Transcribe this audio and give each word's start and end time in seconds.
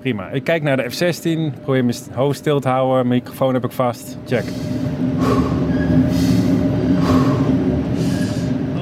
prima. 0.00 0.28
Ik 0.28 0.44
kijk 0.44 0.62
naar 0.62 0.76
de 0.76 0.90
F-16, 0.90 1.60
probeer 1.62 1.84
mijn 1.84 1.96
hoofd 2.12 2.38
stil 2.38 2.60
te 2.60 2.68
houden, 2.68 3.08
microfoon 3.08 3.54
heb 3.54 3.64
ik 3.64 3.72
vast. 3.72 4.16
Check. 4.26 4.44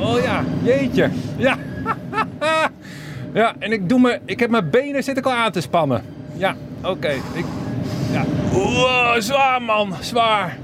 Oh 0.01 0.23
ja, 0.23 0.45
jeetje. 0.62 1.11
Ja. 1.37 1.57
ja, 3.41 3.54
en 3.59 3.73
ik, 3.73 3.89
doe 3.89 4.01
me, 4.01 4.21
ik 4.25 4.41
heb 4.41 4.51
mijn 4.51 4.71
benen 4.71 5.04
zit 5.04 5.17
ik 5.17 5.27
al 5.27 5.33
aan 5.33 5.53
te 5.53 5.61
spannen. 5.61 6.03
Ja, 6.37 6.57
oké. 6.85 7.10
Ik, 7.32 7.44
ja. 8.12 8.24
Zwaar 9.21 9.62
man, 9.62 9.94
zwaar. 10.00 10.56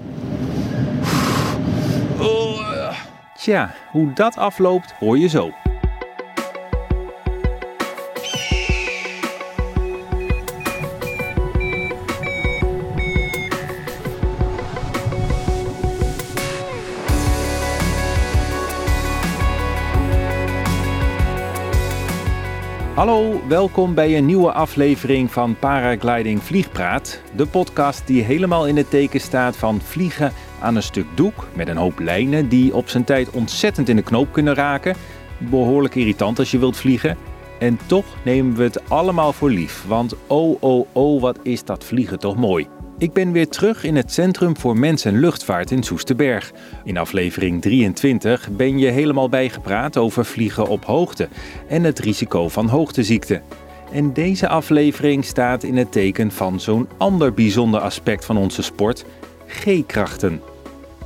Oeh. 2.20 2.92
Tja, 3.36 3.74
hoe 3.90 4.12
dat 4.12 4.36
afloopt 4.36 4.92
hoor 4.98 5.18
je 5.18 5.28
zo. 5.28 5.52
Hallo, 22.94 23.40
welkom 23.48 23.94
bij 23.94 24.16
een 24.16 24.26
nieuwe 24.26 24.52
aflevering 24.52 25.32
van 25.32 25.58
Paragliding 25.58 26.42
Vliegpraat. 26.42 27.20
De 27.36 27.46
podcast 27.46 28.06
die 28.06 28.22
helemaal 28.22 28.66
in 28.66 28.76
het 28.76 28.90
teken 28.90 29.20
staat 29.20 29.56
van 29.56 29.80
vliegen 29.80 30.32
aan 30.60 30.76
een 30.76 30.82
stuk 30.82 31.06
doek 31.14 31.46
met 31.54 31.68
een 31.68 31.76
hoop 31.76 31.98
lijnen 31.98 32.48
die 32.48 32.74
op 32.74 32.88
zijn 32.88 33.04
tijd 33.04 33.30
ontzettend 33.30 33.88
in 33.88 33.96
de 33.96 34.02
knoop 34.02 34.32
kunnen 34.32 34.54
raken. 34.54 34.96
Behoorlijk 35.38 35.94
irritant 35.94 36.38
als 36.38 36.50
je 36.50 36.58
wilt 36.58 36.76
vliegen. 36.76 37.16
En 37.58 37.78
toch 37.86 38.06
nemen 38.24 38.56
we 38.56 38.62
het 38.62 38.90
allemaal 38.90 39.32
voor 39.32 39.50
lief, 39.50 39.84
want 39.86 40.14
oh 40.26 40.62
oh 40.62 40.86
oh 40.92 41.20
wat 41.20 41.38
is 41.42 41.64
dat 41.64 41.84
vliegen 41.84 42.18
toch 42.18 42.36
mooi. 42.36 42.68
Ik 43.04 43.12
ben 43.12 43.32
weer 43.32 43.48
terug 43.48 43.84
in 43.84 43.96
het 43.96 44.12
Centrum 44.12 44.56
voor 44.56 44.78
Mens 44.78 45.04
en 45.04 45.20
Luchtvaart 45.20 45.70
in 45.70 45.82
Soesterberg. 45.82 46.52
In 46.84 46.96
aflevering 46.96 47.62
23 47.62 48.48
ben 48.50 48.78
je 48.78 48.86
helemaal 48.86 49.28
bijgepraat 49.28 49.96
over 49.96 50.24
vliegen 50.24 50.68
op 50.68 50.84
hoogte 50.84 51.28
en 51.68 51.84
het 51.84 51.98
risico 51.98 52.48
van 52.48 52.68
hoogteziekte. 52.68 53.42
En 53.92 54.12
deze 54.12 54.48
aflevering 54.48 55.24
staat 55.24 55.62
in 55.62 55.76
het 55.76 55.92
teken 55.92 56.30
van 56.30 56.60
zo'n 56.60 56.88
ander 56.96 57.34
bijzonder 57.34 57.80
aspect 57.80 58.24
van 58.24 58.36
onze 58.36 58.62
sport, 58.62 59.04
G-krachten. 59.46 60.40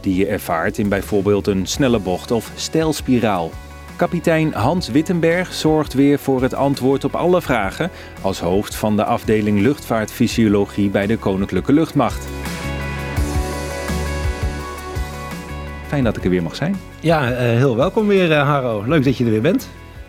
Die 0.00 0.14
je 0.14 0.26
ervaart 0.26 0.78
in 0.78 0.88
bijvoorbeeld 0.88 1.46
een 1.46 1.66
snelle 1.66 1.98
bocht 1.98 2.30
of 2.30 2.52
stijlspiraal. 2.54 3.50
Kapitein 3.98 4.52
Hans 4.52 4.88
Wittenberg 4.88 5.54
zorgt 5.54 5.92
weer 5.92 6.18
voor 6.18 6.42
het 6.42 6.54
antwoord 6.54 7.04
op 7.04 7.14
alle 7.14 7.42
vragen 7.42 7.90
als 8.20 8.40
hoofd 8.40 8.74
van 8.74 8.96
de 8.96 9.04
afdeling 9.04 9.60
luchtvaartfysiologie 9.60 10.90
bij 10.90 11.06
de 11.06 11.16
Koninklijke 11.16 11.72
Luchtmacht. 11.72 12.26
Fijn 15.86 16.04
dat 16.04 16.16
ik 16.16 16.24
er 16.24 16.30
weer 16.30 16.42
mag 16.42 16.56
zijn. 16.56 16.76
Ja, 17.00 17.30
uh, 17.30 17.38
heel 17.38 17.76
welkom 17.76 18.06
weer, 18.06 18.30
uh, 18.30 18.42
Harro. 18.42 18.84
Leuk 18.86 19.04
dat 19.04 19.16
je 19.16 19.24
er 19.24 19.30
weer 19.30 19.40
bent. 19.40 19.68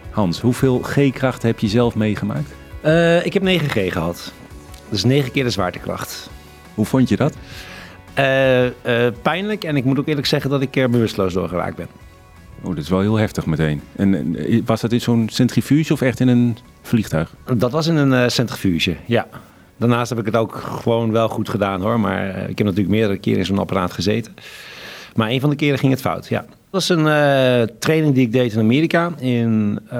Hans, 0.09 0.39
hoeveel 0.39 0.79
G-kracht 0.79 1.43
heb 1.43 1.59
je 1.59 1.67
zelf 1.67 1.95
meegemaakt? 1.95 2.53
Uh, 2.85 3.25
ik 3.25 3.33
heb 3.33 3.43
9G 3.43 3.91
gehad. 3.91 4.33
Dus 4.89 5.03
9 5.03 5.31
keer 5.31 5.43
de 5.43 5.49
zwaartekracht. 5.49 6.29
Hoe 6.73 6.85
vond 6.85 7.09
je 7.09 7.15
dat? 7.15 7.35
pijnlijk 9.21 9.63
en 9.63 9.75
ik 9.75 9.83
moet 9.83 9.99
ook 9.99 10.07
eerlijk 10.07 10.27
zeggen 10.27 10.49
dat 10.49 10.61
ik 10.61 10.75
er 10.75 10.89
bewusteloos 10.89 11.33
door 11.33 11.49
geraakt 11.49 11.75
ben. 11.75 12.08
Oh, 12.61 12.69
dat 12.69 12.83
is 12.83 12.89
wel 12.89 12.99
heel 12.99 13.15
heftig 13.15 13.45
meteen. 13.45 13.81
En 13.95 14.37
was 14.65 14.81
dat 14.81 14.91
in 14.91 15.01
zo'n 15.01 15.29
centrifuge 15.31 15.93
of 15.93 16.01
echt 16.01 16.19
in 16.19 16.27
een 16.27 16.57
vliegtuig? 16.81 17.35
Dat 17.57 17.71
was 17.71 17.87
in 17.87 17.95
een 17.95 18.11
uh, 18.11 18.27
centrifuge, 18.27 18.95
ja. 19.05 19.27
Daarnaast 19.77 20.09
heb 20.09 20.19
ik 20.19 20.25
het 20.25 20.35
ook 20.35 20.55
gewoon 20.55 21.11
wel 21.11 21.29
goed 21.29 21.49
gedaan 21.49 21.81
hoor. 21.81 21.99
Maar 21.99 22.49
ik 22.49 22.57
heb 22.57 22.67
natuurlijk 22.67 22.89
meerdere 22.89 23.17
keren 23.17 23.39
in 23.39 23.45
zo'n 23.45 23.59
apparaat 23.59 23.91
gezeten. 23.91 24.33
Maar 25.15 25.29
een 25.29 25.39
van 25.39 25.49
de 25.49 25.55
keren 25.55 25.79
ging 25.79 25.91
het 25.91 26.01
fout, 26.01 26.27
ja. 26.27 26.45
Dat 26.71 26.87
was 26.87 26.97
een 26.97 27.05
uh, 27.05 27.75
training 27.79 28.13
die 28.13 28.25
ik 28.25 28.31
deed 28.31 28.53
in 28.53 28.59
Amerika, 28.59 29.11
in 29.19 29.79
uh, 29.93 29.99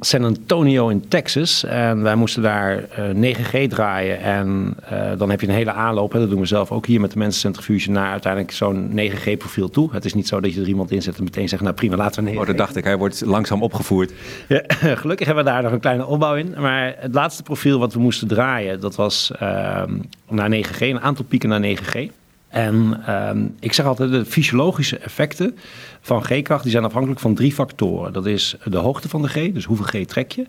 San 0.00 0.24
Antonio 0.24 0.88
in 0.88 1.08
Texas. 1.08 1.64
En 1.64 2.02
wij 2.02 2.14
moesten 2.14 2.42
daar 2.42 2.84
uh, 2.98 3.30
eh, 3.30 3.36
9G 3.36 3.68
draaien. 3.68 4.20
En 4.20 4.76
dan 5.18 5.30
heb 5.30 5.40
je 5.40 5.46
een 5.46 5.54
hele 5.54 5.72
aanloop, 5.72 6.12
hè, 6.12 6.18
dat 6.18 6.30
doen 6.30 6.40
we 6.40 6.46
zelf 6.46 6.70
ook 6.70 6.86
hier 6.86 7.00
met 7.00 7.12
de 7.12 7.18
mensencentrifuge, 7.18 7.90
naar 7.90 8.10
uiteindelijk 8.10 8.52
zo'n 8.52 8.90
9G-profiel 8.96 9.70
toe. 9.70 9.88
Het 9.92 10.04
is 10.04 10.14
niet 10.14 10.28
zo 10.28 10.40
dat 10.40 10.54
je 10.54 10.60
er 10.60 10.68
iemand 10.68 10.90
in 10.90 11.02
zet 11.02 11.18
en 11.18 11.24
meteen 11.24 11.48
zegt, 11.48 11.62
nou 11.62 11.74
prima, 11.74 11.96
laten 11.96 12.24
we 12.24 12.30
9G. 12.30 12.36
Oh, 12.36 12.46
dat 12.46 12.56
dacht 12.56 12.76
ik, 12.76 12.84
hij 12.84 12.98
wordt 12.98 13.22
langzaam 13.24 13.62
opgevoerd. 13.62 14.12
Ja, 14.48 14.62
gelukkig 15.02 15.26
hebben 15.26 15.44
we 15.44 15.50
daar 15.50 15.62
nog 15.62 15.72
een 15.72 15.80
kleine 15.80 16.06
opbouw 16.06 16.34
in. 16.34 16.54
Maar 16.58 16.94
het 16.98 17.14
laatste 17.14 17.42
profiel 17.42 17.78
wat 17.78 17.92
we 17.92 18.00
moesten 18.00 18.28
draaien, 18.28 18.80
dat 18.80 18.94
was 18.94 19.30
ehm, 19.38 19.98
naar 20.28 20.50
9G, 20.50 20.78
een 20.78 21.00
aantal 21.00 21.24
pieken 21.24 21.48
naar 21.48 21.76
9G. 21.76 22.10
En 22.54 23.00
ehm, 23.06 23.46
ik 23.60 23.72
zeg 23.72 23.86
altijd, 23.86 24.10
de 24.10 24.24
fysiologische 24.24 24.98
effecten 24.98 25.56
van 26.00 26.24
G-kracht 26.24 26.62
die 26.62 26.72
zijn 26.72 26.84
afhankelijk 26.84 27.20
van 27.20 27.34
drie 27.34 27.52
factoren. 27.52 28.12
Dat 28.12 28.26
is 28.26 28.56
de 28.64 28.76
hoogte 28.76 29.08
van 29.08 29.22
de 29.22 29.28
G, 29.28 29.52
dus 29.52 29.64
hoeveel 29.64 29.86
G 30.02 30.06
trek 30.06 30.32
je. 30.32 30.46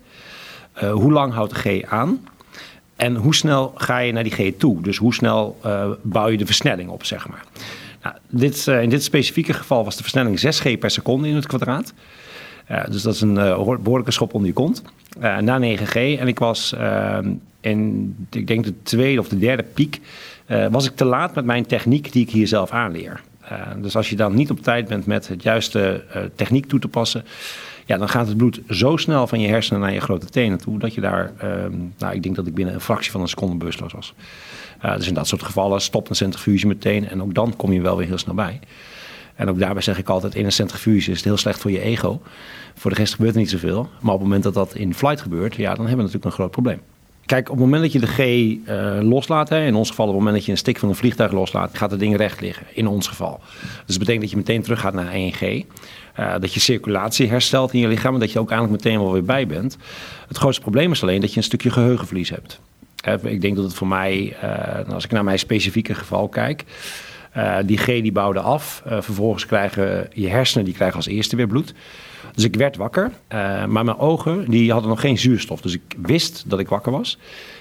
Uh, 0.84 0.92
hoe 0.92 1.12
lang 1.12 1.34
houdt 1.34 1.54
de 1.54 1.80
G 1.80 1.84
aan? 1.90 2.28
En 2.96 3.16
hoe 3.16 3.36
snel 3.36 3.74
ga 3.76 3.98
je 3.98 4.12
naar 4.12 4.24
die 4.24 4.32
G 4.32 4.58
toe? 4.58 4.82
Dus 4.82 4.98
hoe 4.98 5.14
snel 5.14 5.60
uh, 5.66 5.90
bouw 6.02 6.28
je 6.28 6.38
de 6.38 6.46
versnelling 6.46 6.90
op, 6.90 7.06
zeg 7.06 7.28
maar. 7.28 7.44
Nou, 8.04 8.16
dit, 8.30 8.68
uh, 8.68 8.82
in 8.82 8.90
dit 8.90 9.04
specifieke 9.04 9.54
geval 9.54 9.84
was 9.84 9.96
de 9.96 10.02
versnelling 10.02 10.40
6 10.40 10.60
G 10.60 10.78
per 10.78 10.92
seconde 10.92 11.28
in 11.28 11.36
het 11.36 11.48
kwadraat. 11.48 11.94
dus 12.90 13.02
dat 13.02 13.14
is 13.14 13.22
een 13.22 13.34
behoorlijke 13.34 14.12
schop 14.12 14.34
onder 14.34 14.50
je 14.50 14.56
kont. 14.56 14.82
na 15.20 15.58
9 15.58 15.88
G. 15.88 15.96
En 15.96 16.28
ik 16.28 16.40
was 16.40 16.74
ehm, 16.74 17.34
in, 17.62 18.16
ik 18.32 18.48
denk 18.48 18.64
de 18.64 18.74
tweede 18.84 19.20
of 19.20 19.28
de 19.28 19.38
derde 19.38 19.64
piek 19.64 20.02
uh, 20.48 20.68
was 20.68 20.86
ik 20.86 20.96
te 20.96 21.06
laat 21.06 21.36
met 21.36 21.46
mijn 21.46 21.66
techniek 21.66 22.12
die 22.12 22.24
ik 22.24 22.30
hier 22.30 22.48
zelf 22.48 22.72
aanleer. 22.72 23.22
Uh, 23.52 23.62
dus 23.78 23.96
als 23.96 24.10
je 24.10 24.16
dan 24.16 24.36
niet 24.36 24.52
op 24.52 24.60
tijd 24.60 24.88
bent 24.88 25.06
met 25.06 25.28
het 25.28 25.44
juiste 25.44 26.04
uh, 26.16 26.22
techniek 26.36 26.66
toe 26.66 26.80
te 26.80 26.88
passen, 26.88 27.26
ja, 27.86 27.98
dan 27.98 28.10
gaat 28.10 28.28
het 28.28 28.38
bloed 28.38 28.62
zo 28.70 28.98
snel 28.98 29.28
van 29.28 29.40
je 29.40 29.48
hersenen 29.48 29.82
naar 29.82 29.94
je 29.94 30.00
grote 30.00 30.26
tenen 30.26 30.58
toe, 30.58 30.80
dat 30.80 30.94
je 30.94 31.02
daar, 31.02 31.32
ehm, 31.38 31.72
nou, 31.98 32.14
ik 32.16 32.24
denk 32.24 32.36
dat 32.36 32.48
ik 32.48 32.54
binnen 32.54 32.74
een 32.74 32.82
fractie 32.82 33.12
van 33.12 33.22
een 33.22 33.28
seconde 33.28 33.56
bewusteloos 33.56 33.94
was. 33.94 34.14
dus 34.82 35.08
in 35.08 35.14
dat 35.14 35.28
soort 35.28 35.44
gevallen 35.44 35.82
stopt 35.82 36.10
een 36.10 36.16
centrifuge 36.16 36.68
meteen 36.68 37.10
en 37.10 37.22
ook 37.22 37.34
dan 37.34 37.56
kom 37.56 37.72
je 37.72 37.82
wel 37.82 37.98
weer 37.98 38.08
heel 38.08 38.18
snel 38.18 38.36
bij. 38.36 38.60
En 39.36 39.50
ook 39.50 39.60
daarbij 39.60 39.82
zeg 39.82 39.98
ik 39.98 40.10
altijd, 40.10 40.36
in 40.36 40.46
een 40.46 40.52
centrifuge 40.52 41.12
is 41.12 41.18
het 41.18 41.26
heel 41.26 41.38
slecht 41.38 41.62
voor 41.62 41.72
je 41.72 41.80
ego. 41.80 42.22
Voor 42.76 42.92
de 42.92 42.98
rest 42.98 43.14
gebeurt 43.14 43.34
er 43.34 43.40
niet 43.40 43.50
zoveel. 43.50 43.90
Maar 44.00 44.14
op 44.14 44.20
het 44.20 44.28
moment 44.28 44.44
dat 44.44 44.54
dat 44.54 44.76
in 44.76 44.94
flight 44.94 45.22
gebeurt, 45.22 45.56
ja, 45.56 45.76
dan 45.76 45.88
hebben 45.88 45.96
we 45.96 45.96
natuurlijk 45.96 46.26
een 46.26 46.32
groot 46.32 46.52
probleem. 46.52 46.80
Kijk, 47.26 47.50
op 47.50 47.56
het 47.56 47.66
moment 47.66 47.82
dat 47.82 47.92
je 47.92 48.00
de 48.00 48.08
G 48.08 48.20
uh, 48.20 49.10
loslaat, 49.10 49.50
hè, 49.50 49.66
in 49.66 49.76
ons 49.76 49.90
geval 49.90 50.06
op 50.06 50.12
het 50.12 50.20
moment 50.20 50.38
dat 50.38 50.46
je 50.46 50.52
een 50.52 50.58
stick 50.58 50.80
van 50.80 50.90
een 50.90 50.96
vliegtuig 50.96 51.32
loslaat, 51.32 51.78
gaat 51.78 51.92
het 51.92 52.00
ding 52.00 52.18
recht 52.18 52.42
liggen, 52.42 52.66
in 52.74 52.88
ons 52.88 53.08
geval. 53.08 53.40
Dus 53.62 53.84
dat 53.86 53.98
betekent 53.98 54.22
dat 54.22 54.30
je 54.30 54.38
meteen 54.38 54.62
terug 54.62 54.80
gaat 54.80 54.94
naar 54.94 55.14
1G. 55.14 55.42
Uh, 55.42 55.64
eh, 56.14 56.42
dat 56.42 56.54
je 56.54 56.60
circulatie 56.60 57.30
herstelt 57.30 57.74
in 57.74 57.80
je 57.80 57.88
lichaam 57.88 58.14
en 58.14 58.20
dat 58.20 58.32
je 58.32 58.40
ook 58.40 58.52
eigenlijk 58.52 58.84
meteen 58.84 59.00
wel 59.00 59.12
weer 59.12 59.24
bij 59.24 59.48
bent. 59.48 59.78
Het 60.28 60.38
grootste 60.38 60.62
probleem 60.62 60.92
is 60.92 61.02
alleen 61.04 61.22
dat 61.22 61.32
je 61.32 61.38
een 61.38 61.44
stukje 61.44 61.70
geheugenverlies 61.70 62.30
hebt. 62.30 62.60
ik 63.24 63.42
denk 63.42 63.56
dat 63.56 63.66
het 63.66 63.74
voor 63.74 63.88
mij, 63.88 64.38
uh, 64.44 64.94
als 64.94 65.04
ik 65.04 65.12
naar 65.12 65.24
mijn 65.24 65.40
specifieke 65.40 65.96
geval 65.96 66.28
kijk, 66.28 66.64
die 67.66 67.78
G 67.78 67.86
die 67.86 68.12
bouwde 68.12 68.40
af. 68.40 68.84
vervolgens 68.86 69.46
krijgen 69.46 70.08
je 70.14 70.28
hersenen 70.28 70.66
die 70.66 70.74
krijgen 70.74 70.98
als 70.98 71.08
eerste 71.08 71.36
weer 71.36 71.48
bloed. 71.48 71.74
Dus 72.36 72.44
ik 72.44 72.56
werd 72.56 72.76
wakker, 72.76 73.04
uh, 73.06 73.66
maar 73.66 73.86
mijn 73.86 73.98
ogen 73.98 74.50
die 74.50 74.72
hadden 74.72 74.90
nog 74.90 75.00
geen 75.00 75.18
zuurstof. 75.18 75.62
Dus 75.62 75.74
ik 75.74 75.96
wist 76.02 76.44
dat 76.48 76.60
ik 76.60 76.70
wakker 76.70 76.92
was. 76.92 77.18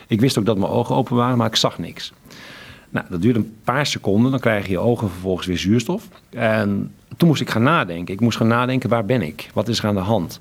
Ik 0.06 0.20
wist 0.20 0.38
ook 0.38 0.46
dat 0.46 0.58
mijn 0.58 0.70
ogen 0.70 0.94
open 0.94 1.16
waren, 1.16 1.36
maar 1.36 1.46
ik 1.46 1.56
zag 1.56 1.78
niks. 1.78 2.12
Nou, 2.88 3.06
dat 3.10 3.22
duurde 3.22 3.38
een 3.38 3.56
paar 3.64 3.86
seconden, 3.86 4.30
dan 4.30 4.40
krijg 4.40 4.68
je 4.68 4.78
ogen 4.78 5.10
vervolgens 5.10 5.46
weer 5.46 5.58
zuurstof. 5.58 6.08
En 6.30 6.94
toen 7.16 7.28
moest 7.28 7.40
ik 7.40 7.50
gaan 7.50 7.62
nadenken. 7.62 8.14
Ik 8.14 8.20
moest 8.20 8.36
gaan 8.36 8.46
nadenken, 8.46 8.88
waar 8.88 9.04
ben 9.04 9.22
ik? 9.22 9.50
Wat 9.52 9.68
is 9.68 9.78
er 9.78 9.86
aan 9.86 9.94
de 9.94 10.00
hand? 10.00 10.40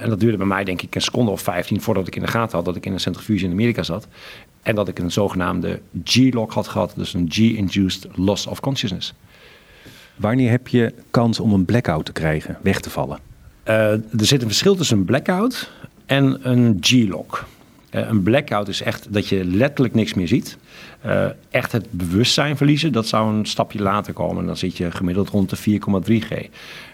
En 0.00 0.08
dat 0.08 0.20
duurde 0.20 0.36
bij 0.36 0.46
mij 0.46 0.64
denk 0.64 0.82
ik 0.82 0.94
een 0.94 1.00
seconde 1.00 1.30
of 1.30 1.40
15 1.40 1.80
voordat 1.80 2.06
ik 2.06 2.16
in 2.16 2.22
de 2.22 2.28
gaten 2.28 2.56
had 2.56 2.64
dat 2.64 2.76
ik 2.76 2.86
in 2.86 2.92
een 2.92 3.00
centrifuge 3.00 3.44
in 3.44 3.50
Amerika 3.50 3.82
zat. 3.82 4.08
En 4.64 4.74
dat 4.74 4.88
ik 4.88 4.98
een 4.98 5.12
zogenaamde 5.12 5.80
G-lock 6.04 6.52
had 6.52 6.68
gehad, 6.68 6.92
dus 6.96 7.14
een 7.14 7.26
G-induced 7.30 8.06
loss 8.14 8.46
of 8.46 8.60
consciousness. 8.60 9.14
Wanneer 10.16 10.50
heb 10.50 10.68
je 10.68 10.94
kans 11.10 11.40
om 11.40 11.52
een 11.52 11.64
blackout 11.64 12.04
te 12.04 12.12
krijgen, 12.12 12.58
weg 12.62 12.80
te 12.80 12.90
vallen? 12.90 13.18
Uh, 13.68 13.90
er 13.92 14.02
zit 14.16 14.40
een 14.40 14.48
verschil 14.48 14.74
tussen 14.74 14.98
een 14.98 15.04
blackout 15.04 15.70
en 16.06 16.50
een 16.50 16.78
G-lock. 16.80 17.44
Uh, 17.90 18.08
een 18.08 18.22
blackout 18.22 18.68
is 18.68 18.82
echt 18.82 19.12
dat 19.12 19.28
je 19.28 19.44
letterlijk 19.44 19.94
niks 19.94 20.14
meer 20.14 20.28
ziet. 20.28 20.58
Uh, 21.06 21.26
echt 21.50 21.72
het 21.72 21.86
bewustzijn 21.90 22.56
verliezen, 22.56 22.92
dat 22.92 23.06
zou 23.06 23.34
een 23.34 23.46
stapje 23.46 23.82
later 23.82 24.12
komen. 24.12 24.46
Dan 24.46 24.56
zit 24.56 24.76
je 24.76 24.90
gemiddeld 24.90 25.28
rond 25.28 25.50
de 25.50 25.80
4,3G. 25.80 26.50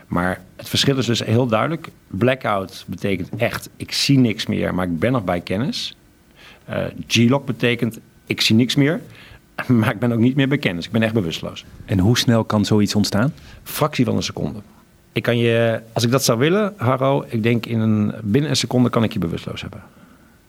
Maar 0.06 0.40
het 0.56 0.68
verschil 0.68 0.98
is 0.98 1.06
dus 1.06 1.24
heel 1.24 1.46
duidelijk. 1.46 1.88
Blackout 2.06 2.84
betekent 2.86 3.28
echt, 3.36 3.70
ik 3.76 3.92
zie 3.92 4.18
niks 4.18 4.46
meer, 4.46 4.74
maar 4.74 4.86
ik 4.86 4.98
ben 4.98 5.12
nog 5.12 5.24
bij 5.24 5.40
kennis. 5.40 5.96
G-lock 7.06 7.46
betekent, 7.46 7.98
ik 8.26 8.40
zie 8.40 8.56
niks 8.56 8.74
meer, 8.74 9.00
maar 9.66 9.90
ik 9.90 9.98
ben 9.98 10.12
ook 10.12 10.18
niet 10.18 10.36
meer 10.36 10.48
bekend. 10.48 10.76
Dus 10.76 10.86
ik 10.86 10.92
ben 10.92 11.02
echt 11.02 11.14
bewusteloos. 11.14 11.64
En 11.84 11.98
hoe 11.98 12.18
snel 12.18 12.44
kan 12.44 12.64
zoiets 12.64 12.94
ontstaan? 12.94 13.32
Fractie 13.62 14.04
van 14.04 14.16
een 14.16 14.22
seconde. 14.22 14.58
Ik 15.12 15.22
kan 15.22 15.38
je, 15.38 15.80
als 15.92 16.04
ik 16.04 16.10
dat 16.10 16.24
zou 16.24 16.38
willen, 16.38 16.74
Harro, 16.76 17.24
ik 17.28 17.42
denk 17.42 17.66
in 17.66 17.80
een, 17.80 18.14
binnen 18.22 18.50
een 18.50 18.56
seconde 18.56 18.90
kan 18.90 19.02
ik 19.02 19.12
je 19.12 19.18
bewusteloos 19.18 19.60
hebben. 19.60 19.82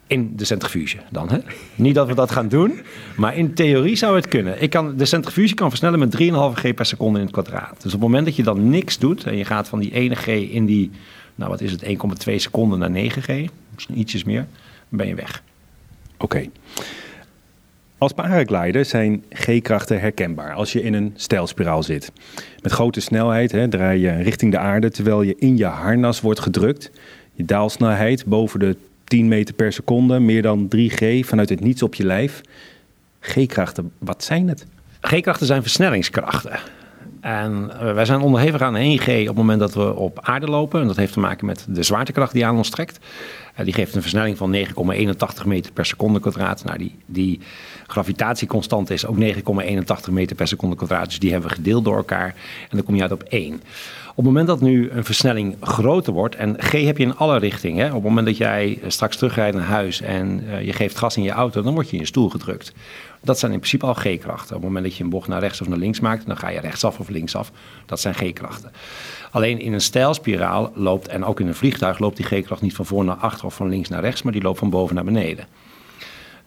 In 0.08 0.34
de 0.36 0.46
centrifuge 0.46 0.98
dan, 1.10 1.30
hè? 1.30 1.38
Niet 1.76 1.96
dat 1.96 2.08
we 2.08 2.16
dat 2.16 2.32
gaan 2.32 2.48
doen, 2.48 2.80
maar 3.16 3.38
in 3.38 3.54
theorie 3.54 3.96
zou 3.96 4.16
het 4.16 4.28
kunnen. 4.28 4.62
Ik 4.62 4.70
kan, 4.70 4.96
de 4.98 5.06
centrifuge 5.06 5.54
kan 5.54 5.70
versnellen 5.70 6.00
met 6.00 6.18
3,5 6.22 6.30
g 6.54 6.74
per 6.74 6.86
seconde 6.86 7.20
in 7.20 7.26
het 7.26 7.34
kwadraat. 7.34 7.82
Dus 7.82 7.94
op 7.94 8.00
het 8.00 8.10
moment 8.10 8.26
dat 8.26 8.36
je 8.36 8.44
dan 8.44 8.70
niks 8.70 8.98
doet 8.98 9.24
en 9.24 9.38
je 9.38 9.46
gaat 9.46 9.68
van 9.68 9.80
die 9.80 9.92
1 9.92 10.16
g 10.16 10.28
in 10.28 10.66
die, 10.66 10.92
nou 11.36 11.50
wat 11.50 11.62
is 11.62 11.72
het, 11.72 11.84
1,2 11.84 12.36
seconden 12.36 12.80
naar 12.80 12.92
9 12.92 13.22
g, 13.22 13.50
misschien 13.74 14.00
ietsjes 14.00 14.24
meer, 14.24 14.48
dan 14.90 14.98
ben 14.98 15.08
je 15.08 15.16
weg. 15.16 15.44
Oké. 16.22 16.46
Als 17.98 18.12
paraglider 18.12 18.86
zijn 18.86 19.24
G-krachten 19.30 20.00
herkenbaar 20.00 20.54
als 20.54 20.72
je 20.72 20.84
in 20.84 20.94
een 20.94 21.14
stijlspiraal 21.16 21.84
zit. 21.84 22.12
Met 22.62 22.72
grote 22.72 23.02
snelheid 23.02 23.52
hè, 23.52 23.68
draai 23.68 24.00
je 24.00 24.12
richting 24.12 24.52
de 24.52 24.58
aarde 24.58 24.90
terwijl 24.92 25.22
je 25.22 25.36
in 25.38 25.58
je 25.58 25.66
harnas 25.66 26.22
wordt 26.22 26.40
gedrukt. 26.40 26.92
Je 27.34 27.46
daalsnelheid 27.46 28.26
boven 28.26 28.60
de 28.60 28.76
10 29.04 29.28
meter 29.28 29.56
per 29.56 29.74
seconde, 29.74 30.20
meer 30.20 30.42
dan 30.42 30.70
3G 30.76 31.20
vanuit 31.20 31.50
het 31.50 31.60
niets 31.60 31.84
op 31.84 31.96
je 31.96 32.06
lijf. 32.06 32.42
G-krachten, 33.20 33.92
wat 33.98 34.24
zijn 34.24 34.48
het? 34.48 34.66
G-krachten 35.02 35.48
zijn 35.48 35.62
versnellingskrachten. 35.62 36.60
En 37.22 37.72
eh, 37.80 37.94
wij 37.94 38.06
zijn 38.06 38.22
onderhevig 38.22 38.62
aan 38.62 38.76
1G 38.76 39.08
op 39.08 39.28
het 39.28 39.36
moment 39.36 39.60
dat 39.60 39.74
we 39.74 39.96
op 39.96 40.20
aarde 40.22 40.48
lopen. 40.48 40.82
En 40.82 40.88
dat 40.88 40.96
heeft 40.96 41.14
te 41.14 41.20
maken 41.20 41.46
met 41.46 41.66
de 41.70 41.84
zwaartekracht 41.84 42.34
die 42.34 42.46
aan 42.46 42.58
ons 42.58 42.70
trekt. 42.70 43.00
Uh, 43.60 43.66
die 43.66 43.74
geeft 43.74 43.96
een 43.96 44.02
versnelling 44.02 44.38
van 44.38 44.56
9,81 44.56 45.46
meter 45.46 45.72
per 45.72 45.86
seconde 45.86 46.20
kwadraat. 46.20 46.64
Nou, 46.64 46.78
die, 46.78 46.96
die 47.06 47.40
gravitatieconstant 47.88 48.90
is 48.90 49.06
ook 49.06 49.18
9,81 49.20 50.12
meter 50.12 50.36
per 50.36 50.48
seconde 50.48 50.76
kwadraat. 50.76 51.06
Dus 51.06 51.20
die 51.20 51.32
hebben 51.32 51.50
we 51.50 51.56
gedeeld 51.56 51.86
door 51.86 51.98
elkaar. 51.98 52.36
En 52.70 52.78
dan 52.78 52.84
kom 52.84 52.96
je 52.96 53.02
uit 53.02 53.12
op 53.12 53.24
1. 53.24 53.54
Op 54.10 54.18
het 54.18 54.26
moment 54.26 54.48
dat 54.48 54.62
nu 54.62 54.90
een 54.90 55.04
versnelling 55.04 55.56
groter 55.62 56.14
wordt, 56.14 56.36
en 56.36 56.56
G 56.60 56.72
heb 56.72 56.98
je 56.98 57.04
in 57.04 57.16
alle 57.16 57.40
richtingen. 57.40 57.88
Op 57.88 57.94
het 57.94 58.04
moment 58.04 58.28
dat 58.28 58.38
jij 58.38 58.80
straks 58.88 59.18
terugrijdt 59.18 59.56
naar 59.56 59.66
huis 59.66 60.02
en 60.02 60.44
je 60.64 60.74
geeft 60.74 60.98
gas 60.98 61.18
in 61.18 61.24
je 61.24 61.32
auto, 61.32 61.62
dan 61.62 61.74
word 61.74 61.88
je 61.88 61.94
in 61.94 62.02
je 62.02 62.08
stoel 62.08 62.30
gedrukt. 62.30 62.74
Dat 63.24 63.40
zijn 63.40 63.52
in 63.52 63.58
principe 63.58 63.86
al 63.86 63.94
G-krachten. 63.94 64.56
Op 64.56 64.62
het 64.62 64.72
moment 64.72 64.86
dat 64.86 64.96
je 64.96 65.04
een 65.04 65.10
bocht 65.10 65.28
naar 65.28 65.40
rechts 65.40 65.62
of 65.62 65.68
naar 65.68 65.78
links 65.78 66.00
maakt, 66.00 66.26
dan 66.26 66.38
ga 66.38 66.50
je 66.50 66.60
rechtsaf 66.60 67.00
of 67.00 67.10
linksaf. 67.10 67.52
Dat 67.86 68.00
zijn 68.00 68.14
G-krachten. 68.14 68.72
Alleen 69.32 69.60
in 69.60 69.74
een 69.74 69.82
stijlspiraal 69.82 70.72
loopt, 70.76 71.08
en 71.08 71.26
ook 71.26 71.40
in 71.40 71.48
een 71.48 71.56
vliegtuig, 71.56 72.00
loopt 72.00 72.18
die 72.18 72.26
G-kracht 72.26 72.62
niet 72.62 72.76
van 72.76 72.86
voor 72.86 73.04
naar 73.04 73.16
achter 73.16 73.46
of 73.46 73.56
van 73.56 73.70
links 73.70 73.90
naar 73.90 74.02
rechts, 74.02 74.22
maar 74.22 74.34
die 74.34 74.42
loopt 74.42 74.60
van 74.60 74.70
boven 74.70 74.96
naar 74.96 75.04
beneden. 75.04 75.46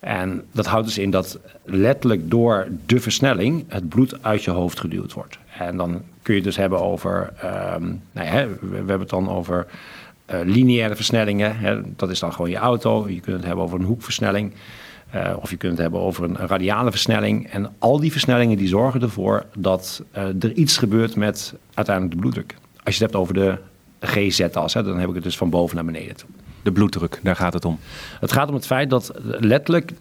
En 0.01 0.45
dat 0.53 0.67
houdt 0.67 0.87
dus 0.87 0.99
in 0.99 1.11
dat 1.11 1.39
letterlijk 1.65 2.31
door 2.31 2.69
de 2.87 3.01
versnelling 3.01 3.65
het 3.69 3.89
bloed 3.89 4.23
uit 4.23 4.45
je 4.45 4.51
hoofd 4.51 4.81
geduwd 4.81 5.13
wordt. 5.13 5.39
En 5.59 5.77
dan 5.77 6.03
kun 6.23 6.35
je 6.35 6.41
het 6.41 6.45
dus 6.45 6.57
hebben 6.57 6.81
over, 6.81 7.33
um, 7.45 8.03
nou 8.13 8.27
ja, 8.27 8.47
we, 8.61 8.77
hebben 8.77 9.01
het 9.01 9.09
dan 9.09 9.31
over 9.31 9.67
uh, 10.31 10.41
lineaire 10.45 10.97
versnellingen. 10.97 11.59
Hè, 11.59 11.81
dat 11.97 12.11
is 12.11 12.19
dan 12.19 12.33
gewoon 12.33 12.51
je 12.51 12.57
auto. 12.57 13.09
Je 13.09 13.21
kunt 13.21 13.37
het 13.37 13.45
hebben 13.45 13.65
over 13.65 13.79
een 13.79 13.87
hoekversnelling. 13.87 14.53
Uh, 15.15 15.33
of 15.41 15.51
je 15.51 15.57
kunt 15.57 15.73
het 15.73 15.81
hebben 15.81 16.01
over 16.01 16.25
een, 16.25 16.41
een, 16.41 16.49
radiale 16.49 16.91
versnelling. 16.91 17.51
En 17.51 17.75
al 17.79 18.01
die 18.01 18.13
versnellingen 18.13 18.57
die 18.57 18.69
zorgen 18.69 19.03
ervoor 19.03 19.47
dat 19.57 20.03
uh, 20.17 20.23
er 20.23 20.53
iets 20.53 20.79
gebeurt 20.79 21.17
met 21.17 21.55
uiteindelijk 21.75 22.15
de 22.15 22.21
bloeddruk. 22.21 22.55
Als 22.85 22.97
je 22.97 23.05
het 23.05 23.13
hebt 23.13 23.23
over 23.23 23.35
de 23.35 23.59
GZ-as, 24.01 24.73
dan 24.73 24.99
heb 24.99 25.09
ik 25.09 25.15
het 25.15 25.25
dus 25.25 25.37
van 25.37 25.51
boven 25.51 25.77
naar 25.77 25.85
beneden 25.85 26.17
toe. 26.17 26.29
De 26.63 26.73
bloeddruk, 26.73 27.21
daar 27.23 27.37
gaat 27.37 27.53
het 27.53 27.65
om. 27.65 27.79
Het 28.21 28.33
gaat 28.33 28.49
om 28.49 28.55
het 28.55 28.67
feit 28.67 28.91
dat 28.91 29.13
letterlijk 29.23 29.93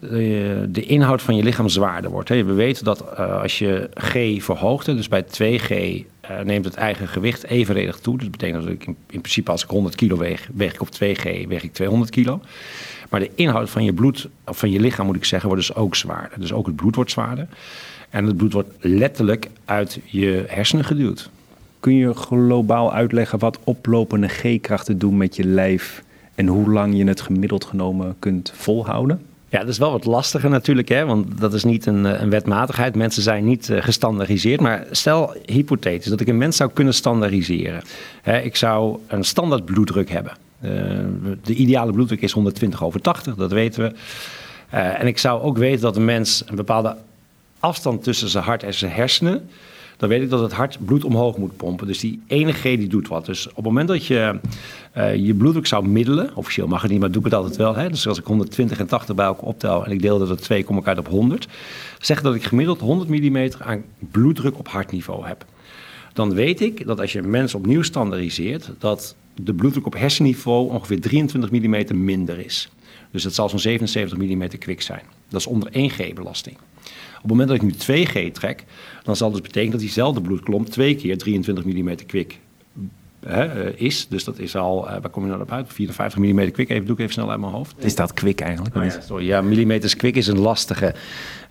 de 0.70 0.84
inhoud 0.86 1.22
van 1.22 1.36
je 1.36 1.44
lichaam 1.44 1.70
zwaarder 1.70 2.12
wordt. 2.12 2.30
We 2.30 2.44
weten 2.44 2.84
dat 2.84 3.18
als 3.18 3.60
je 3.60 3.90
G 3.94 4.44
verhoogt, 4.44 4.86
dus 4.86 5.08
bij 5.08 5.24
2G 5.24 6.04
uh, 6.32 6.40
neemt 6.40 6.66
het 6.66 6.76
eigen 6.76 7.08
gewicht 7.08 7.44
evenredig 7.46 8.00
toe. 8.00 8.18
Dat 8.18 8.32
betekent 8.32 8.64
dat 8.64 8.72
ik 8.72 8.86
in, 8.86 8.96
in, 9.10 9.22
principe 9.22 9.52
als 9.52 9.64
ik 9.64 9.70
100 9.70 9.96
kilo 9.96 10.18
weeg, 10.18 10.50
weeg 10.54 10.74
ik 10.74 10.82
op 10.82 10.88
2G, 10.88 11.48
weeg 11.48 11.64
ik 11.64 11.74
200 11.74 12.12
kilo. 12.12 12.42
Maar 13.10 13.20
de 13.20 13.32
inhoud 13.36 13.70
van 13.70 13.84
je 13.84 13.94
bloed, 13.94 14.30
of 14.46 14.58
van 14.58 14.72
je 14.72 14.80
lichaam 14.80 15.06
moet 15.06 15.16
ik 15.16 15.26
zeggen, 15.26 15.50
wordt 15.50 15.68
dus 15.68 15.76
ook 15.76 15.96
zwaarder. 15.96 16.40
Dus 16.40 16.54
ook 16.54 16.66
het 16.66 16.76
bloed 16.76 16.96
wordt 16.96 17.12
zwaarder. 17.12 17.48
En 18.10 18.26
het 18.26 18.38
bloed 18.38 18.54
wordt 18.54 18.70
letterlijk 18.80 19.50
uit 19.66 20.00
je 20.06 20.46
hersenen 20.48 20.86
geduwd. 20.86 21.30
Kun 21.80 21.96
je 21.96 22.14
globaal 22.14 22.94
uitleggen 22.94 23.40
wat 23.40 23.60
oplopende 23.64 24.28
G-krachten 24.28 25.00
doen 25.00 25.18
met 25.18 25.36
je 25.36 25.46
lijf 25.46 26.04
en 26.36 26.48
hoe 26.48 26.72
lang 26.72 26.98
je 26.98 27.06
het 27.06 27.22
gemiddeld 27.22 27.66
genomen 27.66 28.16
kunt 28.20 28.52
volhouden? 28.56 29.22
Ja, 29.54 29.60
dat 29.60 29.68
is 29.68 29.78
wel 29.78 29.92
wat 29.92 30.06
lastiger 30.06 30.50
natuurlijk, 30.50 30.88
hè? 30.88 31.06
want 31.06 31.40
dat 31.40 31.54
is 31.54 31.64
niet 31.64 31.86
een, 31.86 32.04
een 32.04 32.30
wetmatigheid. 32.30 32.96
Mensen 32.96 33.24
zijn 33.24 33.46
niet 33.46 33.70
uh, 33.70 33.82
gestandardiseerd. 33.82 34.62
Maar 34.62 34.86
stel 34.92 35.36
hypothetisch 35.46 36.10
dat 36.10 36.20
ik 36.20 36.28
een 36.28 36.38
mens 36.38 36.58
zou 36.58 36.72
kunnen 36.74 36.94
standaardiseren. 36.94 37.82
Hè, 38.22 38.40
ik 38.40 38.56
zou 38.56 39.00
een 39.08 39.24
standaard 39.24 39.66
bloeddruk 39.66 40.10
hebben. 40.10 40.34
Uh, 40.62 40.72
de 41.44 41.54
ideale 41.54 41.92
bloeddruk 41.92 42.22
is 42.22 42.32
120 42.32 42.84
over 42.84 43.02
80, 43.02 43.36
dat 43.36 43.52
weten 43.52 43.84
we. 43.84 43.96
En 44.78 45.08
ik 45.08 45.18
zou 45.18 45.42
ook 45.42 45.58
weten 45.58 45.82
dat 45.82 45.96
een 45.96 46.06
mens 46.06 46.44
een 46.48 46.56
bepaalde 46.56 46.96
afstand 47.60 48.04
tussen 48.04 48.30
zijn 48.30 48.44
hart 48.44 48.64
en 48.64 48.74
zijn 48.74 48.92
hersenen 48.92 49.50
dan 50.04 50.12
weet 50.12 50.22
ik 50.22 50.30
dat 50.30 50.40
het 50.40 50.54
hart 50.54 50.78
bloed 50.86 51.04
omhoog 51.04 51.38
moet 51.38 51.58
pompen. 51.58 51.88
Dus 51.88 52.00
die 52.00 52.22
ene 52.28 52.54
G 52.54 52.62
die 52.62 52.88
doet 52.88 53.08
wat. 53.08 53.26
Dus 53.26 53.50
op 53.50 53.56
het 53.56 53.66
moment 53.66 53.88
dat 53.88 54.06
je 54.06 54.40
uh, 54.98 55.16
je 55.16 55.34
bloeddruk 55.34 55.66
zou 55.66 55.88
middelen, 55.88 56.36
officieel 56.36 56.68
mag 56.68 56.82
het 56.82 56.92
niet, 56.92 57.00
maar 57.00 57.12
doe 57.12 57.20
ik 57.20 57.26
het 57.26 57.34
altijd 57.34 57.56
wel. 57.56 57.76
Hè? 57.76 57.90
Dus 57.90 58.08
als 58.08 58.20
ik 58.20 58.26
120 58.26 58.80
en 58.80 58.88
80 58.88 59.16
bij 59.16 59.26
elkaar 59.26 59.44
optel 59.44 59.86
en 59.86 59.92
ik 59.92 60.02
deel 60.02 60.20
dat 60.20 60.42
twee, 60.42 60.64
kom 60.64 60.78
ik 60.78 60.88
uit 60.88 60.98
op 60.98 61.08
100. 61.08 61.48
Zeg 62.00 62.22
dat 62.22 62.36
ik 62.36 62.44
gemiddeld 62.44 62.80
100 62.80 63.10
mm 63.10 63.52
aan 63.60 63.84
bloeddruk 64.12 64.60
op 64.60 64.68
hartniveau 64.68 65.26
heb. 65.28 65.46
Dan 66.14 66.34
weet 66.34 66.62
ik 66.62 66.86
dat 66.86 67.00
als 67.00 67.12
je 67.12 67.20
een 67.20 67.30
mens 67.30 67.56
opnieuw 67.56 67.82
standaardiseert, 67.82 68.72
dat 68.80 69.16
de 69.36 69.54
bloeddruk 69.54 69.86
op 69.86 69.94
hersenniveau 69.94 70.70
ongeveer 70.70 71.02
23 71.02 71.52
mm 71.52 72.04
minder 72.04 72.40
is. 72.40 72.72
Dus 73.12 73.24
dat 73.24 73.34
zal 73.34 73.50
zo'n 73.50 73.60
77 73.60 74.18
mm 74.18 74.48
kwik 74.48 74.82
zijn. 74.82 75.02
Dat 75.34 75.42
is 75.42 75.48
onder 75.48 75.70
1 75.72 75.90
G 75.90 76.14
belasting. 76.14 76.56
Op 77.16 77.30
het 77.30 77.32
moment 77.32 77.48
dat 77.48 77.58
ik 77.58 77.64
nu 77.64 78.06
2G 78.06 78.32
trek, 78.32 78.66
dan 79.04 79.16
zal 79.16 79.32
dus 79.32 79.42
betekenen 79.42 79.72
dat 79.72 79.80
diezelfde 79.80 80.22
bloedklomp 80.22 80.70
twee 80.70 80.96
keer 80.96 81.18
23 81.18 81.66
mm 81.66 81.96
kwik 82.06 82.40
hè, 83.26 83.74
is. 83.76 84.08
Dus 84.08 84.24
dat 84.24 84.40
is 84.40 84.56
al, 84.56 84.86
uh, 84.86 84.92
waar 84.92 85.10
kom 85.10 85.24
je 85.24 85.30
nou 85.30 85.42
op 85.42 85.52
uit? 85.52 85.74
54 85.74 86.20
mm 86.20 86.52
kwik, 86.52 86.70
even, 86.70 86.86
doe 86.86 86.96
ik 86.96 87.02
even 87.02 87.14
snel 87.14 87.32
uit 87.32 87.40
mijn 87.40 87.52
hoofd. 87.52 87.76
Is 87.78 87.96
dat 87.96 88.14
kwik 88.14 88.42
eigenlijk? 88.42 88.76
Oh, 88.76 88.84
ja, 88.84 89.02
sorry, 89.02 89.26
ja, 89.26 89.42
millimeters 89.42 89.96
kwik 89.96 90.16
is 90.16 90.28
een 90.28 90.40
lastige. 90.40 90.96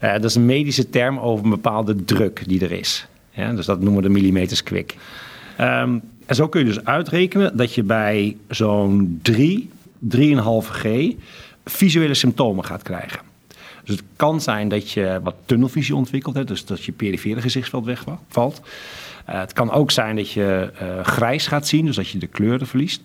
Uh, 0.00 0.12
dat 0.12 0.24
is 0.24 0.34
een 0.34 0.46
medische 0.46 0.90
term 0.90 1.18
over 1.18 1.44
een 1.44 1.50
bepaalde 1.50 2.04
druk 2.04 2.42
die 2.46 2.60
er 2.60 2.72
is. 2.72 3.06
Ja, 3.30 3.52
dus 3.52 3.66
dat 3.66 3.80
noemen 3.80 4.02
we 4.02 4.08
de 4.08 4.14
millimeters 4.14 4.62
kwik. 4.62 4.96
Um, 5.60 6.00
en 6.26 6.34
zo 6.34 6.48
kun 6.48 6.60
je 6.60 6.66
dus 6.66 6.84
uitrekenen 6.84 7.56
dat 7.56 7.74
je 7.74 7.82
bij 7.82 8.36
zo'n 8.48 9.18
3, 9.22 9.70
3,5 10.16 10.18
G 10.62 10.86
visuele 11.64 12.14
symptomen 12.14 12.64
gaat 12.64 12.82
krijgen. 12.82 13.31
Dus 13.84 13.96
het 13.96 14.04
kan 14.16 14.40
zijn 14.40 14.68
dat 14.68 14.90
je 14.90 15.20
wat 15.22 15.34
tunnelvisie 15.44 15.94
ontwikkelt, 15.96 16.34
hè, 16.34 16.44
dus 16.44 16.64
dat 16.64 16.84
je 16.84 16.92
perifere 16.92 17.40
gezichtsveld 17.40 17.84
wegvalt. 17.84 18.60
Uh, 19.28 19.40
het 19.40 19.52
kan 19.52 19.70
ook 19.70 19.90
zijn 19.90 20.16
dat 20.16 20.30
je 20.30 20.72
uh, 20.82 21.04
grijs 21.04 21.46
gaat 21.46 21.68
zien, 21.68 21.86
dus 21.86 21.96
dat 21.96 22.08
je 22.08 22.18
de 22.18 22.26
kleuren 22.26 22.66
verliest. 22.66 23.02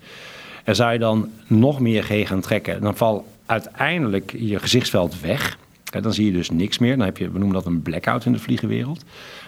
En 0.64 0.76
zou 0.76 0.94
je 0.94 1.00
dan 1.00 1.30
nog 1.48 1.80
meer 1.80 2.04
G 2.04 2.28
gaan 2.28 2.42
trekken, 2.42 2.82
dan 2.82 2.98
valt 2.98 3.26
uiteindelijk 3.46 4.34
je 4.38 4.60
gezichtsveld 4.60 5.20
weg. 5.20 5.58
En 5.92 6.02
dan 6.02 6.14
zie 6.14 6.26
je 6.26 6.32
dus 6.32 6.50
niks 6.50 6.78
meer. 6.78 6.98
Dan 6.98 7.06
heb 7.06 7.18
je, 7.18 7.32
we 7.32 7.38
noemen 7.38 7.56
dat 7.56 7.66
een 7.66 7.82
blackout 7.82 8.26
in 8.26 8.32
de 8.32 8.40
vliegenwereld. 8.40 9.04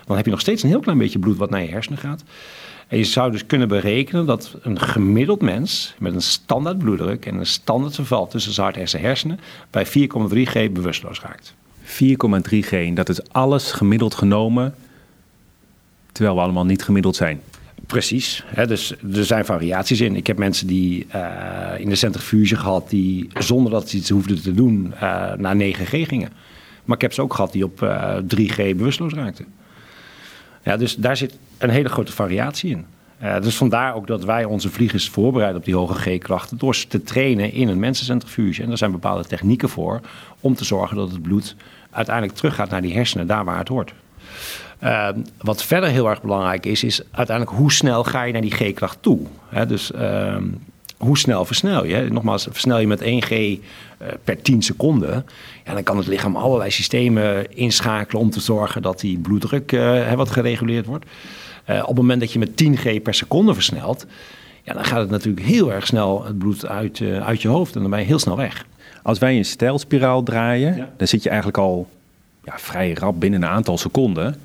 Dan 0.06 0.16
heb 0.16 0.26
je 0.26 0.32
nog 0.32 0.40
steeds 0.40 0.64
een 0.64 0.70
heel 0.70 0.80
klein 0.80 0.98
beetje 0.98 1.20
bloed 1.20 1.38
wat 1.38 1.50
naar 1.50 1.62
je 1.62 1.70
hersenen 1.70 2.00
gaat. 2.00 2.24
En 2.90 2.98
je 2.98 3.04
zou 3.04 3.32
dus 3.32 3.46
kunnen 3.46 3.68
berekenen 3.68 4.26
dat 4.26 4.58
een 4.62 4.80
gemiddeld 4.80 5.42
mens 5.42 5.96
met 6.00 6.14
een 6.14 6.22
standaard 6.22 6.78
bloeddruk 6.78 7.26
en 7.26 7.36
een 7.36 7.46
standaard 7.46 7.96
verval 7.96 8.28
tussen 8.28 8.54
zijn 8.54 8.66
hart 8.66 8.78
en 8.78 8.90
zijn 8.90 9.04
hersenen 9.04 9.40
bij 9.70 9.86
4,3 9.88 9.92
G 10.44 10.72
bewusteloos 10.72 11.22
raakt. 11.22 11.54
4,3 11.84 11.90
G, 12.50 12.94
dat 12.94 13.10
is 13.10 13.32
alles 13.32 13.72
gemiddeld 13.72 14.16
genomen, 14.16 14.76
terwijl 16.12 16.36
we 16.36 16.42
allemaal 16.42 16.66
niet 16.66 16.84
gemiddeld 16.84 17.16
zijn. 17.16 17.42
Precies, 17.88 18.44
hè, 18.46 18.68
dus 18.68 18.96
er 19.14 19.26
zijn 19.26 19.46
variaties 19.46 20.02
in. 20.02 20.16
Ik 20.16 20.28
heb 20.28 20.38
mensen 20.38 20.68
die 20.68 21.08
uh, 21.16 21.72
in 21.78 21.90
de 21.90 21.96
centrifuge 21.96 22.56
gehad 22.56 22.90
die 22.90 23.30
zonder 23.34 23.72
dat 23.72 23.90
ze 23.90 23.98
iets 23.98 24.10
hoefden 24.10 24.42
te 24.42 24.54
doen 24.54 24.94
uh, 24.94 25.34
naar 25.34 25.56
9G 25.56 25.90
gingen. 25.90 26.30
Maar 26.86 26.96
ik 26.96 27.02
heb 27.02 27.14
ze 27.14 27.22
ook 27.22 27.34
gehad 27.34 27.52
die 27.52 27.64
op 27.64 27.82
uh, 27.82 28.16
3G 28.16 28.56
bewusteloos 28.56 29.14
raakten. 29.14 29.46
Ja, 30.64 30.78
dus 30.78 30.96
daar 30.96 31.18
zit 31.18 31.38
een 31.58 31.70
hele 31.70 31.90
grote 31.90 32.12
variatie 32.12 32.72
in. 32.72 32.86
Uh, 33.24 33.42
dus 33.42 33.58
vandaar 33.58 33.96
ook 33.96 34.08
dat 34.08 34.24
wij 34.24 34.46
onze 34.46 34.70
vliegers 34.70 35.10
voorbereiden 35.10 35.60
op 35.60 35.66
die 35.66 35.76
hoge 35.76 36.18
G-krachten 36.18 36.58
door 36.58 36.86
te 36.88 37.04
trainen 37.04 37.52
in 37.52 37.68
een 37.68 37.80
mensencentrifuge. 37.80 38.64
En 38.64 38.72
er 38.72 38.78
zijn 38.78 38.92
bepaalde 38.92 39.26
technieken 39.26 39.70
voor 39.70 40.02
om 40.40 40.56
te 40.56 40.66
zorgen 40.66 40.98
dat 40.98 41.12
het 41.12 41.22
bloed 41.22 41.56
uiteindelijk 41.92 42.36
teruggaat 42.36 42.70
naar 42.70 42.82
die 42.82 42.94
hersenen, 42.94 43.28
daar 43.28 43.46
waar 43.46 43.58
het 43.58 43.68
hoort. 43.68 43.94
Uh, 44.84 45.10
wat 45.38 45.64
verder 45.64 45.90
heel 45.90 46.10
erg 46.10 46.22
belangrijk 46.22 46.66
is, 46.66 46.84
is 46.84 47.02
uiteindelijk 47.12 47.58
hoe 47.58 47.72
snel 47.72 48.04
ga 48.04 48.24
je 48.24 48.34
naar 48.34 48.42
die 48.42 48.52
G-kracht 48.52 49.02
toe. 49.02 49.20
Dus 49.68 49.92
uh, 49.92 50.36
hoe 51.00 51.18
snel 51.18 51.46
versnel 51.46 51.86
je? 51.86 52.08
Nogmaals, 52.12 52.48
versnel 52.52 52.80
je 52.80 52.88
met 52.88 53.02
1 53.02 53.22
G 53.22 53.32
uh, 53.32 53.58
per 54.24 54.42
10 54.42 54.62
seconden, 54.62 55.26
ja, 55.66 55.74
dan 55.74 55.84
kan 55.84 55.98
het 55.98 56.08
lichaam 56.08 56.36
allerlei 56.36 56.72
systemen 56.72 57.56
inschakelen 57.56 58.22
om 58.22 58.30
te 58.30 58.40
zorgen 58.40 58.82
dat 58.82 59.00
die 59.00 59.18
bloeddruk 59.18 59.72
wat 60.16 60.30
gereguleerd 60.30 60.86
wordt. 60.86 61.06
Uh, 61.70 61.80
op 61.82 61.88
het 61.88 61.96
moment 61.96 62.20
dat 62.20 62.32
je 62.32 62.40
met 62.40 62.58
10 62.58 62.78
G 62.78 63.02
per 63.02 63.14
seconde 63.14 63.54
versnelt, 63.54 64.06
ja, 64.64 64.74
dan 64.74 64.86
gaat 64.86 65.00
het 65.00 65.10
natuurlijk 65.10 65.46
heel 65.46 65.72
erg 65.72 65.88
snel 65.88 66.24
het 66.26 66.38
bloed 66.38 66.66
uit, 66.68 67.00
uh, 67.00 67.26
uit 67.26 67.42
je 67.42 67.48
hoofd 67.48 67.76
en 67.76 67.82
dan 67.82 67.90
ben 67.90 68.00
je 68.00 68.06
heel 68.06 68.20
snel 68.20 68.36
weg. 68.36 68.66
Als 69.04 69.20
wij 69.20 69.38
een 69.38 69.46
stijlspiraal 69.46 70.24
draaien, 70.24 70.90
dan 70.98 71.08
zit 71.08 71.24
je 71.24 71.30
eigenlijk 71.30 71.58
al 71.58 71.90
ja, 72.44 72.54
vrij 72.58 72.94
rap 72.94 73.20
binnen 73.20 73.42
een 73.42 73.50
aantal 73.50 73.78
seconden 73.78 74.36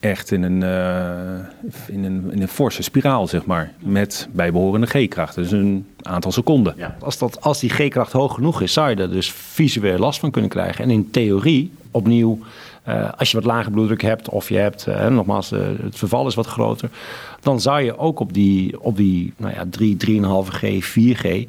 echt 0.00 0.30
in 0.30 0.42
een, 0.42 0.60
uh, 0.60 1.46
in, 1.86 2.04
een, 2.04 2.28
in 2.30 2.42
een 2.42 2.48
forse 2.48 2.82
spiraal, 2.82 3.26
zeg 3.26 3.44
maar. 3.44 3.72
Met 3.78 4.28
bijbehorende 4.32 4.86
G-kracht. 4.86 5.34
Dus 5.34 5.50
een 5.50 5.86
aantal 6.02 6.32
seconden. 6.32 6.74
Ja. 6.76 6.96
Als, 7.00 7.18
dat, 7.18 7.40
als 7.40 7.60
die 7.60 7.70
G-kracht 7.70 8.12
hoog 8.12 8.34
genoeg 8.34 8.60
is, 8.60 8.72
zou 8.72 8.90
je 8.90 8.96
er 8.96 9.10
dus 9.10 9.32
visueel 9.32 9.98
last 9.98 10.20
van 10.20 10.30
kunnen 10.30 10.50
krijgen. 10.50 10.84
En 10.84 10.90
in 10.90 11.10
theorie, 11.10 11.72
opnieuw, 11.90 12.38
uh, 12.88 13.08
als 13.16 13.30
je 13.30 13.36
wat 13.36 13.46
lage 13.46 13.70
bloeddruk 13.70 14.02
hebt... 14.02 14.28
of 14.28 14.48
je 14.48 14.56
hebt, 14.56 14.86
uh, 14.88 15.06
nogmaals, 15.06 15.50
het 15.50 15.96
verval 15.96 16.26
is 16.26 16.34
wat 16.34 16.46
groter... 16.46 16.90
dan 17.40 17.60
zou 17.60 17.80
je 17.80 17.98
ook 17.98 18.20
op 18.20 18.32
die, 18.32 18.80
op 18.80 18.96
die 18.96 19.32
nou 19.36 19.54
ja, 19.54 19.64
3, 19.70 19.96
3,5 20.06 20.22
G, 20.48 20.84
4 20.84 21.16
G... 21.16 21.44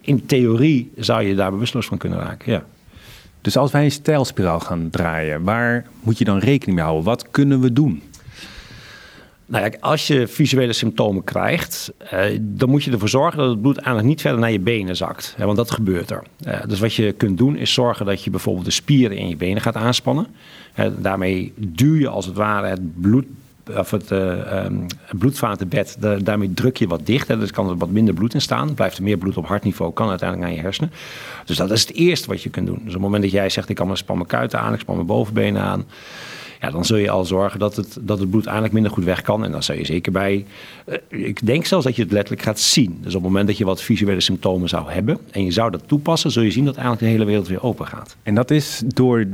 in 0.00 0.26
theorie 0.26 0.92
zou 0.96 1.22
je 1.22 1.34
daar 1.34 1.50
bewusteloos 1.50 1.86
van 1.86 1.98
kunnen 1.98 2.18
raken, 2.18 2.52
ja. 2.52 2.64
Dus 3.46 3.56
als 3.56 3.70
wij 3.70 3.84
een 3.84 3.90
stijlspiraal 3.90 4.60
gaan 4.60 4.90
draaien, 4.90 5.42
waar 5.42 5.86
moet 6.02 6.18
je 6.18 6.24
dan 6.24 6.38
rekening 6.38 6.76
mee 6.76 6.84
houden? 6.84 7.04
Wat 7.04 7.30
kunnen 7.30 7.60
we 7.60 7.72
doen? 7.72 8.02
Nou 9.46 9.64
ja, 9.64 9.78
als 9.80 10.06
je 10.06 10.26
visuele 10.26 10.72
symptomen 10.72 11.24
krijgt, 11.24 11.92
eh, 11.98 12.20
dan 12.40 12.70
moet 12.70 12.84
je 12.84 12.90
ervoor 12.90 13.08
zorgen 13.08 13.38
dat 13.38 13.48
het 13.48 13.60
bloed 13.60 13.76
eigenlijk 13.76 14.06
niet 14.06 14.20
verder 14.20 14.40
naar 14.40 14.52
je 14.52 14.60
benen 14.60 14.96
zakt. 14.96 15.34
Want 15.38 15.56
dat 15.56 15.70
gebeurt 15.70 16.10
er. 16.10 16.22
Dus 16.66 16.80
wat 16.80 16.94
je 16.94 17.12
kunt 17.12 17.38
doen 17.38 17.56
is 17.56 17.72
zorgen 17.72 18.06
dat 18.06 18.24
je 18.24 18.30
bijvoorbeeld 18.30 18.64
de 18.64 18.70
spieren 18.70 19.16
in 19.16 19.28
je 19.28 19.36
benen 19.36 19.62
gaat 19.62 19.76
aanspannen. 19.76 20.26
Daarmee 20.98 21.52
duw 21.56 21.94
je 21.94 22.08
als 22.08 22.26
het 22.26 22.36
ware 22.36 22.66
het 22.66 23.00
bloed 23.00 23.26
of 23.74 23.90
het, 23.90 24.10
uh, 24.10 24.66
bloedvatenbed, 25.18 25.96
daarmee 26.24 26.54
druk 26.54 26.76
je 26.76 26.86
wat 26.86 27.06
dicht. 27.06 27.28
Hè, 27.28 27.38
dus 27.38 27.50
kan 27.50 27.68
er 27.68 27.76
wat 27.76 27.90
minder 27.90 28.14
bloed 28.14 28.34
in 28.34 28.40
staan. 28.40 28.74
Blijft 28.74 28.96
er 28.96 29.02
meer 29.02 29.18
bloed 29.18 29.36
op 29.36 29.46
hartniveau, 29.46 29.92
kan 29.92 30.08
uiteindelijk 30.08 30.48
naar 30.48 30.58
je 30.58 30.64
hersenen. 30.64 30.92
Dus 31.44 31.56
dat 31.56 31.70
is 31.70 31.80
het 31.80 31.94
eerste 31.94 32.28
wat 32.28 32.42
je 32.42 32.50
kunt 32.50 32.66
doen. 32.66 32.76
Dus 32.76 32.86
op 32.86 32.92
het 32.92 33.02
moment 33.02 33.22
dat 33.22 33.32
jij 33.32 33.48
zegt, 33.48 33.68
ik 33.68 33.76
kan 33.76 33.86
mijn 33.86 33.98
span 33.98 34.16
mijn 34.16 34.28
kuiten 34.28 34.60
aan, 34.60 34.72
ik 34.72 34.80
span 34.80 34.94
mijn 34.94 35.06
bovenbenen 35.06 35.62
aan. 35.62 35.84
Ja, 36.60 36.70
dan 36.70 36.84
zul 36.84 36.96
je 36.96 37.10
al 37.10 37.24
zorgen 37.24 37.58
dat 37.58 37.76
het, 37.76 37.98
dat 38.00 38.18
het 38.18 38.30
bloed 38.30 38.44
eigenlijk 38.44 38.74
minder 38.74 38.92
goed 38.92 39.04
weg 39.04 39.22
kan. 39.22 39.44
En 39.44 39.52
dan 39.52 39.62
zou 39.62 39.78
je 39.78 39.84
zeker 39.84 40.12
bij. 40.12 40.46
Uh, 40.86 40.96
ik 41.08 41.46
denk 41.46 41.64
zelfs 41.64 41.84
dat 41.84 41.96
je 41.96 42.02
het 42.02 42.12
letterlijk 42.12 42.42
gaat 42.42 42.60
zien. 42.60 42.98
Dus 43.00 43.14
op 43.14 43.22
het 43.22 43.30
moment 43.30 43.46
dat 43.46 43.58
je 43.58 43.64
wat 43.64 43.82
visuele 43.82 44.20
symptomen 44.20 44.68
zou 44.68 44.90
hebben. 44.90 45.18
en 45.30 45.44
je 45.44 45.50
zou 45.50 45.70
dat 45.70 45.82
toepassen. 45.86 46.30
zul 46.30 46.42
je 46.42 46.50
zien 46.50 46.64
dat 46.64 46.74
eigenlijk 46.74 47.04
de 47.04 47.10
hele 47.10 47.24
wereld 47.24 47.48
weer 47.48 47.62
open 47.62 47.86
gaat. 47.86 48.16
En 48.22 48.34
dat 48.34 48.50
is 48.50 48.82
door 48.86 49.26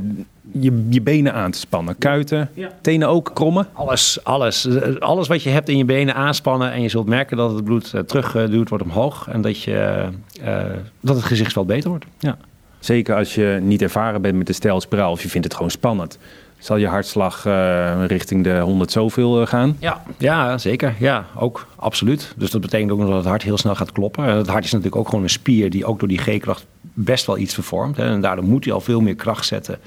je, 0.59 0.85
je 0.89 1.01
benen 1.01 1.33
aan 1.33 1.51
te 1.51 1.59
spannen. 1.59 1.97
Kuiten, 1.97 2.49
tenen 2.81 3.07
ook 3.07 3.31
krommen? 3.33 3.67
Alles, 3.73 4.19
alles. 4.23 4.67
Alles 4.99 5.27
wat 5.27 5.43
je 5.43 5.49
hebt 5.49 5.69
in 5.69 5.77
je 5.77 5.85
benen 5.85 6.15
aanspannen. 6.15 6.71
En 6.71 6.81
je 6.81 6.89
zult 6.89 7.07
merken 7.07 7.37
dat 7.37 7.51
het 7.53 7.63
bloed 7.63 7.91
uh, 7.95 8.01
teruggeduwd 8.01 8.69
wordt 8.69 8.83
omhoog. 8.83 9.27
En 9.27 9.41
dat, 9.41 9.61
je, 9.61 10.07
uh, 10.43 10.63
dat 10.99 11.15
het 11.15 11.25
gezichtsveld 11.25 11.67
beter 11.67 11.89
wordt. 11.89 12.05
Ja. 12.19 12.37
Zeker 12.79 13.15
als 13.15 13.35
je 13.35 13.59
niet 13.61 13.81
ervaren 13.81 14.21
bent 14.21 14.37
met 14.37 14.47
de 14.47 14.53
stijlspiraal 14.53 15.11
of 15.11 15.21
je 15.21 15.29
vindt 15.29 15.45
het 15.45 15.55
gewoon 15.55 15.71
spannend. 15.71 16.17
Zal 16.63 16.77
je 16.77 16.87
hartslag 16.87 17.45
uh, 17.45 18.05
richting 18.05 18.43
de 18.43 18.59
100 18.59 18.91
zoveel 18.91 19.45
gaan? 19.45 19.75
Ja, 19.79 20.03
ja, 20.17 20.57
zeker. 20.57 20.95
Ja, 20.99 21.25
ook 21.35 21.67
absoluut. 21.75 22.33
Dus 22.37 22.51
dat 22.51 22.61
betekent 22.61 22.91
ook 22.91 22.99
dat 22.99 23.09
het 23.09 23.25
hart 23.25 23.43
heel 23.43 23.57
snel 23.57 23.75
gaat 23.75 23.91
kloppen. 23.91 24.25
En 24.25 24.37
het 24.37 24.47
hart 24.47 24.63
is 24.63 24.71
natuurlijk 24.71 25.01
ook 25.01 25.09
gewoon 25.09 25.23
een 25.23 25.29
spier 25.29 25.69
die 25.69 25.85
ook 25.85 25.99
door 25.99 26.07
die 26.07 26.17
G-kracht 26.17 26.65
best 26.81 27.25
wel 27.25 27.37
iets 27.37 27.53
vervormt. 27.53 27.97
Hè. 27.97 28.05
En 28.05 28.21
daardoor 28.21 28.45
moet 28.45 28.63
hij 28.63 28.73
al 28.73 28.81
veel 28.81 29.01
meer 29.01 29.15
kracht 29.15 29.45
zetten 29.45 29.79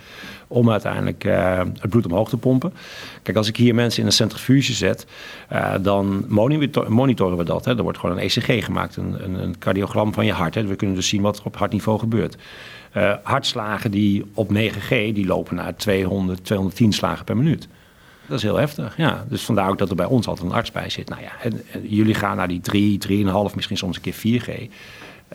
om 0.47 0.71
uiteindelijk 0.71 1.25
uh, 1.25 1.59
het 1.59 1.91
bloed 1.91 2.07
omhoog 2.07 2.29
te 2.29 2.37
pompen. 2.37 2.73
Kijk, 3.23 3.37
als 3.37 3.49
ik 3.49 3.57
hier 3.57 3.75
mensen 3.75 4.01
in 4.01 4.07
een 4.07 4.13
centrifuge 4.13 4.73
zet, 4.73 5.07
uh, 5.53 5.75
dan 5.83 6.25
monitoren 6.89 7.37
we 7.37 7.45
dat. 7.45 7.65
Hè. 7.65 7.77
Er 7.77 7.83
wordt 7.83 7.99
gewoon 7.99 8.17
een 8.17 8.23
ECG 8.23 8.65
gemaakt, 8.65 8.97
een, 8.97 9.25
een, 9.25 9.35
een 9.35 9.59
cardiogram 9.59 10.15
van 10.15 10.27
je 10.27 10.33
hart. 10.33 10.55
Hè. 10.55 10.67
We 10.67 10.77
kunnen 10.77 10.97
dus 10.97 11.09
zien 11.09 11.23
wat 11.23 11.39
er 11.39 11.45
op 11.45 11.57
hartniveau 11.57 11.99
gebeurt. 11.99 12.37
Uh, 12.97 13.15
hartslagen 13.23 13.91
die 13.91 14.25
op 14.35 14.51
9G, 14.53 14.89
die 14.89 15.27
lopen 15.27 15.57
naar 15.57 15.77
200, 15.77 16.45
210 16.45 16.93
slagen 16.93 17.25
per 17.25 17.37
minuut. 17.37 17.69
Dat 18.27 18.37
is 18.37 18.43
heel 18.43 18.57
heftig, 18.57 18.97
ja. 18.97 19.25
Dus 19.29 19.43
vandaar 19.43 19.69
ook 19.69 19.79
dat 19.79 19.91
er 19.91 19.97
bij 19.97 20.07
ons 20.07 20.27
altijd 20.27 20.47
een 20.49 20.55
arts 20.55 20.73
bij 20.73 20.91
zit. 20.91 21.09
Nou 21.09 21.23
ja, 21.23 21.31
en, 21.43 21.63
jullie 21.89 22.15
gaan 22.15 22.37
naar 22.37 22.49
die 22.49 22.61
3, 22.61 22.99
3,5, 23.09 23.55
misschien 23.55 23.77
soms 23.77 23.97
een 23.97 24.03
keer 24.03 24.41
4G. 24.41 24.49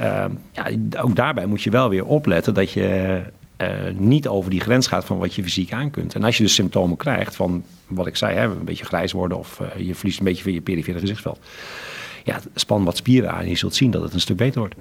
Uh, 0.01 0.25
ja, 0.51 0.67
ook 1.01 1.15
daarbij 1.15 1.45
moet 1.45 1.61
je 1.61 1.69
wel 1.69 1.89
weer 1.89 2.05
opletten 2.05 2.53
dat 2.53 2.71
je 2.71 3.21
uh, 3.57 3.67
niet 3.93 4.27
over 4.27 4.51
die 4.51 4.59
grens 4.59 4.87
gaat 4.87 5.05
van 5.05 5.17
wat 5.17 5.33
je 5.33 5.43
fysiek 5.43 5.73
aan 5.73 5.91
kunt. 5.91 6.15
En 6.15 6.23
als 6.23 6.37
je 6.37 6.43
dus 6.43 6.53
symptomen 6.53 6.97
krijgt 6.97 7.35
van 7.35 7.63
wat 7.87 8.07
ik 8.07 8.15
zei, 8.15 8.35
hè, 8.35 8.43
een 8.43 8.65
beetje 8.65 8.85
grijs 8.85 9.11
worden 9.11 9.37
of 9.37 9.59
uh, 9.59 9.87
je 9.87 9.95
verliest 9.95 10.19
een 10.19 10.25
beetje 10.25 10.43
van 10.43 10.53
je 10.53 10.61
perifere 10.61 10.99
gezichtsveld. 10.99 11.39
Ja, 12.23 12.39
span 12.55 12.83
wat 12.83 12.97
spieren 12.97 13.31
aan 13.31 13.41
en 13.41 13.49
je 13.49 13.55
zult 13.55 13.75
zien 13.75 13.91
dat 13.91 14.01
het 14.01 14.13
een 14.13 14.19
stuk 14.19 14.37
beter 14.37 14.59
wordt. 14.59 14.75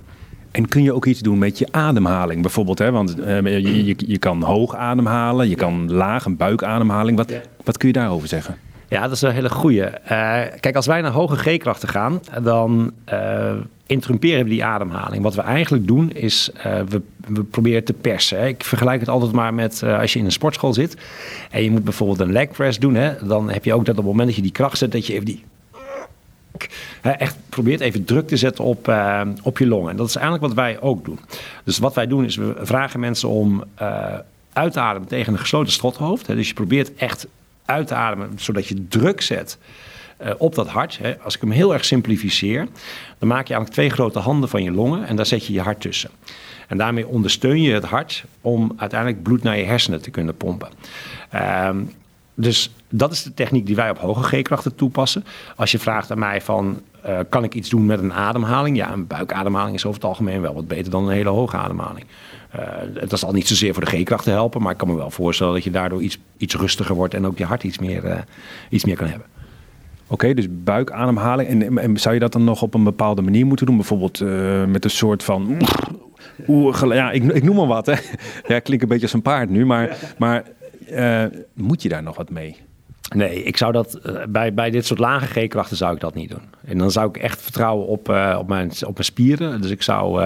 En 0.50 0.68
kun 0.68 0.82
je 0.82 0.92
ook 0.92 1.06
iets 1.06 1.20
doen 1.20 1.38
met 1.38 1.58
je 1.58 1.68
ademhaling 1.70 2.42
bijvoorbeeld? 2.42 2.78
Hè? 2.78 2.90
Want 2.90 3.18
uh, 3.18 3.42
je, 3.42 3.84
je, 3.84 3.94
je, 3.96 4.18
kan 4.18 4.42
hoog 4.42 4.74
ademhalen, 4.74 5.48
je 5.48 5.54
kan 5.54 5.92
laag, 5.92 6.24
een 6.24 6.36
buikademhaling. 6.36 7.16
Wat, 7.16 7.32
wat 7.64 7.76
kun 7.76 7.88
je 7.88 7.94
daarover 7.94 8.28
zeggen? 8.28 8.56
Ja, 8.88 9.02
dat 9.02 9.12
is 9.12 9.22
een 9.22 9.32
hele 9.32 9.50
goede. 9.50 10.00
Uh, 10.04 10.08
kijk, 10.60 10.76
als 10.76 10.86
wij 10.86 11.00
naar 11.00 11.10
hoge 11.10 11.36
G-krachten 11.36 11.88
gaan, 11.88 12.20
dan 12.42 12.92
uh, 13.12 13.52
interrumperen 13.86 14.44
we 14.44 14.50
die 14.50 14.64
ademhaling. 14.64 15.22
Wat 15.22 15.34
we 15.34 15.42
eigenlijk 15.42 15.86
doen 15.86 16.12
is, 16.12 16.50
uh, 16.56 16.62
we, 16.88 17.02
we, 17.26 17.42
proberen 17.42 17.84
te 17.84 17.92
persen. 17.92 18.38
Hè. 18.38 18.46
Ik 18.46 18.64
vergelijk 18.64 19.00
het 19.00 19.08
altijd 19.08 19.32
maar 19.32 19.54
met 19.54 19.82
als 19.82 20.12
je 20.12 20.18
in 20.18 20.24
een 20.24 20.32
sportschool 20.32 20.74
zit 20.74 20.96
en 21.50 21.62
je 21.62 21.70
moet 21.70 21.84
bijvoorbeeld 21.84 22.20
een 22.20 22.32
leg 22.32 22.50
press 22.50 22.78
doen. 22.78 22.94
Hè, 22.94 23.26
dan 23.26 23.50
heb 23.50 23.64
je 23.64 23.74
ook 23.74 23.84
dat 23.84 23.98
op 23.98 24.04
het 24.04 24.10
moment 24.10 24.26
dat 24.26 24.36
je 24.36 24.42
die 24.42 24.52
kracht 24.52 24.78
zet, 24.78 24.92
dat 24.92 25.06
je 25.06 25.12
even 25.12 25.24
die 25.24 25.44
echt 27.02 27.36
probeert 27.48 27.80
even 27.80 28.04
druk 28.04 28.28
te 28.28 28.36
zetten 28.36 28.64
op, 28.64 28.88
uh, 28.88 29.20
op 29.42 29.58
je 29.58 29.66
longen. 29.66 29.90
En 29.90 29.96
dat 29.96 30.08
is 30.08 30.16
eigenlijk 30.16 30.46
wat 30.46 30.54
wij 30.54 30.80
ook 30.80 31.04
doen. 31.04 31.18
Dus 31.64 31.78
wat 31.78 31.94
wij 31.94 32.06
doen 32.06 32.24
is, 32.24 32.36
we 32.36 32.54
vragen 32.60 33.00
mensen 33.00 33.28
om 33.28 33.64
uh, 33.82 34.14
uit 34.52 34.72
te 34.72 34.80
ademen 34.80 35.08
tegen 35.08 35.32
een 35.32 35.38
gesloten 35.38 35.72
strothoofd. 35.72 36.26
Dus 36.26 36.48
je 36.48 36.54
probeert 36.54 36.94
echt 36.94 37.26
uit 37.64 37.86
te 37.86 37.94
ademen, 37.94 38.32
zodat 38.36 38.66
je 38.66 38.88
druk 38.88 39.20
zet 39.20 39.58
uh, 40.22 40.30
op 40.38 40.54
dat 40.54 40.68
hart. 40.68 41.00
Als 41.22 41.34
ik 41.34 41.40
hem 41.40 41.50
heel 41.50 41.72
erg 41.72 41.84
simplificeer, 41.84 42.68
dan 43.18 43.28
maak 43.28 43.46
je 43.46 43.54
eigenlijk 43.54 43.72
twee 43.72 43.90
grote 43.90 44.18
handen 44.18 44.48
van 44.48 44.62
je 44.62 44.72
longen 44.72 45.06
en 45.06 45.16
daar 45.16 45.26
zet 45.26 45.46
je 45.46 45.52
je 45.52 45.60
hart 45.60 45.80
tussen. 45.80 46.10
En 46.68 46.78
daarmee 46.78 47.06
ondersteun 47.06 47.62
je 47.62 47.72
het 47.72 47.84
hart 47.84 48.24
om 48.40 48.72
uiteindelijk 48.76 49.22
bloed 49.22 49.42
naar 49.42 49.58
je 49.58 49.64
hersenen 49.64 50.02
te 50.02 50.10
kunnen 50.10 50.36
pompen. 50.36 50.68
Uh, 51.34 51.70
dus 52.34 52.70
dat 52.90 53.12
is 53.12 53.22
de 53.22 53.34
techniek 53.34 53.66
die 53.66 53.76
wij 53.76 53.90
op 53.90 53.98
hoge 53.98 54.22
G-krachten 54.22 54.74
toepassen. 54.74 55.24
Als 55.56 55.70
je 55.70 55.78
vraagt 55.78 56.10
aan 56.10 56.18
mij 56.18 56.40
van, 56.40 56.80
uh, 57.06 57.18
kan 57.28 57.44
ik 57.44 57.54
iets 57.54 57.68
doen 57.68 57.86
met 57.86 57.98
een 57.98 58.12
ademhaling? 58.12 58.76
Ja, 58.76 58.92
een 58.92 59.06
buikademhaling 59.06 59.74
is 59.76 59.84
over 59.84 60.00
het 60.00 60.08
algemeen 60.08 60.40
wel 60.40 60.54
wat 60.54 60.68
beter 60.68 60.90
dan 60.90 61.04
een 61.04 61.14
hele 61.14 61.28
hoge 61.28 61.56
ademhaling. 61.56 62.06
Uh, 62.56 63.08
dat 63.08 63.18
zal 63.18 63.32
niet 63.32 63.48
zozeer 63.48 63.74
voor 63.74 63.84
de 63.84 63.90
G-krachten 63.90 64.32
helpen, 64.32 64.62
maar 64.62 64.72
ik 64.72 64.78
kan 64.78 64.88
me 64.88 64.94
wel 64.94 65.10
voorstellen 65.10 65.54
dat 65.54 65.64
je 65.64 65.70
daardoor 65.70 66.02
iets, 66.02 66.18
iets 66.36 66.54
rustiger 66.54 66.94
wordt 66.94 67.14
en 67.14 67.26
ook 67.26 67.38
je 67.38 67.44
hart 67.44 67.64
iets 67.64 67.78
meer, 67.78 68.04
uh, 68.04 68.18
iets 68.68 68.84
meer 68.84 68.96
kan 68.96 69.06
hebben. 69.06 69.26
Oké, 70.06 70.34
dus 70.34 70.46
buikademhaling. 70.50 71.48
En, 71.48 71.78
en, 71.78 71.96
zou 71.96 72.14
je 72.14 72.20
dat 72.20 72.32
dan 72.32 72.44
nog 72.44 72.62
op 72.62 72.74
een 72.74 72.84
bepaalde 72.84 73.22
manier 73.22 73.46
moeten 73.46 73.66
doen? 73.66 73.76
Bijvoorbeeld 73.76 74.20
met 74.68 74.84
een 74.84 74.90
soort 74.90 75.22
van... 75.22 75.56
Oeh, 76.48 76.94
ja, 76.94 77.10
ik, 77.10 77.24
ik 77.24 77.42
noem 77.42 77.56
maar 77.56 77.66
wat. 77.66 77.86
Hè. 77.86 77.94
Ja, 78.46 78.58
klinkt 78.58 78.82
een 78.82 78.88
beetje 78.88 79.02
als 79.02 79.12
een 79.12 79.22
paard 79.22 79.50
nu, 79.50 79.66
maar, 79.66 80.14
maar 80.18 80.44
moet 81.54 81.82
je 81.82 81.88
daar 81.88 82.02
nog 82.02 82.16
wat 82.16 82.30
mee? 82.30 82.56
Nee, 83.14 83.42
ik 83.42 83.56
zou 83.56 83.72
dat 83.72 83.98
uh, 84.06 84.22
bij, 84.28 84.54
bij 84.54 84.70
dit 84.70 84.86
soort 84.86 84.98
lage 84.98 85.26
G-krachten 85.26 85.76
zou 85.76 85.94
ik 85.94 86.00
dat 86.00 86.14
niet 86.14 86.30
doen. 86.30 86.42
En 86.64 86.78
dan 86.78 86.90
zou 86.90 87.08
ik 87.08 87.16
echt 87.16 87.42
vertrouwen 87.42 87.86
op, 87.86 88.08
uh, 88.08 88.36
op, 88.38 88.48
mijn, 88.48 88.70
op 88.86 88.94
mijn 88.94 89.04
spieren. 89.04 89.60
Dus 89.60 89.70
ik 89.70 89.82
zou 89.82 90.22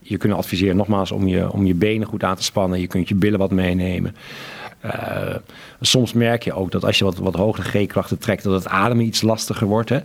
je 0.00 0.16
kunnen 0.16 0.38
adviseren 0.38 0.76
nogmaals 0.76 1.12
om 1.12 1.26
je, 1.26 1.52
om 1.52 1.66
je 1.66 1.74
benen 1.74 2.06
goed 2.06 2.24
aan 2.24 2.36
te 2.36 2.42
spannen. 2.42 2.80
Je 2.80 2.86
kunt 2.86 3.08
je 3.08 3.14
billen 3.14 3.38
wat 3.38 3.50
meenemen. 3.50 4.14
Uh, 4.84 5.34
soms 5.80 6.12
merk 6.12 6.42
je 6.42 6.52
ook 6.52 6.70
dat 6.70 6.84
als 6.84 6.98
je 6.98 7.04
wat, 7.04 7.16
wat 7.16 7.34
hogere 7.34 7.84
G-krachten 7.84 8.18
trekt, 8.18 8.42
dat 8.42 8.52
het 8.52 8.68
ademen 8.68 9.04
iets 9.04 9.22
lastiger 9.22 9.66
wordt. 9.66 9.88
Hè? 9.88 10.00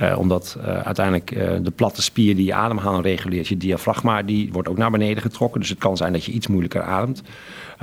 Uh, 0.00 0.18
omdat 0.18 0.56
uh, 0.58 0.80
uiteindelijk 0.80 1.30
de 1.64 1.72
platte 1.74 2.02
spier 2.02 2.36
die 2.36 2.44
je 2.44 2.54
ademhaling 2.54 3.04
reguleert, 3.04 3.48
je 3.48 3.56
diafragma, 3.56 4.22
die 4.22 4.52
wordt 4.52 4.68
ook 4.68 4.76
naar 4.76 4.90
beneden 4.90 5.22
getrokken. 5.22 5.60
Dus 5.60 5.68
het 5.68 5.78
kan 5.78 5.96
zijn 5.96 6.12
dat 6.12 6.24
je 6.24 6.32
iets 6.32 6.46
moeilijker 6.46 6.82
ademt. 6.82 7.22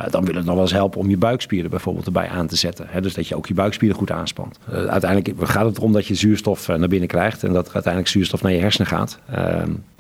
dan 0.10 0.26
wil 0.26 0.36
het 0.36 0.46
nog 0.46 0.54
wel 0.54 0.64
eens 0.64 0.74
helpen 0.74 1.00
om 1.00 1.10
je 1.10 1.18
buikspieren 1.18 1.70
bijvoorbeeld 1.70 2.06
erbij 2.06 2.30
aan 2.30 2.48
te 2.48 2.56
zetten. 2.56 2.86
Hè? 2.90 3.02
Dus 3.02 3.14
dat 3.14 3.28
je 3.28 3.36
ook 3.36 3.48
je 3.48 3.54
buikspieren 3.54 3.98
goed 3.98 4.12
aanspant. 4.12 4.60
uiteindelijk 4.72 5.50
gaat 5.50 5.66
het 5.66 5.78
erom 5.78 5.94
dat 5.94 6.08
je 6.08 6.16
zuurstof 6.16 6.68
naar 6.68 6.88
binnen 6.88 7.08
krijgt 7.08 7.44
en 7.44 7.54
dat 7.54 7.74
uiteindelijk 7.74 8.14
zuurstof 8.14 8.42
naar 8.42 8.52
je 8.52 8.60
hersenen 8.60 8.88
gaat. 8.88 9.20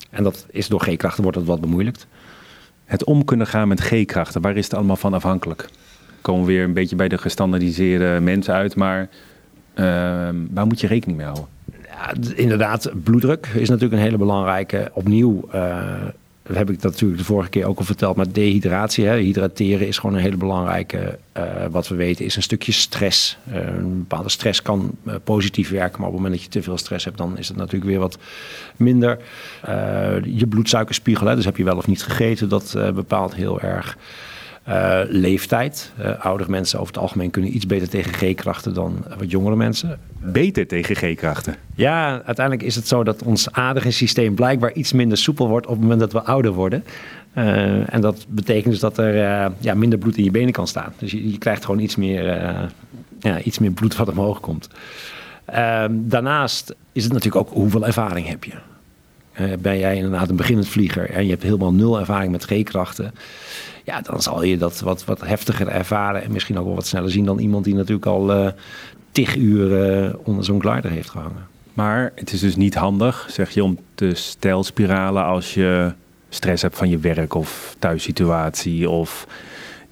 En 0.10 0.24
dat 0.24 0.46
is 0.52 0.68
door 0.68 0.82
G-krachten 0.82 1.24
wordt 1.24 1.38
het 1.38 1.48
wat 1.48 1.62
bemoeilijkt. 1.62 2.08
Het 2.86 3.04
om 3.04 3.26
kunnen 3.26 3.48
gaan 3.48 3.68
met 3.68 3.82
G-krachten, 3.82 4.42
waar 4.42 4.58
is 4.58 4.64
het 4.64 4.74
allemaal 4.74 4.96
van 4.96 5.14
afhankelijk? 5.14 5.70
Komen 6.22 6.46
we 6.46 6.52
weer 6.52 6.64
een 6.64 6.74
beetje 6.74 6.96
bij 6.96 7.08
de 7.08 7.18
gestandardiseerde 7.18 8.20
mensen 8.22 8.54
uit. 8.54 8.76
Maar 8.76 9.10
uh, 9.80 9.86
waar 10.52 10.68
moet 10.68 10.82
je 10.82 10.88
rekening 10.88 11.18
mee 11.18 11.28
houden? 11.28 11.48
Ja, 11.90 12.14
inderdaad, 12.36 12.92
bloeddruk 13.04 13.48
is 13.56 13.70
natuurlijk 13.70 13.96
een 13.96 14.06
hele 14.06 14.18
belangrijke. 14.18 14.92
Opnieuw 14.94 15.50
uh, 15.54 15.84
heb 16.54 16.70
ik 16.70 16.82
dat 16.82 16.92
natuurlijk 16.92 17.20
de 17.20 17.26
vorige 17.26 17.50
keer 17.50 17.66
ook 17.66 17.78
al 17.78 17.86
verteld. 17.86 18.16
Maar 18.16 18.32
dehydratie, 18.32 19.06
hè, 19.06 19.18
hydrateren 19.18 19.88
is 19.88 19.98
gewoon 19.98 20.16
een 20.16 20.22
hele 20.22 20.38
belangrijke. 20.38 21.18
Uh, 21.38 21.44
wat 21.72 21.88
we 21.88 21.96
weten 21.96 22.26
is 22.26 22.36
een 22.36 22.42
stukje 22.42 22.72
stress. 22.72 23.38
Een 23.52 23.98
bepaalde 23.98 24.30
stress 24.30 24.62
kan 24.62 24.92
positief 25.24 25.70
werken. 25.70 26.00
Maar 26.00 26.08
op 26.08 26.14
het 26.14 26.24
moment 26.24 26.34
dat 26.34 26.44
je 26.44 26.60
te 26.60 26.64
veel 26.64 26.78
stress 26.78 27.06
hebt, 27.06 27.18
dan 27.18 27.38
is 27.38 27.48
het 27.48 27.58
natuurlijk 27.58 27.92
weer 27.92 28.00
wat 28.00 28.18
minder. 28.76 29.18
je 30.24 30.48
bloedsuikerspiegel, 30.50 31.28
hè, 31.28 31.36
dus 31.36 31.46
heb 31.46 31.58
je 31.58 31.64
wel 31.64 31.78
of 31.78 31.88
niet 31.88 32.04
gegeten, 32.04 32.50
dat 32.50 32.78
bepaalt 32.94 33.36
heel 33.36 33.62
erg. 33.62 33.98
Uh, 34.70 35.00
leeftijd. 35.08 35.92
Uh, 36.00 36.26
oudere 36.26 36.50
mensen 36.50 36.80
over 36.80 36.94
het 36.94 37.02
algemeen 37.02 37.30
kunnen 37.30 37.56
iets 37.56 37.66
beter 37.66 37.90
tegen 37.90 38.14
G-krachten 38.14 38.74
dan 38.74 39.06
wat 39.18 39.32
jongere 39.32 39.56
mensen. 39.56 40.00
Beter 40.20 40.68
tegen 40.68 40.96
G-krachten? 40.96 41.56
Ja, 41.76 42.22
uiteindelijk 42.26 42.68
is 42.68 42.76
het 42.76 42.88
zo 42.88 43.04
dat 43.04 43.24
ons 43.24 43.52
aderingssysteem 43.52 44.36
blijkbaar 44.36 44.74
iets 44.74 44.94
minder 44.94 45.18
soepel 45.18 45.48
wordt 45.48 45.66
op 45.66 45.72
het 45.72 45.82
moment 45.82 46.00
dat 46.00 46.12
we 46.12 46.22
ouder 46.22 46.52
worden. 46.52 46.84
Uh, 47.38 47.94
en 47.94 48.02
dat 48.02 48.26
betekent 48.30 48.72
dus 48.72 48.80
dat 48.80 48.98
er 48.98 49.16
ja, 49.60 49.74
minder 49.74 50.00
bloed 50.00 50.18
in 50.18 50.24
je 50.24 50.32
benen 50.32 50.52
kan 50.52 50.68
staan. 50.68 50.94
Dus 50.98 51.12
je, 51.12 51.32
je 51.32 51.38
krijgt 51.38 51.66
gewoon 51.66 51.80
iets 51.80 51.96
meer, 51.96 52.24
ja, 53.20 53.42
iets 53.42 53.60
meer 53.60 53.72
bloed 53.72 53.96
wat 53.96 54.10
omhoog 54.10 54.40
komt. 54.40 54.70
Ehm, 55.46 55.92
daarnaast 55.94 56.76
is 56.92 57.04
het 57.04 57.14
natuurlijk 57.14 57.48
ook 57.48 57.54
hoeveel 57.54 57.86
ervaring 57.86 58.28
heb 58.28 58.44
je. 58.44 58.54
Ben 59.60 59.80
jij 59.80 59.96
inderdaad 59.96 60.30
een 60.30 60.36
beginnend 60.36 60.68
vlieger 60.68 61.10
en 61.10 61.24
je 61.24 61.30
hebt 61.30 61.44
helemaal 61.44 61.74
nul 61.74 62.00
ervaring 62.00 62.32
met 62.32 62.44
G-krachten 62.44 63.14
ja, 63.90 64.02
dan 64.02 64.22
zal 64.22 64.44
je 64.44 64.58
dat 64.58 64.80
wat, 64.80 65.06
wat 65.06 65.22
heftiger 65.22 65.68
ervaren 65.68 66.24
en 66.24 66.32
misschien 66.32 66.58
ook 66.60 66.66
wel 66.66 66.76
wat 66.76 66.88
sneller 66.88 67.12
zien 67.12 67.26
dan 67.26 67.40
iemand 67.40 67.64
die 67.64 67.76
natuurlijk 67.76 68.06
al 68.06 68.36
uh, 68.36 68.48
tig 69.12 69.36
uur 69.36 70.02
uh, 70.04 70.14
onder 70.24 70.44
zo'n 70.44 70.62
glider 70.62 70.92
heeft 70.92 71.10
gehangen. 71.10 71.48
Maar 71.74 72.12
het 72.16 72.34
is 72.34 72.40
dus 72.40 72.56
niet 72.56 72.76
handig, 72.76 73.28
zeg 73.30 73.50
je, 73.52 73.64
om 73.64 73.78
te 73.96 74.14
stijlspiralen 74.14 75.24
als 75.24 75.54
je 75.54 75.94
stress 76.30 76.62
hebt 76.62 76.78
van 76.78 76.90
je 76.90 76.98
werk 76.98 77.34
of 77.34 77.76
thuissituatie 77.80 78.90
of 78.90 79.28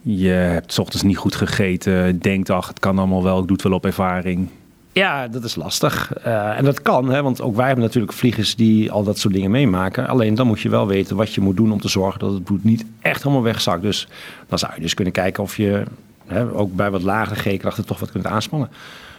je 0.01 0.29
hebt 0.29 0.79
ochtends 0.79 1.03
niet 1.03 1.17
goed 1.17 1.35
gegeten, 1.35 2.19
denkt 2.19 2.49
ach 2.49 2.67
het 2.67 2.79
kan 2.79 2.97
allemaal 2.97 3.23
wel, 3.23 3.39
ik 3.39 3.47
doe 3.47 3.55
het 3.55 3.65
wel 3.65 3.73
op 3.73 3.85
ervaring. 3.85 4.49
Ja, 4.97 5.27
dat 5.27 5.43
is 5.43 5.55
lastig. 5.55 6.11
Uh, 6.27 6.57
en 6.57 6.65
dat 6.65 6.81
kan, 6.81 7.09
hè, 7.09 7.21
want 7.21 7.41
ook 7.41 7.55
wij 7.55 7.65
hebben 7.65 7.83
natuurlijk 7.83 8.13
vliegers 8.13 8.55
die 8.55 8.91
al 8.91 9.03
dat 9.03 9.19
soort 9.19 9.33
dingen 9.33 9.51
meemaken. 9.51 10.07
Alleen 10.07 10.35
dan 10.35 10.47
moet 10.47 10.61
je 10.61 10.69
wel 10.69 10.87
weten 10.87 11.15
wat 11.15 11.33
je 11.33 11.41
moet 11.41 11.57
doen 11.57 11.71
om 11.71 11.81
te 11.81 11.87
zorgen 11.87 12.19
dat 12.19 12.33
het 12.33 12.43
bloed 12.43 12.63
niet 12.63 12.85
echt 13.01 13.23
helemaal 13.23 13.43
wegzakt. 13.43 13.81
Dus 13.81 14.07
dan 14.47 14.59
zou 14.59 14.71
je 14.75 14.81
dus 14.81 14.93
kunnen 14.93 15.13
kijken 15.13 15.43
of 15.43 15.57
je 15.57 15.83
hè, 16.27 16.53
ook 16.53 16.75
bij 16.75 16.91
wat 16.91 17.01
lagere 17.01 17.55
G-krachten 17.55 17.85
toch 17.85 17.99
wat 17.99 18.11
kunt 18.11 18.25
aanspannen. 18.25 18.69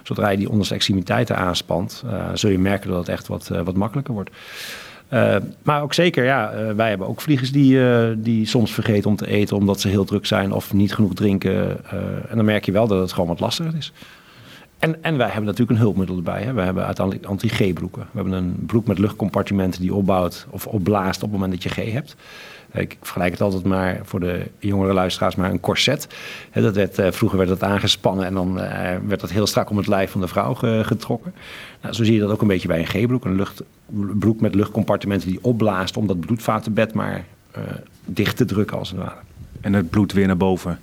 Zodra 0.03 0.29
je 0.29 0.37
die 0.37 0.51
onderste 0.51 0.75
extremiteiten 0.75 1.37
aanspant, 1.37 2.03
uh, 2.07 2.25
zul 2.35 2.51
je 2.51 2.59
merken 2.59 2.91
dat 2.91 2.99
het 2.99 3.09
echt 3.09 3.27
wat, 3.27 3.49
uh, 3.53 3.61
wat 3.61 3.77
makkelijker 3.77 4.15
wordt. 4.15 4.31
Maar 5.63 5.83
ook 5.83 5.95
zeker, 5.95 6.25
ja, 6.25 6.75
wij 6.77 6.89
hebben 6.89 7.07
ook 7.07 7.21
vliegers 7.21 7.53
die, 7.53 7.81
die 8.21 8.47
soms 8.47 8.73
vergeten 8.73 9.11
om 9.11 9.17
te 9.17 9.27
eten 9.27 9.57
omdat 9.57 9.81
ze 9.81 9.89
heel 9.89 10.05
druk 10.05 10.27
zijn 10.27 10.53
of 10.53 10.73
niet 10.73 10.95
genoeg 10.95 11.15
drinken. 11.15 11.91
en 12.29 12.37
dan 12.37 12.45
merk 12.45 12.65
je 12.65 12.73
wel 12.73 12.87
dat 12.87 13.01
het 13.01 13.13
gewoon 13.13 13.29
wat 13.29 13.41
lastiger 13.41 13.77
is. 13.77 13.93
En, 14.79 15.03
en 15.03 15.17
wij 15.17 15.27
hebben 15.27 15.45
natuurlijk 15.45 15.71
een 15.71 15.85
hulpmiddel 15.85 16.17
erbij. 16.17 16.43
Hè. 16.43 16.53
We 16.53 16.61
hebben 16.61 16.87
uiteindelijk 16.87 17.27
anti-G-broeken. 17.27 18.03
We 18.03 18.21
hebben 18.21 18.33
een 18.33 18.55
broek 18.67 18.87
met 18.87 18.99
luchtcompartimenten 18.99 19.81
die 19.81 19.95
opbouwt 19.95 20.47
of 20.51 20.67
opblaast 20.67 21.23
op 21.23 21.31
het 21.31 21.41
moment 21.41 21.53
dat 21.53 21.63
je 21.63 21.83
G 21.83 21.93
hebt. 21.93 22.17
Ik 22.73 22.97
vergelijk 23.01 23.33
het 23.33 23.41
altijd 23.41 23.65
maar 23.65 24.01
voor 24.03 24.21
de 24.21 24.47
jongere 24.59 24.93
luisteraars 24.93 25.35
maar 25.35 25.51
een 25.51 25.61
corset. 25.61 26.09
Dat 26.53 26.75
werd, 26.75 26.99
eh, 26.99 27.11
vroeger 27.11 27.39
werd 27.39 27.51
dat 27.51 27.63
aangespannen 27.63 28.27
en 28.27 28.35
dan 28.35 28.59
uh, 28.59 28.63
werd 29.07 29.21
dat 29.21 29.31
heel 29.31 29.47
strak 29.47 29.71
om 29.71 29.77
het 29.77 29.87
lijf 29.87 30.11
van 30.11 30.21
de 30.21 30.29
vrouw 30.29 30.55
getrokken. 30.83 31.35
Nou, 31.83 31.95
zo 31.95 32.05
zie 32.05 32.15
je 32.15 32.21
dat 32.21 32.31
ook 32.31 32.41
een 32.41 32.49
beetje 32.49 32.69
bij 32.69 32.79
een 32.79 32.87
G-broek. 32.87 33.25
Een 33.25 33.37
lucht, 33.37 33.63
broek 34.19 34.41
met 34.41 34.55
luchtcompartimenten 34.55 35.29
die 35.29 35.39
opblaast 35.43 35.97
om 35.97 36.07
dat 36.07 36.21
bloedvatenbed 36.21 36.95
maar 36.95 37.25
uh, 37.57 37.63
dicht 38.05 38.37
te 38.37 38.45
drukken 38.45 38.79
als 38.79 38.91
het 38.91 38.99
ware. 38.99 39.21
En 39.61 39.73
het 39.73 39.91
bloed 39.91 40.13
weer 40.13 40.27
naar 40.27 40.37
boven. 40.37 40.79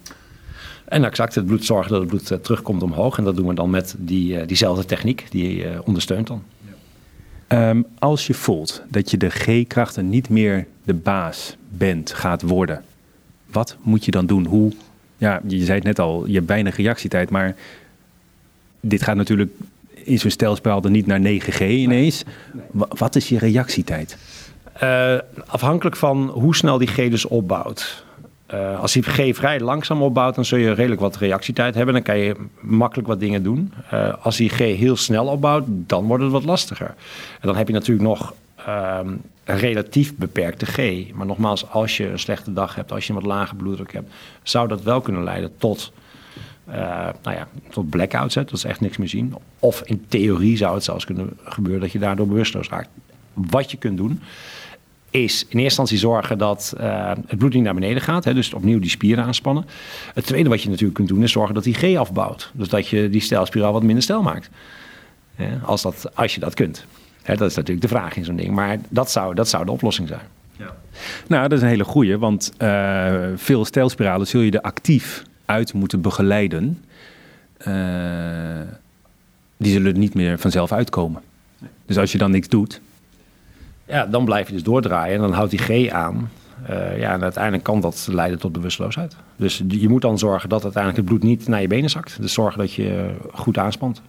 En 0.86 1.04
exact 1.04 1.36
het 1.36 1.46
bloed 1.46 1.66
zorgen 1.66 1.92
dat 1.92 2.00
het 2.00 2.10
bloed 2.10 2.32
eh, 2.32 2.38
terugkomt 2.38 2.84
omhoog. 2.84 3.18
En 3.18 3.24
dat 3.24 3.36
doen 3.36 3.48
we 3.48 3.54
dan 3.54 3.70
met 3.70 3.96
die, 3.98 4.34
uh, 4.34 4.48
diezelfde 4.48 4.86
techniek, 4.86 5.26
die 5.30 5.64
uh, 5.64 5.80
ondersteunt 5.84 6.28
dan. 6.28 6.44
Um, 7.48 7.86
als 8.00 8.28
je 8.28 8.34
voelt 8.34 8.82
dat 8.88 9.12
je 9.12 9.18
de 9.18 9.30
G-krachten 9.30 10.10
niet 10.10 10.30
meer 10.30 10.68
de 10.84 10.94
baas 10.94 11.56
bent, 11.70 12.14
gaat 12.14 12.42
worden, 12.42 12.84
wat 13.52 13.78
moet 13.82 14.06
je 14.06 14.12
dan 14.12 14.26
doen? 14.26 14.46
Hoe, 14.46 14.72
ja, 15.18 15.42
je 15.48 15.64
zei 15.64 15.78
het 15.78 15.84
net 15.84 16.00
al, 16.00 16.26
je 16.28 16.34
hebt 16.34 16.48
weinig 16.48 16.78
reactietijd, 16.78 17.30
maar 17.30 17.56
dit 18.80 19.04
gaat 19.04 19.16
natuurlijk 19.16 19.52
in 19.94 20.20
zo'n 20.20 20.30
stelspaal 20.30 20.82
dan 20.82 20.92
niet 20.92 21.08
naar 21.08 21.20
9G 21.20 21.60
ineens. 21.60 22.24
Wat 22.72 23.16
is 23.16 23.30
je 23.30 23.38
reactietijd? 23.38 24.18
Uh, 24.84 25.18
afhankelijk 25.46 25.96
van 25.96 26.30
hoe 26.30 26.56
snel 26.56 26.78
die 26.78 26.88
G 26.88 26.96
dus 26.96 27.26
opbouwt. 27.26 28.05
Uh, 28.54 28.80
als 28.80 28.94
die 28.94 29.04
G 29.04 29.36
vrij 29.36 29.60
langzaam 29.60 30.02
opbouwt, 30.02 30.36
dan 30.36 30.46
zul 30.46 30.58
je 30.58 30.72
redelijk 30.72 31.02
wat 31.02 31.18
reactietijd 31.18 31.76
hebben. 31.76 31.94
Dan 31.94 32.04
kan 32.04 32.18
je 32.18 32.36
makkelijk 32.62 33.08
wat 33.08 33.20
dingen 33.20 33.44
doen. 33.44 33.74
Uh, 33.94 34.14
als 34.22 34.38
die 34.38 34.50
G 34.50 34.58
heel 34.58 34.96
snel 34.96 35.26
opbouwt, 35.26 35.64
dan 35.68 36.06
wordt 36.06 36.24
het 36.24 36.32
wat 36.32 36.44
lastiger. 36.44 36.88
En 37.40 37.48
dan 37.48 37.56
heb 37.56 37.68
je 37.68 37.74
natuurlijk 37.74 38.08
nog 38.08 38.34
um, 38.68 39.22
een 39.44 39.58
relatief 39.58 40.16
beperkte 40.16 40.66
G. 40.66 40.78
Maar 41.14 41.26
nogmaals, 41.26 41.70
als 41.70 41.98
je 41.98 42.10
een 42.10 42.20
slechte 42.20 42.54
dag 42.54 42.76
hebt, 42.76 42.92
als 42.92 43.08
je 43.08 43.14
een 43.14 43.20
wat 43.20 43.28
lage 43.28 43.56
bloeddruk 43.56 43.94
hebt, 43.94 44.14
zou 44.44 44.68
dat 44.68 44.82
wel 44.82 45.02
kunnen 45.02 45.24
leiden 45.24 45.52
tot, 45.58 45.92
uh, 46.70 46.76
nou 47.24 47.36
ja, 47.36 47.48
tot 47.70 47.90
blackouts. 47.90 48.34
Dat 48.34 48.52
is 48.52 48.64
echt 48.64 48.82
niks 48.82 48.98
meer 48.98 49.10
zien. 49.10 49.36
Of 49.60 49.82
in 49.82 50.06
theorie 50.08 50.58
zou 50.58 50.74
het 50.74 50.84
zelfs 50.84 51.06
kunnen 51.06 51.38
gebeuren 51.44 51.82
dat 51.82 51.92
je 51.92 52.00
daardoor 52.00 52.28
bewusteloos 52.28 52.70
raakt. 52.70 52.90
Wat 53.34 53.72
je 53.72 53.78
kunt 53.78 53.98
doen, 53.98 54.22
is 55.24 55.42
in 55.42 55.46
eerste 55.46 55.64
instantie 55.64 55.98
zorgen 55.98 56.38
dat 56.38 56.74
uh, 56.80 57.12
het 57.28 57.38
bloed 57.38 57.54
niet 57.54 57.64
naar 57.64 57.74
beneden 57.74 58.02
gaat. 58.02 58.24
Hè, 58.24 58.34
dus 58.34 58.54
opnieuw 58.54 58.80
die 58.80 58.90
spieren 58.90 59.24
aanspannen. 59.24 59.66
Het 60.14 60.26
tweede 60.26 60.50
wat 60.50 60.62
je 60.62 60.70
natuurlijk 60.70 60.96
kunt 60.96 61.08
doen 61.08 61.24
is 61.24 61.32
zorgen 61.32 61.56
dat 61.56 61.64
die 61.64 61.74
G 61.74 61.98
afbouwt. 61.98 62.52
Dus 62.54 62.68
dat 62.68 62.88
je 62.88 63.10
die 63.10 63.22
stijlspiraal 63.22 63.74
wat 63.74 63.84
minder 63.84 64.04
stijl 64.04 64.22
maakt. 64.22 64.50
als, 65.64 65.82
dat, 65.82 66.16
als 66.16 66.34
je 66.34 66.40
dat 66.40 66.54
kunt. 66.54 66.86
Hè, 67.22 67.36
dat 67.36 67.50
is 67.50 67.56
natuurlijk 67.56 67.88
de 67.88 67.96
vraag 67.96 68.16
in 68.16 68.26
zo'n 68.26 68.36
ding. 68.36 68.52
Maar 68.52 68.78
dat 68.90 69.12
zou, 69.12 69.36
dat 69.36 69.50
zou 69.50 69.66
de 69.66 69.72
oplossing 69.72 70.08
zijn. 70.08 70.22
Ja. 70.58 70.76
Nou, 71.28 71.42
dat 71.48 71.58
is 71.58 71.64
een 71.64 71.70
hele 71.70 71.84
goeie. 71.84 72.18
Want 72.18 72.52
uh, 72.58 73.14
veel 73.36 73.66
stijlspiralen 73.66 74.28
zul 74.28 74.42
je 74.42 74.52
er 74.52 74.62
actief 74.62 75.24
uit 75.46 75.74
moeten 75.74 76.02
begeleiden. 76.02 76.84
Uh, 77.68 77.76
die 79.58 79.72
zullen 79.72 79.94
er 79.94 80.00
niet 80.00 80.14
meer 80.14 80.40
vanzelf 80.40 80.72
uitkomen. 80.72 81.22
Dus 81.86 81.98
als 81.98 82.12
je 82.12 82.18
dan 82.18 82.32
niks 82.32 82.48
doet, 82.48 82.82
ja, 83.88 84.06
dan 84.06 84.26
blijf 84.26 84.48
je 84.48 84.54
dus 84.54 84.64
doordraaien 84.64 85.16
en 85.16 85.22
dan 85.22 85.34
houdt 85.34 85.52
die 85.52 85.60
G 85.60 85.90
aan. 85.90 86.30
Uh, 86.70 87.00
ja, 87.00 87.14
en 87.14 87.24
uiteindelijk 87.24 87.64
kan 87.64 87.80
dat 87.80 88.08
leiden 88.12 88.40
tot 88.40 88.52
bewusteloosheid. 88.52 89.16
Dus 89.36 89.62
je 89.68 89.90
moet 89.90 90.02
dan 90.02 90.18
zorgen 90.18 90.50
dat 90.50 90.64
uiteindelijk 90.64 91.02
het 91.02 91.12
bloed 91.12 91.30
niet 91.30 91.48
naar 91.48 91.62
je 91.62 91.68
benen 91.68 91.90
zakt. 91.90 92.22
Dus 92.22 92.34
zorgen 92.34 92.60
dat 92.60 92.74
je 92.74 93.10
goed 93.34 93.58
aanspant. 93.58 94.02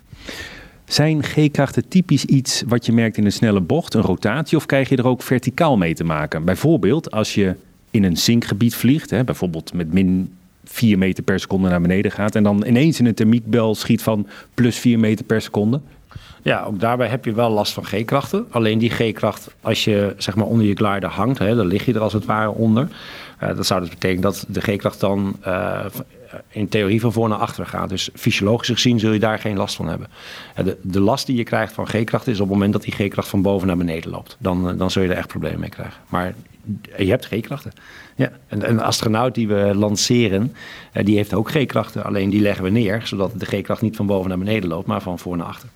Zijn 0.84 1.22
G-krachten 1.22 1.88
typisch 1.88 2.24
iets 2.24 2.62
wat 2.66 2.86
je 2.86 2.92
merkt 2.92 3.16
in 3.16 3.24
een 3.24 3.32
snelle 3.32 3.60
bocht, 3.60 3.94
een 3.94 4.02
rotatie, 4.02 4.56
of 4.56 4.66
krijg 4.66 4.88
je 4.88 4.96
er 4.96 5.06
ook 5.06 5.22
verticaal 5.22 5.76
mee 5.76 5.94
te 5.94 6.04
maken? 6.04 6.44
Bijvoorbeeld 6.44 7.10
als 7.10 7.34
je 7.34 7.54
in 7.90 8.04
een 8.04 8.16
zinkgebied 8.16 8.74
vliegt, 8.74 9.10
hè, 9.10 9.24
bijvoorbeeld 9.24 9.72
met 9.72 9.92
min 9.92 10.34
4 10.64 10.98
meter 10.98 11.22
per 11.22 11.40
seconde 11.40 11.68
naar 11.68 11.80
beneden 11.80 12.10
gaat 12.10 12.34
en 12.34 12.42
dan 12.42 12.64
ineens 12.66 12.98
in 12.98 13.06
een 13.06 13.14
thermiekbel 13.14 13.74
schiet 13.74 14.02
van 14.02 14.26
plus 14.54 14.78
4 14.78 14.98
meter 14.98 15.24
per 15.24 15.40
seconde. 15.40 15.80
Ja, 16.46 16.62
ook 16.62 16.80
daarbij 16.80 17.08
heb 17.08 17.24
je 17.24 17.32
wel 17.32 17.50
last 17.50 17.72
van 17.72 17.84
G-krachten. 17.84 18.46
Alleen 18.50 18.78
die 18.78 18.90
G-kracht, 18.90 19.54
als 19.60 19.84
je 19.84 20.14
zeg 20.16 20.36
maar 20.36 20.46
onder 20.46 20.66
je 20.66 20.74
glider 20.74 21.08
hangt, 21.08 21.38
hè, 21.38 21.54
dan 21.54 21.66
lig 21.66 21.84
je 21.84 21.94
er 21.94 22.00
als 22.00 22.12
het 22.12 22.24
ware 22.24 22.50
onder. 22.50 22.88
Uh, 23.42 23.56
dat 23.56 23.66
zou 23.66 23.80
dus 23.80 23.88
betekenen 23.88 24.22
dat 24.22 24.44
de 24.48 24.60
G-kracht 24.60 25.00
dan 25.00 25.36
uh, 25.46 25.84
in 26.48 26.68
theorie 26.68 27.00
van 27.00 27.12
voor 27.12 27.28
naar 27.28 27.38
achter 27.38 27.66
gaat. 27.66 27.88
Dus 27.88 28.10
fysiologisch 28.14 28.68
gezien 28.68 29.00
zul 29.00 29.12
je 29.12 29.18
daar 29.18 29.38
geen 29.38 29.56
last 29.56 29.76
van 29.76 29.88
hebben. 29.88 30.08
Uh, 30.58 30.64
de, 30.64 30.76
de, 30.82 31.00
last 31.00 31.26
die 31.26 31.36
je 31.36 31.44
krijgt 31.44 31.72
van 31.72 31.86
G-kracht 31.86 32.26
is 32.26 32.40
op 32.40 32.46
het 32.46 32.54
moment 32.54 32.72
dat 32.72 32.82
die 32.82 32.92
G-kracht 32.92 33.28
van 33.28 33.42
boven 33.42 33.66
naar 33.66 33.76
beneden 33.76 34.10
loopt. 34.10 34.36
Dan, 34.38 34.76
dan 34.76 34.90
zul 34.90 35.02
je 35.02 35.08
er 35.08 35.16
echt 35.16 35.28
problemen 35.28 35.60
mee 35.60 35.68
krijgen. 35.68 36.00
Maar 36.08 36.34
je 36.96 37.08
hebt 37.08 37.26
G-krachten. 37.26 37.72
Ja. 38.16 38.30
En 38.46 38.68
een 38.70 38.80
astronaut 38.80 39.34
die 39.34 39.48
we 39.48 39.72
lanceren, 39.74 40.54
die 40.92 41.16
heeft 41.16 41.34
ook 41.34 41.50
G-krachten. 41.50 42.04
Alleen 42.04 42.30
die 42.30 42.40
leggen 42.40 42.64
we 42.64 42.70
neer, 42.70 43.00
zodat 43.04 43.40
de 43.40 43.46
G-kracht 43.46 43.82
niet 43.82 43.96
van 43.96 44.06
boven 44.06 44.28
naar 44.28 44.38
beneden 44.38 44.68
loopt, 44.68 44.86
maar 44.86 45.02
van 45.02 45.18
voor 45.18 45.36
naar 45.36 45.46
achter. 45.46 45.68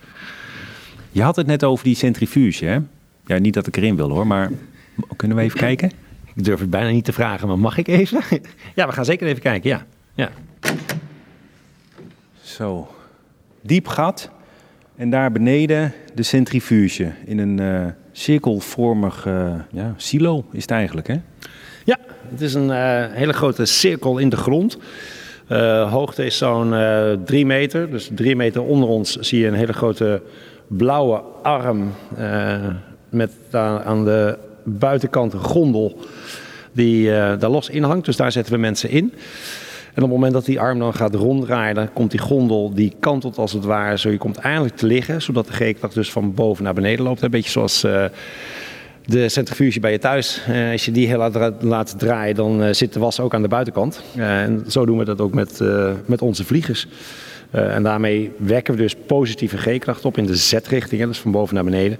Je 1.12 1.22
had 1.22 1.36
het 1.36 1.46
net 1.46 1.64
over 1.64 1.84
die 1.84 1.94
centrifuge, 1.94 2.64
hè? 2.64 2.78
Ja, 3.26 3.38
niet 3.38 3.54
dat 3.54 3.66
ik 3.66 3.76
erin 3.76 3.96
wil 3.96 4.10
hoor, 4.10 4.26
maar 4.26 4.50
kunnen 5.16 5.36
we 5.36 5.42
even 5.42 5.58
kijken? 5.58 5.90
Ik 6.34 6.44
durf 6.44 6.60
het 6.60 6.70
bijna 6.70 6.90
niet 6.90 7.04
te 7.04 7.12
vragen, 7.12 7.48
maar 7.48 7.58
mag 7.58 7.78
ik 7.78 7.88
even? 7.88 8.22
ja, 8.74 8.86
we 8.86 8.92
gaan 8.92 9.04
zeker 9.04 9.26
even 9.26 9.42
kijken, 9.42 9.70
ja. 9.70 9.86
ja. 10.14 10.30
Zo, 12.40 12.88
diep 13.60 13.86
gat 13.86 14.30
en 14.96 15.10
daar 15.10 15.32
beneden 15.32 15.92
de 16.14 16.22
centrifuge 16.22 17.12
in 17.24 17.38
een 17.38 17.60
uh, 17.60 17.86
cirkelvormig 18.12 19.26
uh, 19.26 19.54
ja, 19.70 19.94
silo 19.96 20.44
is 20.52 20.62
het 20.62 20.70
eigenlijk, 20.70 21.06
hè? 21.06 21.16
Ja, 21.84 21.98
het 22.30 22.40
is 22.40 22.54
een 22.54 22.68
uh, 22.68 23.04
hele 23.10 23.32
grote 23.32 23.64
cirkel 23.64 24.18
in 24.18 24.28
de 24.28 24.36
grond. 24.36 24.78
hoogte 25.88 26.24
is 26.24 26.38
zo'n 26.38 26.74
drie 27.24 27.46
meter, 27.46 27.90
dus 27.90 28.10
drie 28.14 28.36
meter 28.36 28.62
onder 28.62 28.88
ons 28.88 29.16
zie 29.16 29.40
je 29.40 29.46
een 29.46 29.54
hele 29.54 29.72
grote 29.72 30.22
blauwe 30.76 31.22
arm 31.42 31.92
uh, 32.18 32.56
met 33.08 33.30
aan 33.52 34.04
de 34.04 34.38
buitenkant 34.64 35.32
een 35.32 35.40
gondel. 35.40 35.98
die 36.72 37.10
daar 37.10 37.50
los 37.50 37.68
in 37.68 37.82
hangt. 37.82 38.04
Dus 38.04 38.16
daar 38.16 38.32
zetten 38.32 38.52
we 38.52 38.58
mensen 38.58 38.90
in. 38.90 39.12
En 39.94 40.02
op 40.02 40.02
het 40.02 40.10
moment 40.10 40.32
dat 40.32 40.44
die 40.44 40.60
arm 40.60 40.78
dan 40.78 40.94
gaat 40.94 41.14
ronddraaien, 41.14 41.92
komt 41.92 42.10
die 42.10 42.20
gondel, 42.20 42.74
die 42.74 42.94
kantelt 43.00 43.38
als 43.38 43.52
het 43.52 43.64
ware 43.64 43.98
zo. 43.98 44.10
Je 44.10 44.18
komt 44.18 44.36
eindelijk 44.36 44.76
te 44.76 44.86
liggen, 44.86 45.22
zodat 45.22 45.46
de 45.46 45.52
G-kracht 45.52 45.94
dus 45.94 46.12
van 46.12 46.34
boven 46.34 46.64
naar 46.64 46.74
beneden 46.74 47.04
loopt. 47.04 47.22
Een 47.22 47.30
beetje 47.30 47.50
zoals 47.50 47.80
de 49.04 49.28
centrifuge 49.28 49.80
bij 49.80 49.92
je 49.92 49.98
thuis. 49.98 50.40
Als 50.72 50.84
je 50.84 50.90
die 50.90 51.06
heel 51.06 51.30
laat, 51.60 51.98
draaien, 51.98 52.34
dan 52.34 52.74
zit 52.74 52.92
de 52.92 53.00
was 53.00 53.20
ook 53.20 53.34
aan 53.34 53.42
de 53.42 53.48
buitenkant. 53.48 54.02
En 54.16 54.64
zo 54.68 54.86
doen 54.86 54.98
we 54.98 55.04
dat 55.04 55.20
ook 55.20 55.34
met, 55.34 55.60
met 56.06 56.22
onze 56.22 56.44
vliegers. 56.44 56.86
En 57.50 57.82
daarmee 57.82 58.32
wekken 58.36 58.74
we 58.74 58.80
dus 58.80 58.96
positieve 59.06 59.58
G-kracht 59.58 60.04
op 60.04 60.18
in 60.18 60.26
de 60.26 60.36
Z-richting, 60.36 61.04
dus 61.04 61.18
van 61.18 61.30
boven 61.30 61.54
naar 61.54 61.64
beneden. 61.64 61.98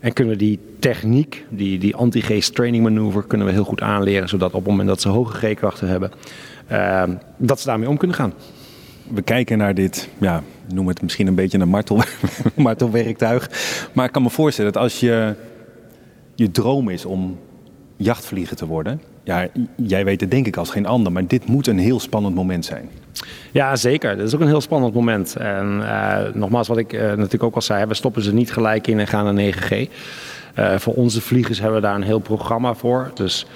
En 0.00 0.12
kunnen 0.12 0.32
we 0.32 0.38
die 0.38 0.58
techniek, 0.78 1.44
die, 1.48 1.78
die 1.78 1.96
anti-G 1.96 2.44
training 2.44 2.82
manoeuvre, 2.82 3.26
kunnen 3.26 3.46
we 3.46 3.52
heel 3.52 3.64
goed 3.64 3.80
aanleren, 3.80 4.28
zodat 4.28 4.52
op 4.52 4.60
het 4.60 4.70
moment 4.70 4.88
dat 4.88 5.00
ze 5.00 5.08
hoge 5.08 5.36
G-krachten 5.36 5.88
hebben, 5.88 6.10
dat 7.36 7.60
ze 7.60 7.66
daarmee 7.66 7.88
om 7.88 7.96
kunnen 7.96 8.16
gaan. 8.16 8.32
We 9.08 9.22
kijken 9.22 9.58
naar 9.58 9.74
dit, 9.74 10.08
ja, 10.18 10.42
noem 10.72 10.88
het 10.88 11.02
misschien 11.02 11.26
een 11.26 11.34
beetje 11.34 11.58
een 11.58 11.68
martel, 11.68 12.02
martelwerktuig. 12.54 13.50
Maar 13.92 14.04
ik 14.04 14.12
kan 14.12 14.22
me 14.22 14.30
voorstellen 14.30 14.72
dat 14.72 14.82
als 14.82 15.00
je 15.00 15.34
je 16.34 16.50
droom 16.50 16.88
is 16.88 17.04
om 17.04 17.38
jachtvlieger 17.96 18.56
te 18.56 18.66
worden. 18.66 19.00
Ja, 19.24 19.48
jij 19.76 20.04
weet 20.04 20.20
het 20.20 20.30
denk 20.30 20.46
ik 20.46 20.56
als 20.56 20.70
geen 20.70 20.86
ander, 20.86 21.12
maar 21.12 21.26
dit 21.26 21.46
moet 21.46 21.66
een 21.66 21.78
heel 21.78 22.00
spannend 22.00 22.34
moment 22.34 22.64
zijn. 22.64 22.88
Ja, 23.52 23.76
zeker. 23.76 24.16
Dat 24.16 24.26
is 24.26 24.34
ook 24.34 24.40
een 24.40 24.46
heel 24.46 24.60
spannend 24.60 24.94
moment. 24.94 25.36
En 25.36 25.78
uh, 25.80 26.18
nogmaals, 26.32 26.68
wat 26.68 26.78
ik 26.78 26.92
uh, 26.92 27.00
natuurlijk 27.00 27.42
ook 27.42 27.54
al 27.54 27.62
zei, 27.62 27.86
we 27.86 27.94
stoppen 27.94 28.22
ze 28.22 28.34
niet 28.34 28.52
gelijk 28.52 28.86
in 28.86 29.00
en 29.00 29.06
gaan 29.06 29.34
naar 29.34 29.54
9G. 29.54 29.70
Uh, 29.70 29.86
eh, 30.54 30.78
voor 30.78 30.94
onze 30.94 31.20
vliegers 31.20 31.58
hebben 31.58 31.80
we 31.80 31.86
daar 31.86 31.94
een 31.94 32.02
heel 32.02 32.18
programma 32.18 32.74
voor. 32.74 33.10
Dus 33.14 33.46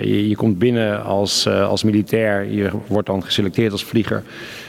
je, 0.00 0.28
je, 0.28 0.36
komt 0.36 0.58
binnen 0.58 1.04
als, 1.04 1.48
als 1.48 1.82
militair, 1.82 2.44
je 2.44 2.70
wordt 2.86 3.06
dan 3.06 3.24
geselecteerd 3.24 3.72
als 3.72 3.84
vlieger. 3.84 4.22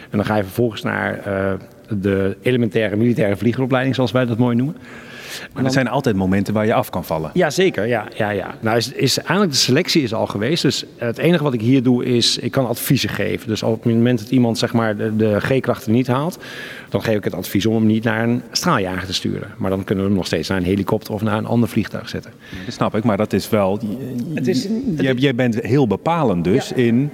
En 0.09 0.17
dan 0.17 0.25
ga 0.25 0.35
je 0.35 0.43
vervolgens 0.43 0.81
naar 0.81 1.21
de 1.89 2.37
elementaire 2.41 2.95
militaire 2.95 3.37
vliegeropleiding, 3.37 3.95
zoals 3.95 4.11
wij 4.11 4.25
dat 4.25 4.37
mooi 4.37 4.55
noemen. 4.55 4.75
Maar 5.53 5.65
er 5.65 5.71
zijn 5.71 5.87
altijd 5.87 6.15
momenten 6.15 6.53
waar 6.53 6.65
je 6.65 6.73
af 6.73 6.89
kan 6.89 7.05
vallen. 7.05 7.31
Ja, 7.33 7.49
zeker. 7.49 7.87
Ja, 7.87 8.07
ja, 8.15 8.29
ja. 8.29 8.55
Nou, 8.59 8.77
is, 8.77 8.91
is, 8.91 9.17
eigenlijk 9.17 9.51
de 9.51 9.57
selectie 9.57 10.03
is 10.03 10.13
al 10.13 10.27
geweest. 10.27 10.61
Dus 10.61 10.85
het 10.97 11.17
enige 11.17 11.43
wat 11.43 11.53
ik 11.53 11.61
hier 11.61 11.83
doe 11.83 12.05
is, 12.05 12.37
ik 12.37 12.51
kan 12.51 12.67
adviezen 12.67 13.09
geven. 13.09 13.47
Dus 13.47 13.63
op 13.63 13.83
het 13.83 13.93
moment 13.93 14.19
dat 14.19 14.29
iemand 14.29 14.57
zeg 14.57 14.73
maar, 14.73 14.97
de, 14.97 15.15
de 15.15 15.39
G-krachten 15.39 15.91
niet 15.91 16.07
haalt, 16.07 16.39
dan 16.89 17.03
geef 17.03 17.17
ik 17.17 17.23
het 17.23 17.33
advies 17.33 17.65
om 17.65 17.75
hem 17.75 17.85
niet 17.85 18.03
naar 18.03 18.23
een 18.23 18.41
straaljager 18.51 19.05
te 19.05 19.13
sturen. 19.13 19.53
Maar 19.57 19.69
dan 19.69 19.83
kunnen 19.83 20.03
we 20.03 20.09
hem 20.09 20.19
nog 20.19 20.27
steeds 20.27 20.49
naar 20.49 20.57
een 20.57 20.63
helikopter 20.63 21.13
of 21.13 21.21
naar 21.21 21.37
een 21.37 21.45
ander 21.45 21.69
vliegtuig 21.69 22.09
zetten. 22.09 22.31
Dat 22.65 22.73
snap 22.73 22.95
ik, 22.95 23.03
maar 23.03 23.17
dat 23.17 23.33
is 23.33 23.49
wel... 23.49 23.79
Het 24.33 24.47
is, 24.47 24.67
het, 24.95 25.21
jij 25.21 25.35
bent 25.35 25.61
heel 25.61 25.87
bepalend 25.87 26.43
dus 26.43 26.71
in 26.71 27.11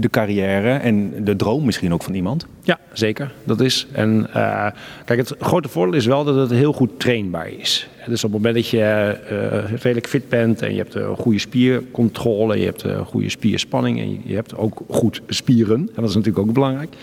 de 0.00 0.10
carrière 0.10 0.70
en 0.70 1.24
de 1.24 1.36
droom 1.36 1.64
misschien 1.64 1.92
ook 1.92 2.02
van 2.02 2.14
iemand? 2.14 2.46
Ja, 2.62 2.78
zeker. 2.92 3.32
Dat 3.44 3.60
is. 3.60 3.86
En 3.92 4.26
uh, 4.28 4.66
kijk, 5.04 5.18
het 5.18 5.34
grote 5.38 5.68
voordeel 5.68 5.94
is 5.94 6.06
wel 6.06 6.24
dat 6.24 6.34
het 6.34 6.50
heel 6.50 6.72
goed 6.72 6.90
trainbaar 7.00 7.48
is. 7.48 7.88
Dus 8.06 8.24
op 8.24 8.32
het 8.32 8.42
moment 8.42 8.54
dat 8.54 8.68
je 8.68 9.18
uh, 9.32 9.76
redelijk 9.82 10.08
fit 10.08 10.28
bent 10.28 10.62
en 10.62 10.70
je 10.70 10.78
hebt 10.78 10.94
een 10.94 11.16
goede 11.16 11.38
spiercontrole, 11.38 12.58
je 12.58 12.64
hebt 12.64 12.82
een 12.82 13.04
goede 13.04 13.28
spierspanning 13.28 14.00
en 14.00 14.20
je 14.24 14.34
hebt 14.34 14.56
ook 14.56 14.82
goed 14.88 15.22
spieren, 15.28 15.78
en 15.78 16.00
dat 16.00 16.08
is 16.08 16.14
natuurlijk 16.14 16.48
ook 16.48 16.54
belangrijk, 16.54 16.94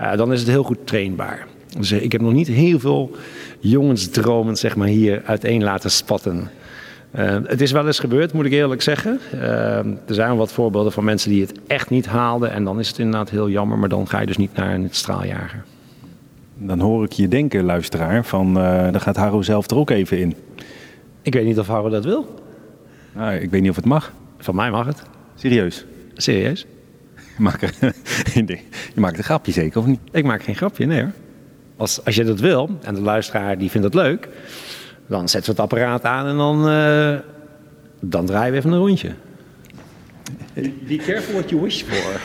uh, 0.00 0.16
dan 0.16 0.32
is 0.32 0.40
het 0.40 0.48
heel 0.48 0.62
goed 0.62 0.78
trainbaar. 0.84 1.46
Dus 1.78 1.92
ik 1.92 2.12
heb 2.12 2.20
nog 2.20 2.32
niet 2.32 2.48
heel 2.48 2.78
veel 2.78 3.16
jongensdromen 3.58 4.56
zeg 4.56 4.76
maar, 4.76 4.88
hier 4.88 5.22
uiteen 5.24 5.62
laten 5.62 5.90
spatten. 5.90 6.50
Uh, 7.16 7.36
het 7.44 7.60
is 7.60 7.72
wel 7.72 7.86
eens 7.86 7.98
gebeurd, 7.98 8.32
moet 8.32 8.44
ik 8.44 8.52
eerlijk 8.52 8.82
zeggen. 8.82 9.20
Uh, 9.34 9.40
er 9.78 9.94
zijn 10.06 10.36
wat 10.36 10.52
voorbeelden 10.52 10.92
van 10.92 11.04
mensen 11.04 11.30
die 11.30 11.40
het 11.40 11.52
echt 11.66 11.90
niet 11.90 12.06
haalden. 12.06 12.50
En 12.50 12.64
dan 12.64 12.78
is 12.78 12.88
het 12.88 12.98
inderdaad 12.98 13.30
heel 13.30 13.48
jammer, 13.48 13.78
maar 13.78 13.88
dan 13.88 14.08
ga 14.08 14.20
je 14.20 14.26
dus 14.26 14.36
niet 14.36 14.54
naar 14.54 14.74
een 14.74 14.88
straaljager. 14.90 15.64
Dan 16.54 16.80
hoor 16.80 17.04
ik 17.04 17.12
je 17.12 17.28
denken, 17.28 17.64
luisteraar, 17.64 18.24
van 18.24 18.48
uh, 18.48 18.54
daar 18.64 19.00
gaat 19.00 19.16
Harro 19.16 19.42
zelf 19.42 19.70
er 19.70 19.76
ook 19.76 19.90
even 19.90 20.18
in. 20.18 20.34
Ik 21.22 21.32
weet 21.32 21.44
niet 21.44 21.58
of 21.58 21.66
Harro 21.66 21.88
dat 21.88 22.04
wil. 22.04 22.34
Nou, 23.14 23.34
ik 23.34 23.50
weet 23.50 23.60
niet 23.60 23.70
of 23.70 23.76
het 23.76 23.84
mag. 23.84 24.12
Van 24.38 24.54
mij 24.54 24.70
mag 24.70 24.86
het. 24.86 25.02
Serieus? 25.34 25.84
Serieus? 26.14 26.66
Je 27.16 27.42
maakt, 27.42 27.78
je 28.34 28.60
maakt 28.94 29.18
een 29.18 29.24
grapje 29.24 29.52
zeker, 29.52 29.80
of 29.80 29.86
niet? 29.86 30.00
Ik 30.10 30.24
maak 30.24 30.42
geen 30.42 30.56
grapje, 30.56 30.86
nee 30.86 31.00
hoor. 31.00 31.12
Als, 31.76 32.04
als 32.04 32.14
je 32.14 32.24
dat 32.24 32.40
wil, 32.40 32.70
en 32.82 32.94
de 32.94 33.00
luisteraar 33.00 33.58
die 33.58 33.70
vindt 33.70 33.92
dat 33.92 34.02
leuk 34.02 34.28
dan 35.08 35.28
zetten 35.28 35.54
we 35.54 35.60
het 35.60 35.70
apparaat 35.70 36.04
aan 36.04 36.26
en 36.26 36.36
dan, 36.36 36.70
uh, 36.70 37.18
dan 38.00 38.26
draaien 38.26 38.52
we 38.52 38.58
even 38.58 38.72
een 38.72 38.78
rondje. 38.78 39.14
Be 40.86 40.96
careful 40.96 41.34
what 41.34 41.50
you 41.50 41.62
wish 41.62 41.82
for. 41.82 42.20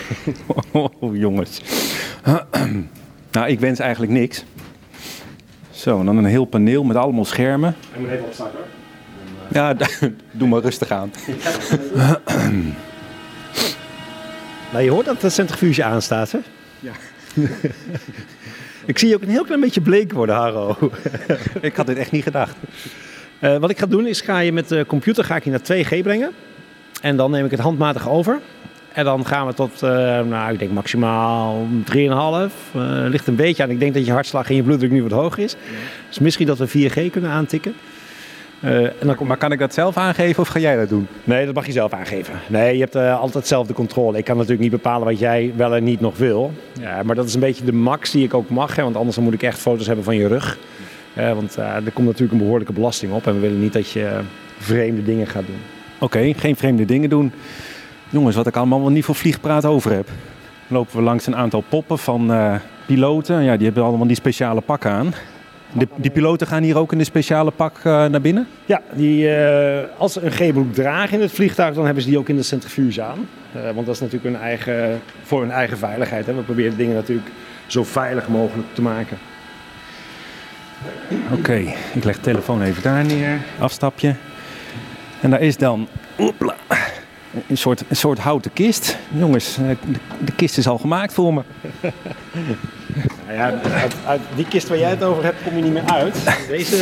oh, 0.99 1.15
jongens. 1.15 1.61
nou, 3.31 3.47
ik 3.47 3.59
wens 3.59 3.79
eigenlijk 3.79 4.11
niks. 4.11 4.43
Zo, 5.71 5.99
en 5.99 6.05
dan 6.05 6.17
een 6.17 6.25
heel 6.25 6.45
paneel 6.45 6.83
met 6.83 6.95
allemaal 6.95 7.25
schermen. 7.25 7.75
Ik 7.93 7.99
moet 7.99 8.09
even 8.09 8.25
opstarten 8.25 8.59
hoor. 8.59 8.67
Ja, 9.51 9.75
doe 10.31 10.47
maar 10.47 10.61
rustig 10.61 10.91
aan. 10.91 11.11
nou, 14.71 14.83
je 14.83 14.89
hoort 14.89 15.05
dat 15.05 15.21
de 15.21 15.29
centrifuge 15.29 15.83
aanstaat, 15.83 16.31
hè? 16.31 16.39
Ja. 16.79 16.91
Ik 18.85 18.99
zie 18.99 19.09
je 19.09 19.15
ook 19.15 19.21
een 19.21 19.29
heel 19.29 19.43
klein 19.43 19.59
beetje 19.59 19.81
bleek 19.81 20.11
worden, 20.11 20.35
Haro. 20.35 20.77
ik 21.61 21.75
had 21.75 21.87
dit 21.87 21.97
echt 21.97 22.11
niet 22.11 22.23
gedacht. 22.23 22.55
Uh, 23.41 23.57
wat 23.57 23.69
ik 23.69 23.79
ga 23.79 23.85
doen 23.85 24.07
is, 24.07 24.21
ga 24.21 24.39
je 24.39 24.51
met 24.51 24.67
de 24.67 24.85
computer 24.87 25.23
ga 25.23 25.35
ik 25.35 25.43
je 25.43 25.49
naar 25.49 25.61
2G 25.73 26.01
brengen. 26.01 26.31
En 27.01 27.17
dan 27.17 27.31
neem 27.31 27.45
ik 27.45 27.51
het 27.51 27.59
handmatig 27.59 28.09
over. 28.09 28.39
En 28.93 29.05
dan 29.05 29.25
gaan 29.25 29.47
we 29.47 29.53
tot, 29.53 29.83
uh, 29.83 29.89
nou, 30.21 30.53
ik 30.53 30.59
denk 30.59 30.71
maximaal 30.71 31.67
3,5. 31.93 31.95
Uh, 31.95 32.45
eh, 32.73 33.09
ligt 33.09 33.27
een 33.27 33.35
beetje 33.35 33.63
aan. 33.63 33.69
Ik 33.69 33.79
denk 33.79 33.93
dat 33.93 34.05
je 34.05 34.11
hartslag 34.11 34.49
en 34.49 34.55
je 34.55 34.63
bloeddruk 34.63 34.91
nu 34.91 35.03
wat 35.03 35.11
hoog 35.11 35.37
is. 35.37 35.55
Dus 36.07 36.19
misschien 36.19 36.47
dat 36.47 36.57
we 36.57 36.67
4G 36.67 37.11
kunnen 37.11 37.29
aantikken. 37.31 37.73
Uh, 38.63 38.83
en 38.83 38.93
dan 38.99 39.17
maar 39.27 39.37
kan 39.37 39.51
ik 39.51 39.59
dat 39.59 39.73
zelf 39.73 39.97
aangeven 39.97 40.41
of 40.41 40.47
ga 40.47 40.59
jij 40.59 40.75
dat 40.75 40.89
doen? 40.89 41.07
Nee, 41.23 41.45
dat 41.45 41.55
mag 41.55 41.65
je 41.65 41.71
zelf 41.71 41.93
aangeven. 41.93 42.33
Nee, 42.47 42.73
je 42.73 42.79
hebt 42.79 42.95
uh, 42.95 43.19
altijd 43.19 43.47
zelf 43.47 43.67
de 43.67 43.73
controle. 43.73 44.17
Ik 44.17 44.23
kan 44.23 44.35
natuurlijk 44.35 44.61
niet 44.61 44.71
bepalen 44.71 45.07
wat 45.07 45.19
jij 45.19 45.53
wel 45.55 45.75
en 45.75 45.83
niet 45.83 45.99
nog 45.99 46.17
wil. 46.17 46.51
Ja, 46.79 47.03
maar 47.03 47.15
dat 47.15 47.25
is 47.25 47.33
een 47.33 47.39
beetje 47.39 47.65
de 47.65 47.73
max 47.73 48.11
die 48.11 48.23
ik 48.23 48.33
ook 48.33 48.49
mag. 48.49 48.75
Hè, 48.75 48.83
want 48.83 48.95
anders 48.95 49.17
moet 49.17 49.33
ik 49.33 49.43
echt 49.43 49.59
foto's 49.59 49.87
hebben 49.87 50.05
van 50.05 50.15
je 50.15 50.27
rug. 50.27 50.57
Uh, 51.17 51.33
want 51.33 51.55
er 51.55 51.91
komt 51.93 52.07
natuurlijk 52.07 52.31
een 52.31 52.37
behoorlijke 52.37 52.73
belasting 52.73 53.13
op. 53.13 53.27
En 53.27 53.33
we 53.33 53.39
willen 53.39 53.59
niet 53.59 53.73
dat 53.73 53.89
je 53.89 54.19
vreemde 54.57 55.03
dingen 55.03 55.27
gaat 55.27 55.45
doen. 55.45 55.61
Oké, 55.99 56.33
geen 56.33 56.55
vreemde 56.55 56.85
dingen 56.85 57.09
doen. 57.09 57.31
Jongens, 58.09 58.35
wat 58.35 58.47
ik 58.47 58.55
allemaal 58.55 58.81
wel 58.81 58.91
niet 58.91 59.05
voor 59.05 59.15
vliegpraat 59.15 59.65
over 59.65 59.91
heb. 59.91 60.09
Lopen 60.67 60.95
we 60.97 61.01
langs 61.01 61.27
een 61.27 61.35
aantal 61.35 61.63
poppen 61.69 61.97
van 61.97 62.31
piloten. 62.85 63.43
Ja, 63.43 63.55
die 63.55 63.65
hebben 63.65 63.83
allemaal 63.83 64.07
die 64.07 64.15
speciale 64.15 64.61
pakken 64.61 64.91
aan. 64.91 65.13
De, 65.73 65.87
die 65.95 66.11
piloten 66.11 66.47
gaan 66.47 66.63
hier 66.63 66.77
ook 66.77 66.91
in 66.91 66.97
de 66.97 67.03
speciale 67.03 67.51
pak 67.51 67.77
uh, 67.77 67.83
naar 67.83 68.21
binnen? 68.21 68.47
Ja, 68.65 68.81
die, 68.91 69.25
uh, 69.25 69.79
als 69.97 70.13
ze 70.13 70.21
een 70.21 70.31
G-broek 70.31 70.73
dragen 70.73 71.15
in 71.15 71.21
het 71.21 71.31
vliegtuig, 71.31 71.75
dan 71.75 71.85
hebben 71.85 72.03
ze 72.03 72.09
die 72.09 72.17
ook 72.17 72.29
in 72.29 72.35
de 72.35 72.43
centrifuge 72.43 73.01
aan. 73.01 73.27
Uh, 73.55 73.61
want 73.63 73.85
dat 73.85 73.95
is 73.95 74.01
natuurlijk 74.01 74.33
hun 74.33 74.43
eigen, 74.43 75.01
voor 75.23 75.41
hun 75.41 75.51
eigen 75.51 75.77
veiligheid. 75.77 76.25
Hè. 76.25 76.33
We 76.33 76.41
proberen 76.41 76.77
dingen 76.77 76.95
natuurlijk 76.95 77.27
zo 77.67 77.83
veilig 77.83 78.27
mogelijk 78.27 78.67
te 78.73 78.81
maken. 78.81 79.17
Oké, 81.09 81.33
okay, 81.33 81.75
ik 81.93 82.03
leg 82.03 82.15
de 82.15 82.21
telefoon 82.21 82.61
even 82.61 82.83
daar 82.83 83.05
neer. 83.05 83.37
Afstapje. 83.59 84.15
En 85.21 85.29
daar 85.29 85.41
is 85.41 85.57
dan 85.57 85.87
oepla, 86.19 86.55
een, 87.47 87.57
soort, 87.57 87.83
een 87.87 87.95
soort 87.95 88.19
houten 88.19 88.53
kist. 88.53 88.97
Jongens, 89.17 89.55
de, 89.55 89.77
de 90.25 90.31
kist 90.31 90.57
is 90.57 90.67
al 90.67 90.77
gemaakt 90.77 91.13
voor 91.13 91.33
me. 91.33 91.41
Nou 93.25 93.37
ja, 93.37 93.59
uit, 94.05 94.21
die 94.35 94.47
kist 94.47 94.67
waar 94.67 94.77
jij 94.77 94.89
het 94.89 95.03
over 95.03 95.23
hebt, 95.23 95.43
kom 95.43 95.55
je 95.55 95.61
niet 95.61 95.73
meer 95.73 95.85
uit. 95.85 96.15
Deze 96.47 96.75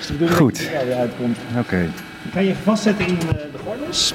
is 0.00 0.06
de 0.06 0.12
bedoeling 0.12 0.36
Goed. 0.36 0.58
dat 0.72 0.82
je 0.86 0.94
uitkomt. 0.94 1.38
Oké. 1.50 1.58
Okay. 1.58 1.88
kan 2.32 2.44
je 2.44 2.54
vastzetten 2.54 3.06
in 3.06 3.14
uh, 3.14 3.30
de 3.30 3.58
gordels. 3.64 4.14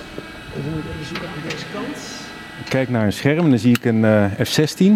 Dan 0.54 0.64
moet 0.74 0.84
ik 0.84 0.90
even 0.94 1.06
zoeken 1.06 1.28
aan 1.28 1.50
deze 1.50 1.66
kant. 1.74 1.98
Ik 2.64 2.70
kijk 2.70 2.90
naar 2.90 3.06
een 3.06 3.14
scherm 3.14 3.44
en 3.44 3.50
dan 3.50 3.60
zie 3.60 3.76
ik 3.76 3.86
een 3.86 4.04
uh, 4.04 4.26
F-16. 4.44 4.92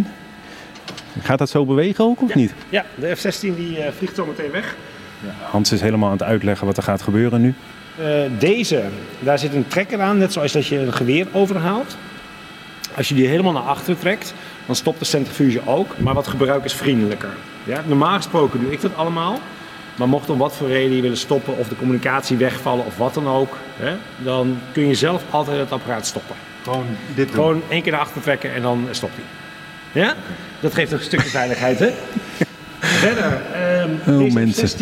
Gaat 1.21 1.37
dat 1.37 1.49
zo 1.49 1.65
bewegen 1.65 2.03
ook 2.03 2.21
of 2.21 2.29
ja. 2.29 2.35
niet? 2.35 2.53
Ja, 2.69 2.85
de 2.95 3.15
F-16 3.15 3.39
die 3.39 3.77
uh, 3.77 3.85
vliegt 3.97 4.15
zo 4.15 4.25
meteen 4.25 4.51
weg. 4.51 4.75
Ja. 5.23 5.31
Hans 5.49 5.71
is 5.71 5.81
helemaal 5.81 6.09
aan 6.09 6.17
het 6.17 6.27
uitleggen 6.27 6.67
wat 6.67 6.77
er 6.77 6.83
gaat 6.83 7.01
gebeuren 7.01 7.41
nu. 7.41 7.53
Deze, 8.37 8.83
daar 9.19 9.39
zit 9.39 9.53
een 9.53 9.67
trekker 9.67 10.01
aan, 10.01 10.17
net 10.17 10.33
zoals 10.33 10.51
dat 10.51 10.67
je 10.67 10.79
een 10.79 10.93
geweer 10.93 11.27
overhaalt. 11.31 11.97
Als 12.95 13.09
je 13.09 13.15
die 13.15 13.27
helemaal 13.27 13.51
naar 13.51 13.61
achter 13.61 13.97
trekt, 13.97 14.33
dan 14.65 14.75
stopt 14.75 14.99
de 14.99 15.05
centrifuge 15.05 15.61
ook, 15.65 15.97
maar 15.97 16.13
wat 16.13 16.27
gebruikersvriendelijker. 16.27 17.29
Ja, 17.63 17.83
normaal 17.85 18.15
gesproken 18.15 18.59
doe 18.59 18.71
ik 18.71 18.81
dat 18.81 18.95
allemaal. 18.95 19.39
Maar 19.95 20.09
mocht 20.09 20.29
om 20.29 20.37
wat 20.37 20.55
voor 20.55 20.67
reden 20.67 20.95
je 20.95 21.01
willen 21.01 21.17
stoppen 21.17 21.57
of 21.57 21.67
de 21.67 21.75
communicatie 21.75 22.37
wegvallen 22.37 22.85
of 22.85 22.97
wat 22.97 23.13
dan 23.13 23.27
ook, 23.27 23.57
hè, 23.75 23.93
dan 24.17 24.59
kun 24.71 24.87
je 24.87 24.95
zelf 24.95 25.23
altijd 25.29 25.59
het 25.59 25.71
apparaat 25.71 26.05
stoppen. 26.05 26.35
Gewoon 26.63 26.85
dit 27.15 27.25
doen. 27.25 27.35
Gewoon 27.35 27.61
één 27.69 27.81
keer 27.81 27.91
naar 27.91 28.01
achter 28.01 28.21
trekken 28.21 28.53
en 28.53 28.61
dan 28.61 28.87
stopt 28.91 29.13
hij. 29.15 29.23
Ja? 30.01 30.15
Dat 30.59 30.73
geeft 30.73 30.91
een 30.91 30.99
stukje 30.99 31.29
veiligheid, 31.29 31.79
hè? 31.79 31.89
Verder, 33.01 33.41
um, 33.83 33.99
oh, 34.13 34.33
deze 34.33 34.67
F-16 34.67 34.77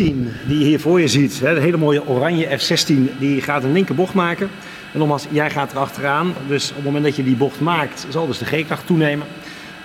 die 0.46 0.58
je 0.58 0.64
hier 0.64 0.80
voor 0.80 1.00
je 1.00 1.08
ziet, 1.08 1.40
hè, 1.40 1.54
de 1.54 1.60
hele 1.60 1.76
mooie 1.76 2.06
oranje 2.06 2.58
F-16, 2.58 3.18
die 3.18 3.42
gaat 3.42 3.64
een 3.64 3.72
linkerbocht 3.72 4.14
maken. 4.14 4.50
En 4.92 4.98
nogmaals, 4.98 5.26
jij 5.30 5.50
gaat 5.50 5.72
erachteraan. 5.72 6.34
Dus 6.48 6.68
op 6.68 6.76
het 6.76 6.84
moment 6.84 7.04
dat 7.04 7.16
je 7.16 7.24
die 7.24 7.36
bocht 7.36 7.60
maakt, 7.60 8.06
zal 8.08 8.26
dus 8.26 8.38
de 8.38 8.44
G-kracht 8.44 8.86
toenemen. 8.86 9.26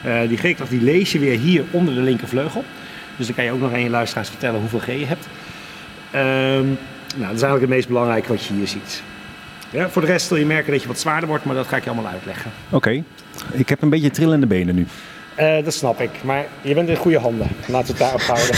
Uh, 0.05 0.19
die 0.27 0.37
G-kracht 0.37 0.69
die 0.69 0.81
lees 0.81 1.11
je 1.11 1.19
weer 1.19 1.39
hier 1.39 1.63
onder 1.71 1.95
de 1.95 2.01
linkervleugel. 2.01 2.63
Dus 3.17 3.25
dan 3.25 3.35
kan 3.35 3.45
je 3.45 3.51
ook 3.51 3.59
nog 3.59 3.73
aan 3.73 3.83
je 3.83 3.89
luisteraars 3.89 4.29
vertellen 4.29 4.59
hoeveel 4.59 4.79
G 4.79 4.85
je 4.85 5.05
hebt. 5.05 5.27
Um, 6.15 6.21
nou, 6.21 7.27
dat 7.27 7.35
is 7.35 7.41
eigenlijk 7.41 7.61
het 7.61 7.69
meest 7.69 7.87
belangrijke 7.87 8.27
wat 8.27 8.45
je 8.45 8.53
hier 8.53 8.67
ziet. 8.67 9.03
Ja, 9.69 9.89
voor 9.89 10.01
de 10.01 10.07
rest 10.07 10.27
zul 10.27 10.37
je 10.37 10.45
merken 10.45 10.71
dat 10.71 10.81
je 10.81 10.87
wat 10.87 10.99
zwaarder 10.99 11.29
wordt, 11.29 11.45
maar 11.45 11.55
dat 11.55 11.67
ga 11.67 11.77
ik 11.77 11.83
je 11.83 11.89
allemaal 11.89 12.11
uitleggen. 12.11 12.51
Oké, 12.69 13.03
ik 13.51 13.69
heb 13.69 13.81
een 13.81 13.89
beetje 13.89 14.11
trillende 14.11 14.47
benen 14.47 14.75
nu. 14.75 14.87
Uh, 15.39 15.63
dat 15.63 15.73
snap 15.73 15.99
ik, 15.99 16.23
maar 16.23 16.45
je 16.61 16.73
bent 16.73 16.89
in 16.89 16.95
goede 16.95 17.19
handen. 17.19 17.47
Laten 17.67 17.97
we 17.97 18.03
het 18.03 18.11
daarop 18.11 18.21
houden. 18.21 18.55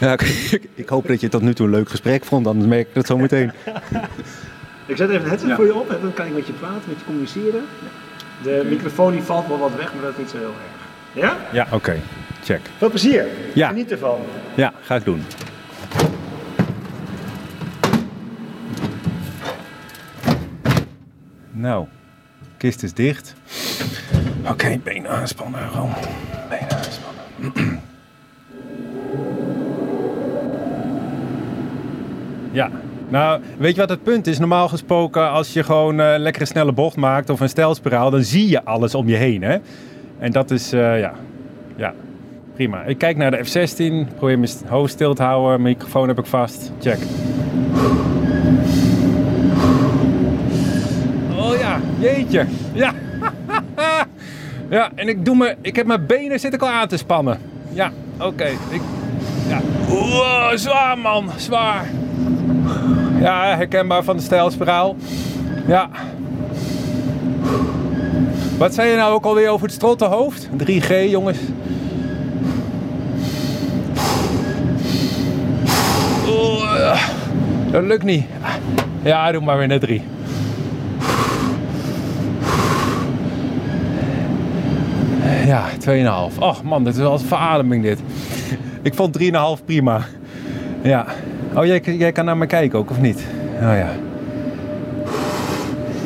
ja, 0.00 0.12
ik, 0.12 0.68
ik, 0.74 0.88
hoop 0.88 1.08
dat 1.08 1.20
je 1.20 1.28
tot 1.28 1.42
nu 1.42 1.54
toe 1.54 1.66
een 1.66 1.72
leuk 1.72 1.88
gesprek 1.88 2.24
vond, 2.24 2.46
anders 2.46 2.68
merk 2.68 2.88
ik 2.88 2.94
dat 2.94 3.06
zo 3.06 3.16
meteen. 3.16 3.52
ik 4.86 4.96
zet 4.96 5.08
even 5.08 5.20
het 5.20 5.28
headset 5.28 5.48
ja. 5.48 5.54
voor 5.54 5.64
je 5.64 5.74
op 5.74 5.90
en 5.90 5.98
dan 6.02 6.14
kan 6.14 6.26
ik 6.26 6.32
met 6.32 6.46
je 6.46 6.52
praten, 6.52 6.82
met 6.86 6.98
je 6.98 7.04
communiceren. 7.04 7.64
De 8.42 8.66
microfoon 8.68 9.12
die 9.12 9.22
valt 9.22 9.48
wel 9.48 9.58
wat 9.58 9.74
weg, 9.76 9.94
maar 9.94 10.02
dat 10.02 10.12
is 10.12 10.18
niet 10.18 10.30
zo 10.30 10.36
heel 10.36 10.46
erg. 10.46 10.82
Ja? 11.12 11.36
Ja, 11.52 11.66
oké. 11.70 12.00
Check. 12.44 12.60
Veel 12.78 12.90
plezier. 12.90 13.26
Ja. 13.54 13.68
Geniet 13.68 13.90
ervan. 13.90 14.18
Ja, 14.54 14.72
ga 14.80 14.94
ik 14.94 15.04
doen. 15.04 15.22
Nou, 21.50 21.86
kist 22.56 22.82
is 22.82 22.92
dicht. 22.92 23.34
Oké, 24.42 24.50
okay, 24.52 24.80
benen 24.84 25.10
aanspannen. 25.10 25.60
Gewoon 25.70 25.90
benen 26.48 26.70
aanspannen. 26.70 27.80
ja, 32.60 32.70
nou, 33.08 33.40
weet 33.58 33.74
je 33.74 33.80
wat 33.80 33.88
het 33.88 34.02
punt 34.02 34.26
is? 34.26 34.38
Normaal 34.38 34.68
gesproken, 34.68 35.30
als 35.30 35.52
je 35.52 35.62
gewoon 35.62 36.00
uh, 36.00 36.14
lekker 36.16 36.40
een 36.40 36.46
snelle 36.46 36.72
bocht 36.72 36.96
maakt 36.96 37.30
of 37.30 37.40
een 37.40 37.48
stijlspiraal, 37.48 38.10
dan 38.10 38.22
zie 38.22 38.48
je 38.48 38.64
alles 38.64 38.94
om 38.94 39.08
je 39.08 39.16
heen. 39.16 39.42
Hè? 39.42 39.56
En 40.18 40.32
dat 40.32 40.50
is, 40.50 40.72
uh, 40.72 41.00
ja, 41.00 41.12
ja, 41.76 41.94
prima. 42.54 42.82
Ik 42.82 42.98
kijk 42.98 43.16
naar 43.16 43.30
de 43.30 43.38
F16, 43.38 44.14
probeer 44.16 44.38
mijn 44.38 44.50
hoofd 44.66 44.92
stil 44.92 45.14
te 45.14 45.22
houden, 45.22 45.62
microfoon 45.62 46.08
heb 46.08 46.18
ik 46.18 46.26
vast. 46.26 46.72
Check. 46.80 46.98
Oh 51.36 51.58
ja, 51.58 51.80
jeetje. 52.00 52.46
Ja. 52.72 52.92
Ja, 54.72 54.90
en 54.94 55.08
ik, 55.08 55.24
doe 55.24 55.36
me, 55.36 55.56
ik 55.60 55.76
heb 55.76 55.86
mijn 55.86 56.06
benen 56.06 56.40
zit 56.40 56.62
al 56.62 56.68
aan 56.68 56.88
te 56.88 56.96
spannen. 56.96 57.38
Ja, 57.72 57.92
oké. 58.18 58.48
Ja. 59.48 59.60
Zwaar 60.56 60.98
man, 60.98 61.30
zwaar. 61.36 61.86
Ja, 63.20 63.56
herkenbaar 63.56 64.02
van 64.02 64.16
de 64.16 64.22
stijlspiraal. 64.22 64.96
Ja. 65.66 65.88
Wat 68.58 68.74
zei 68.74 68.90
je 68.90 68.96
nou 68.96 69.14
ook 69.14 69.24
alweer 69.24 69.48
over 69.48 69.66
het 69.66 69.74
strottenhoofd? 69.74 70.48
3G, 70.56 71.10
jongens. 71.10 71.38
Dat 77.70 77.82
lukt 77.82 78.02
niet. 78.02 78.24
Ja, 79.02 79.32
doe 79.32 79.42
maar 79.42 79.58
weer 79.58 79.66
net 79.66 79.80
3. 79.80 80.02
Ja, 85.46 85.64
2,5. 86.30 86.38
Och 86.38 86.62
man, 86.62 86.84
dit 86.84 86.94
is 86.94 87.00
wel 87.00 87.12
een 87.12 87.18
verademing 87.18 87.82
dit. 87.82 88.00
Ik 88.82 88.94
vond 88.94 89.18
3,5 89.18 89.64
prima. 89.64 90.00
Ja. 90.82 91.06
Oh, 91.54 91.66
jij, 91.66 91.80
jij 91.80 92.12
kan 92.12 92.24
naar 92.24 92.36
me 92.36 92.46
kijken 92.46 92.78
ook, 92.78 92.90
of 92.90 93.00
niet? 93.00 93.24
Oh 93.54 93.60
ja. 93.60 93.90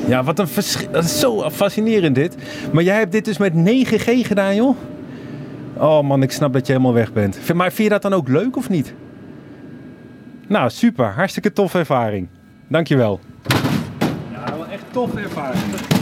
Ja, 0.06 0.24
wat 0.24 0.38
een 0.38 0.48
verschil. 0.48 0.90
Dat 0.90 1.04
is 1.04 1.20
zo 1.20 1.50
fascinerend 1.50 2.14
dit. 2.14 2.36
Maar 2.72 2.82
jij 2.82 2.98
hebt 2.98 3.12
dit 3.12 3.24
dus 3.24 3.38
met 3.38 3.52
9G 3.52 4.26
gedaan, 4.26 4.54
joh? 4.54 4.76
Oh 5.76 6.02
man, 6.02 6.22
ik 6.22 6.32
snap 6.32 6.52
dat 6.52 6.66
je 6.66 6.72
helemaal 6.72 6.94
weg 6.94 7.12
bent. 7.12 7.54
Maar 7.54 7.72
vind 7.72 7.82
je 7.82 7.88
dat 7.88 8.02
dan 8.02 8.12
ook 8.12 8.28
leuk 8.28 8.56
of 8.56 8.68
niet? 8.68 8.94
Nou, 10.46 10.70
super. 10.70 11.06
Hartstikke 11.06 11.52
toffe 11.52 11.78
ervaring. 11.78 12.28
Dankjewel. 12.68 13.20
Ja, 14.32 14.56
wel 14.56 14.66
echt 14.66 14.84
toffe 14.92 15.20
ervaring. 15.20 15.95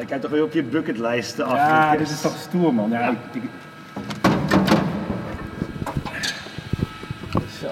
Ik 0.00 0.08
heb 0.08 0.20
toch 0.20 0.30
weer 0.30 0.42
op 0.42 0.52
je 0.52 0.62
bucketlijst 0.62 1.40
af. 1.40 1.56
Ja, 1.56 1.96
dit 1.96 2.10
is 2.10 2.20
toch 2.20 2.36
stoer, 2.38 2.74
man. 2.74 2.90
Ja, 2.90 3.16
ik, 3.32 3.42
Zo. 7.60 7.66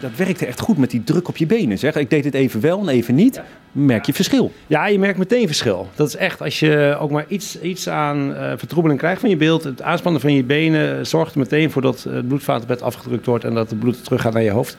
Dat 0.00 0.10
werkte 0.16 0.46
echt 0.46 0.60
goed 0.60 0.78
met 0.78 0.90
die 0.90 1.04
druk 1.04 1.28
op 1.28 1.36
je 1.36 1.46
benen, 1.46 1.78
zeg. 1.78 1.96
Ik 1.96 2.10
deed 2.10 2.24
het 2.24 2.34
even 2.34 2.60
wel 2.60 2.80
en 2.80 2.88
even 2.88 3.14
niet. 3.14 3.42
Merk 3.72 4.06
je 4.06 4.12
verschil? 4.12 4.52
Ja, 4.66 4.86
je 4.86 4.98
merkt 4.98 5.18
meteen 5.18 5.46
verschil. 5.46 5.88
Dat 5.94 6.08
is 6.08 6.16
echt 6.16 6.42
als 6.42 6.60
je 6.60 6.96
ook 7.00 7.10
maar 7.10 7.24
iets, 7.28 7.60
iets 7.60 7.88
aan 7.88 8.30
uh, 8.30 8.52
vertroebeling 8.56 9.00
krijgt 9.00 9.20
van 9.20 9.30
je 9.30 9.36
beeld. 9.36 9.64
Het 9.64 9.82
aanspannen 9.82 10.20
van 10.20 10.32
je 10.32 10.44
benen 10.44 11.06
zorgt 11.06 11.32
er 11.32 11.38
meteen 11.38 11.70
voor 11.70 11.82
dat 11.82 12.02
het 12.02 12.28
bloedvatenbed 12.28 12.82
afgedrukt 12.82 13.26
wordt 13.26 13.44
en 13.44 13.54
dat 13.54 13.70
het 13.70 13.78
bloed 13.78 14.04
terug 14.04 14.20
gaat 14.20 14.32
naar 14.32 14.42
je 14.42 14.50
hoofd. 14.50 14.76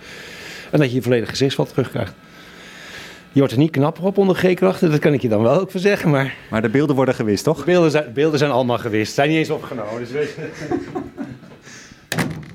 En 0.71 0.79
dat 0.79 0.89
je 0.89 0.95
je 0.95 1.01
volledige 1.01 1.29
gezichtsveld 1.29 1.69
terugkrijgt. 1.69 2.13
Je 3.31 3.39
wordt 3.39 3.53
er 3.53 3.59
niet 3.59 3.71
knapper 3.71 4.03
op 4.03 4.17
onder 4.17 4.35
G-krachten, 4.35 4.91
dat 4.91 4.99
kan 4.99 5.13
ik 5.13 5.21
je 5.21 5.29
dan 5.29 5.41
wel 5.41 5.59
ook 5.59 5.71
voor 5.71 5.79
zeggen. 5.79 6.09
Maar, 6.09 6.35
maar 6.49 6.61
de 6.61 6.69
beelden 6.69 6.95
worden 6.95 7.15
gewist, 7.15 7.43
toch? 7.43 7.65
beelden 7.65 7.91
zijn, 7.91 8.13
beelden 8.13 8.39
zijn 8.39 8.51
allemaal 8.51 8.77
gewist, 8.77 9.13
zijn 9.13 9.29
niet 9.29 9.37
eens 9.37 9.49
opgenomen. 9.49 9.99
Dus 9.99 10.11
weet 10.11 10.35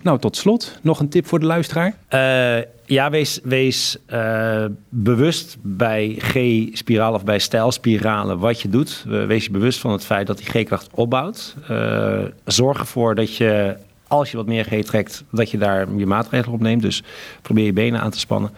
Nou, 0.04 0.18
tot 0.18 0.36
slot, 0.36 0.78
nog 0.82 1.00
een 1.00 1.08
tip 1.08 1.26
voor 1.26 1.40
de 1.40 1.46
luisteraar? 1.46 1.94
Uh, 2.10 2.64
ja, 2.84 3.10
wees, 3.10 3.40
wees 3.42 3.96
uh, 4.12 4.64
bewust 4.88 5.56
bij 5.62 6.16
G-spiraal 6.18 7.12
of 7.12 7.24
bij 7.24 7.38
stijlspiralen 7.38 8.38
wat 8.38 8.60
je 8.60 8.68
doet. 8.68 9.04
wees 9.06 9.44
je 9.44 9.50
bewust 9.50 9.78
van 9.78 9.92
het 9.92 10.04
feit 10.04 10.26
dat 10.26 10.38
die 10.38 10.46
G-kracht 10.46 10.88
opbouwt. 10.94 11.56
Uh, 11.70 12.18
zorg 12.44 12.78
ervoor 12.78 13.14
dat 13.14 13.36
je, 13.36 13.76
als 14.08 14.30
je 14.30 14.36
wat 14.36 14.46
meer 14.46 14.64
G 14.64 14.84
trekt, 14.84 15.24
dat 15.30 15.50
je 15.50 15.58
daar 15.58 15.86
je 15.96 16.06
maatregelen 16.06 16.54
op 16.54 16.60
neemt. 16.60 16.82
Dus 16.82 17.02
probeer 17.42 17.64
je 17.64 17.72
benen 17.72 18.00
aan 18.00 18.10
te 18.10 18.18
spannen. 18.18 18.50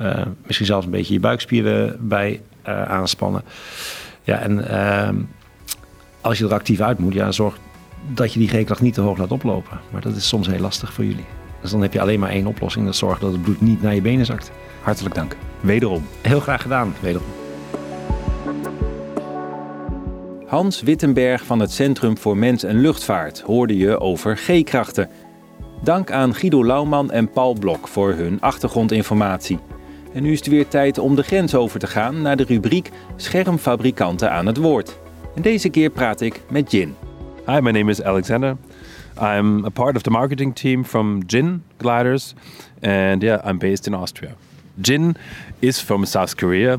Uh, 0.00 0.22
misschien 0.44 0.66
zelfs 0.66 0.84
een 0.84 0.92
beetje 0.92 1.12
je 1.12 1.20
buikspieren 1.20 2.08
bij 2.08 2.40
uh, 2.68 2.82
aanspannen. 2.82 3.42
Ja, 4.22 4.38
en 4.38 4.58
uh, 4.58 5.08
als 6.20 6.38
je 6.38 6.44
er 6.44 6.52
actief 6.52 6.80
uit 6.80 6.98
moet, 6.98 7.14
ja, 7.14 7.32
zorg 7.32 7.58
dat 8.14 8.32
je 8.32 8.38
die 8.38 8.48
G-kracht 8.48 8.80
niet 8.80 8.94
te 8.94 9.00
hoog 9.00 9.18
laat 9.18 9.32
oplopen. 9.32 9.80
Maar 9.90 10.00
dat 10.00 10.16
is 10.16 10.28
soms 10.28 10.46
heel 10.46 10.60
lastig 10.60 10.92
voor 10.92 11.04
jullie. 11.04 11.24
Dus 11.60 11.70
dan 11.70 11.82
heb 11.82 11.92
je 11.92 12.00
alleen 12.00 12.20
maar 12.20 12.30
één 12.30 12.46
oplossing. 12.46 12.84
Dat 12.84 12.96
zorgt 12.96 13.20
dat 13.20 13.32
het 13.32 13.42
bloed 13.42 13.60
niet 13.60 13.82
naar 13.82 13.94
je 13.94 14.00
benen 14.00 14.26
zakt. 14.26 14.50
Hartelijk 14.82 15.14
dank. 15.14 15.36
Wederom. 15.60 16.06
Heel 16.20 16.40
graag 16.40 16.62
gedaan. 16.62 16.94
Wederom. 17.00 17.26
Hans 20.46 20.82
Wittenberg 20.82 21.44
van 21.44 21.60
het 21.60 21.72
Centrum 21.72 22.18
voor 22.18 22.36
Mens 22.36 22.62
en 22.62 22.80
Luchtvaart 22.80 23.40
hoorde 23.40 23.76
je 23.76 24.00
over 24.00 24.36
G-krachten. 24.36 25.08
Dank 25.82 26.10
aan 26.10 26.34
Guido 26.34 26.64
Lauwman 26.64 27.10
en 27.10 27.30
Paul 27.30 27.52
Blok 27.52 27.88
voor 27.88 28.12
hun 28.12 28.40
achtergrondinformatie. 28.40 29.58
En 30.12 30.22
nu 30.22 30.32
is 30.32 30.38
het 30.38 30.48
weer 30.48 30.68
tijd 30.68 30.98
om 30.98 31.14
de 31.14 31.22
grens 31.22 31.54
over 31.54 31.80
te 31.80 31.86
gaan 31.86 32.22
naar 32.22 32.36
de 32.36 32.44
rubriek 32.44 32.90
Schermfabrikanten 33.16 34.32
aan 34.32 34.46
het 34.46 34.56
woord. 34.56 34.98
En 35.34 35.42
deze 35.42 35.68
keer 35.68 35.90
praat 35.90 36.20
ik 36.20 36.40
met 36.50 36.70
Jin. 36.70 36.94
Hi, 37.46 37.60
my 37.60 37.70
name 37.70 37.90
is 37.90 38.02
Alexander. 38.02 38.56
I'm 39.20 39.64
a 39.64 39.68
part 39.68 39.96
of 39.96 40.02
the 40.02 40.10
marketing 40.10 40.54
team 40.54 40.84
from 40.84 41.22
Jin 41.26 41.62
Gliders, 41.76 42.34
and 42.82 43.22
yeah, 43.22 43.50
I'm 43.50 43.58
based 43.58 43.86
in 43.86 43.94
Austria. 43.94 44.30
Jin 44.80 45.16
is 45.58 45.80
from 45.80 46.04
South 46.04 46.34
Korea. 46.34 46.78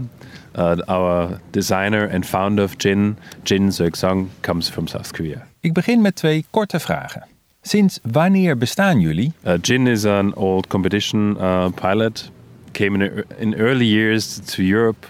Uh, 0.56 0.78
our 0.88 1.40
designer 1.50 2.10
and 2.14 2.26
founder 2.26 2.64
of 2.64 2.78
Jin, 2.78 3.18
Jin 3.44 3.72
Seok-sung, 3.72 4.30
comes 4.42 4.70
from 4.70 4.88
South 4.88 5.12
Korea. 5.12 5.48
Ik 5.60 5.74
begin 5.74 6.02
met 6.02 6.16
twee 6.16 6.46
korte 6.50 6.80
vragen. 6.80 7.26
Sinds 7.62 8.00
wanneer 8.12 8.58
bestaan 8.58 9.00
jullie? 9.00 9.32
Uh, 9.44 9.54
Jin 9.62 9.88
is 9.88 10.06
an 10.06 10.36
old 10.36 10.68
competition 10.68 11.38
uh, 11.40 11.66
pilot. 11.76 12.32
Came 12.72 12.96
in, 12.96 13.24
in 13.38 13.56
early 13.56 13.86
years 13.86 14.40
to 14.40 14.64
Europe 14.64 15.06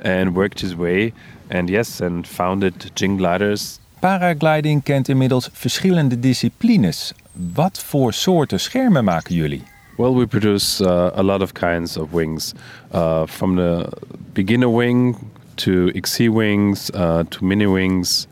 and 0.00 0.34
worked 0.34 0.60
his 0.60 0.74
way. 0.74 1.12
And 1.50 1.68
yes, 1.68 2.00
and 2.00 2.26
founded 2.26 2.90
Jin 2.94 3.16
Gliders 3.16 3.80
Paragliding 4.02 4.82
kent 4.82 5.08
inmiddels 5.08 5.48
verschillende 5.52 6.20
disciplines. 6.20 7.12
Wat 7.54 7.78
voor 7.78 8.12
soorten 8.12 8.60
schermen 8.60 9.04
maken 9.04 9.34
jullie? 9.34 9.62
Well, 9.96 10.14
we 10.14 10.26
produce 10.26 10.84
uh, 10.84 11.10
a 11.14 11.22
lot 11.22 11.40
of 11.40 11.52
kinds 11.52 11.96
of 11.96 12.12
wings, 12.12 12.52
uh, 12.92 13.22
from 13.26 13.56
the 13.56 13.88
beginner 14.32 14.68
wing 14.76 15.16
to 15.54 15.90
XC 16.00 16.18
wings 16.18 16.90
uh, 16.90 17.20
to 17.28 17.44
mini 17.44 17.66
wings 17.66 18.26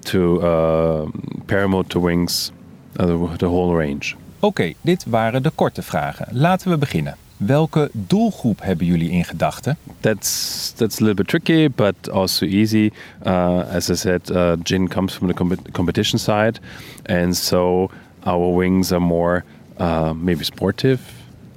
to 0.00 0.40
uh, 0.42 1.10
paramotor 1.46 2.00
wings, 2.00 2.52
uh, 2.98 3.06
the, 3.06 3.36
the 3.36 3.46
whole 3.46 3.74
range. 3.74 4.14
Oké, 4.40 4.46
okay, 4.46 4.76
dit 4.80 5.04
waren 5.04 5.42
de 5.42 5.50
korte 5.54 5.82
vragen. 5.82 6.28
Laten 6.30 6.70
we 6.70 6.78
beginnen. 6.78 7.16
Welke 7.38 7.90
doelgroep 7.92 8.62
hebben 8.62 8.86
jullie 8.86 9.10
in 9.10 9.24
gedachten? 9.24 9.76
That's 10.00 10.72
that's 10.76 10.96
a 10.96 11.04
little 11.04 11.14
bit 11.14 11.28
tricky, 11.28 11.68
but 11.70 12.10
also 12.10 12.46
easy. 12.46 12.90
Uh, 13.26 13.74
as 13.74 13.90
I 13.90 13.94
said, 13.94 14.30
uh, 14.30 14.52
gin 14.62 14.88
comes 14.88 15.14
from 15.14 15.26
the 15.26 15.34
com- 15.34 15.70
competition 15.72 16.18
side, 16.18 16.60
and 17.06 17.36
so 17.36 17.90
our 18.24 18.56
wings 18.56 18.92
are 18.92 19.00
more 19.00 19.44
uh, 19.80 20.12
maybe 20.12 20.44
sportive, 20.44 21.00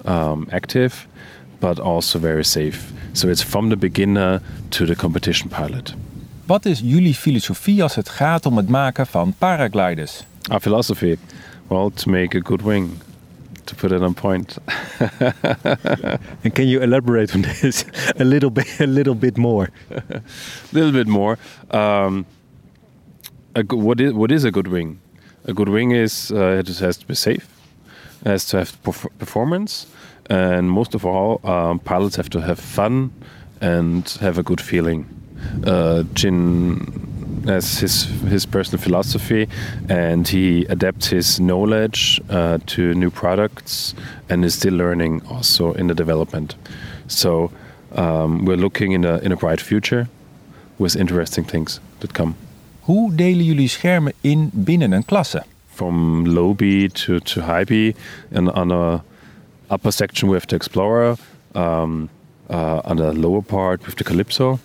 um, 0.06 0.48
active, 0.52 0.94
but 1.60 1.80
also 1.80 2.20
very 2.20 2.44
safe. 2.44 2.80
So 3.14 3.30
it's 3.30 3.44
from 3.44 3.70
the 3.70 3.78
beginner 3.78 4.42
to 4.70 4.86
the 4.86 4.96
competition 4.96 5.50
pilot. 5.50 5.96
Wat 6.46 6.66
is 6.66 6.80
jullie 6.84 7.16
filosofie 7.16 7.84
als 7.84 7.96
het 7.96 8.10
gaat 8.10 8.46
om 8.46 8.58
het 8.58 8.70
maken 8.70 9.08
van 9.08 9.34
paragliders? 9.38 10.24
Our 10.50 10.60
philosophy, 10.60 11.18
well, 11.68 11.90
to 11.94 12.10
make 12.10 12.38
a 12.38 12.42
good 12.44 12.62
wing, 12.62 12.90
to 13.72 13.76
put 13.76 13.92
it 13.92 14.02
on 14.04 14.14
point. 14.14 14.58
And 16.44 16.54
can 16.56 16.68
you 16.68 16.82
elaborate 16.82 17.36
on 17.36 17.42
this 17.44 17.86
a 18.20 18.24
little 18.24 18.50
bit, 18.50 18.80
a 18.80 18.88
little 18.88 19.16
bit 19.16 19.38
more? 19.38 19.70
a 19.90 20.22
little 20.74 20.92
bit 20.92 21.08
more. 21.08 21.38
Um, 21.72 22.26
a, 23.56 23.64
go- 23.64 23.78
what 23.78 24.00
is 24.02 24.14
what 24.14 24.32
is 24.32 24.44
a 24.46 24.52
good 24.52 24.68
wing? 24.68 25.00
A 25.46 25.54
good 25.54 25.70
wing 25.70 25.92
is 25.92 26.32
uh, 26.32 26.60
it 26.60 26.68
has 26.80 26.98
to 26.98 27.08
be 27.08 27.16
safe, 27.16 27.48
it 28.26 28.30
has 28.30 28.46
to 28.48 28.58
have 28.58 28.72
perf- 28.84 29.10
performance, 29.20 29.88
and 30.30 30.70
most 30.70 30.96
of 30.96 31.06
all, 31.06 31.40
um, 31.44 31.80
pilots 31.80 32.16
have 32.16 32.30
to 32.30 32.40
have 32.42 32.60
fun 32.60 33.12
and 33.62 34.08
have 34.22 34.38
a 34.40 34.44
good 34.44 34.62
feeling. 34.62 35.06
Uh, 35.66 36.04
Jin 36.14 36.80
has 37.46 37.80
his 37.80 38.06
his 38.30 38.46
personal 38.46 38.84
philosophy, 38.84 39.48
and 39.90 40.28
he 40.28 40.66
adapts 40.70 41.08
his 41.08 41.40
knowledge 41.40 42.22
uh, 42.30 42.58
to 42.66 42.94
new 42.94 43.10
products, 43.10 43.96
and 44.30 44.44
is 44.44 44.54
still 44.54 44.74
learning 44.74 45.22
also 45.28 45.74
in 45.74 45.88
the 45.88 45.96
development. 45.96 46.56
So 47.08 47.52
um, 47.96 48.46
we're 48.46 48.62
looking 48.62 48.94
in 48.94 49.06
a 49.06 49.18
in 49.18 49.32
a 49.32 49.36
bright 49.36 49.62
future 49.62 50.08
with 50.78 50.96
interesting 50.96 51.48
things 51.48 51.80
that 52.00 52.14
come. 52.14 52.34
Hoe 52.82 53.12
delen 53.16 53.46
jullie 53.46 53.68
schermen 53.68 54.14
in 54.22 54.50
binnen 54.54 54.92
een 54.92 55.06
klasse? 55.06 55.44
From 55.68 56.26
low 56.26 56.54
B 56.54 56.88
to, 56.88 57.20
to 57.20 57.42
high 57.42 57.64
B, 57.64 57.96
and 58.36 58.52
on 58.52 58.72
a 58.72 59.04
upper 59.70 59.92
section 59.92 60.30
we 60.30 60.36
have 60.36 60.46
the 60.48 60.56
Explorer, 60.56 61.18
um, 61.56 62.10
uh, 62.50 62.82
on 62.84 62.98
the 62.98 63.14
lower 63.14 63.42
part 63.42 63.86
with 63.86 63.96
the 63.96 64.04
Calypso, 64.04 64.60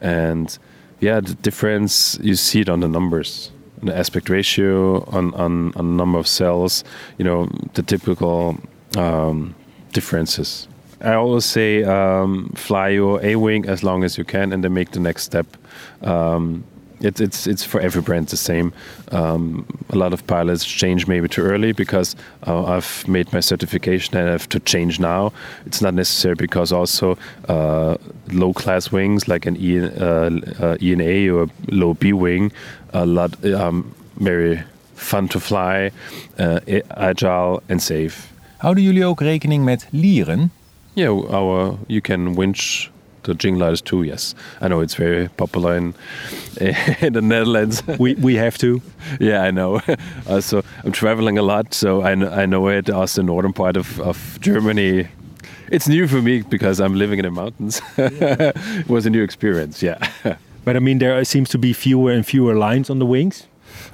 and 0.00 0.58
yeah, 1.04 1.20
the 1.20 1.34
difference 1.34 2.18
you 2.22 2.34
see 2.34 2.60
it 2.60 2.68
on 2.68 2.80
the 2.80 2.88
numbers, 2.88 3.50
the 3.82 3.94
aspect 3.96 4.30
ratio, 4.30 5.04
on 5.10 5.34
on 5.34 5.72
on 5.76 5.96
number 5.96 6.18
of 6.18 6.26
cells, 6.26 6.84
you 7.18 7.24
know, 7.24 7.48
the 7.74 7.82
typical 7.82 8.56
um, 8.96 9.54
differences. 9.92 10.66
I 11.00 11.14
always 11.14 11.44
say 11.44 11.84
um, 11.84 12.48
fly 12.54 12.88
your 12.88 13.20
A 13.22 13.36
wing 13.36 13.66
as 13.68 13.82
long 13.82 14.04
as 14.04 14.16
you 14.16 14.24
can, 14.24 14.52
and 14.52 14.64
then 14.64 14.72
make 14.72 14.90
the 14.92 15.00
next 15.00 15.24
step. 15.24 15.46
Um, 16.02 16.64
it's 17.04 17.20
it's 17.20 17.46
it's 17.46 17.64
for 17.64 17.80
every 17.80 18.02
brand 18.02 18.28
the 18.28 18.36
same. 18.36 18.72
Um, 19.12 19.64
a 19.90 19.96
lot 19.96 20.12
of 20.12 20.26
pilots 20.26 20.64
change 20.64 21.06
maybe 21.06 21.28
too 21.28 21.42
early 21.42 21.72
because 21.72 22.16
uh, 22.46 22.64
I've 22.64 23.06
made 23.06 23.32
my 23.32 23.40
certification 23.40 24.16
and 24.16 24.28
I 24.28 24.32
have 24.32 24.48
to 24.48 24.60
change 24.60 24.98
now. 25.00 25.32
It's 25.66 25.80
not 25.80 25.94
necessary 25.94 26.34
because 26.34 26.72
also 26.72 27.16
uh, 27.48 27.96
low 28.32 28.52
class 28.52 28.92
wings 28.92 29.28
like 29.28 29.46
an 29.46 29.56
E 29.56 29.80
uh, 29.80 30.30
uh, 30.60 30.76
ENA 30.80 31.32
or 31.34 31.48
low 31.70 31.94
B 31.94 32.12
wing, 32.12 32.52
a 32.92 33.06
lot 33.06 33.44
um, 33.44 33.94
very 34.16 34.62
fun 34.94 35.28
to 35.28 35.40
fly, 35.40 35.90
uh, 36.38 36.60
agile 36.96 37.62
and 37.68 37.82
safe. 37.82 38.32
How 38.58 38.68
Houden 38.68 38.84
jullie 38.84 39.04
ook 39.04 39.20
rekening 39.20 39.64
met 39.64 39.86
lieren? 39.90 40.50
Yeah, 40.94 41.10
our 41.30 41.76
you 41.86 42.00
can 42.00 42.34
winch 42.34 42.90
the 43.24 43.34
Jing 43.34 43.56
Gliders 43.56 43.82
too. 43.82 44.02
Yes, 44.02 44.34
I 44.60 44.68
know 44.68 44.80
it's 44.80 44.94
very 44.94 45.28
popular 45.28 45.76
in 45.76 45.94
in 47.00 47.12
the 47.12 47.22
Netherlands. 47.22 47.82
We, 47.98 48.14
we 48.14 48.34
have 48.36 48.58
to. 48.58 48.80
yeah, 49.20 49.42
I 49.42 49.50
know. 49.50 49.80
Uh, 50.26 50.40
so 50.40 50.62
I'm 50.84 50.92
traveling 50.92 51.38
a 51.38 51.42
lot, 51.42 51.74
so 51.74 52.02
I 52.02 52.14
know, 52.14 52.30
I 52.30 52.46
know 52.46 52.68
it. 52.68 52.88
Also, 52.88 53.20
the 53.20 53.26
northern 53.26 53.52
part 53.52 53.76
of, 53.76 54.00
of 54.00 54.38
Germany. 54.40 55.08
It's 55.70 55.86
new 55.86 56.08
for 56.08 56.22
me 56.22 56.42
because 56.42 56.80
I'm 56.80 56.94
living 56.94 57.18
in 57.18 57.24
the 57.24 57.30
mountains. 57.30 57.82
it 57.98 58.88
was 58.88 59.06
a 59.06 59.10
new 59.10 59.22
experience. 59.22 59.82
Yeah. 59.82 59.98
But 60.64 60.76
I 60.76 60.78
mean, 60.78 60.98
there 60.98 61.22
seems 61.24 61.50
to 61.50 61.58
be 61.58 61.72
fewer 61.72 62.10
and 62.10 62.24
fewer 62.24 62.54
lines 62.54 62.90
on 62.90 62.98
the 62.98 63.06
wings. 63.06 63.46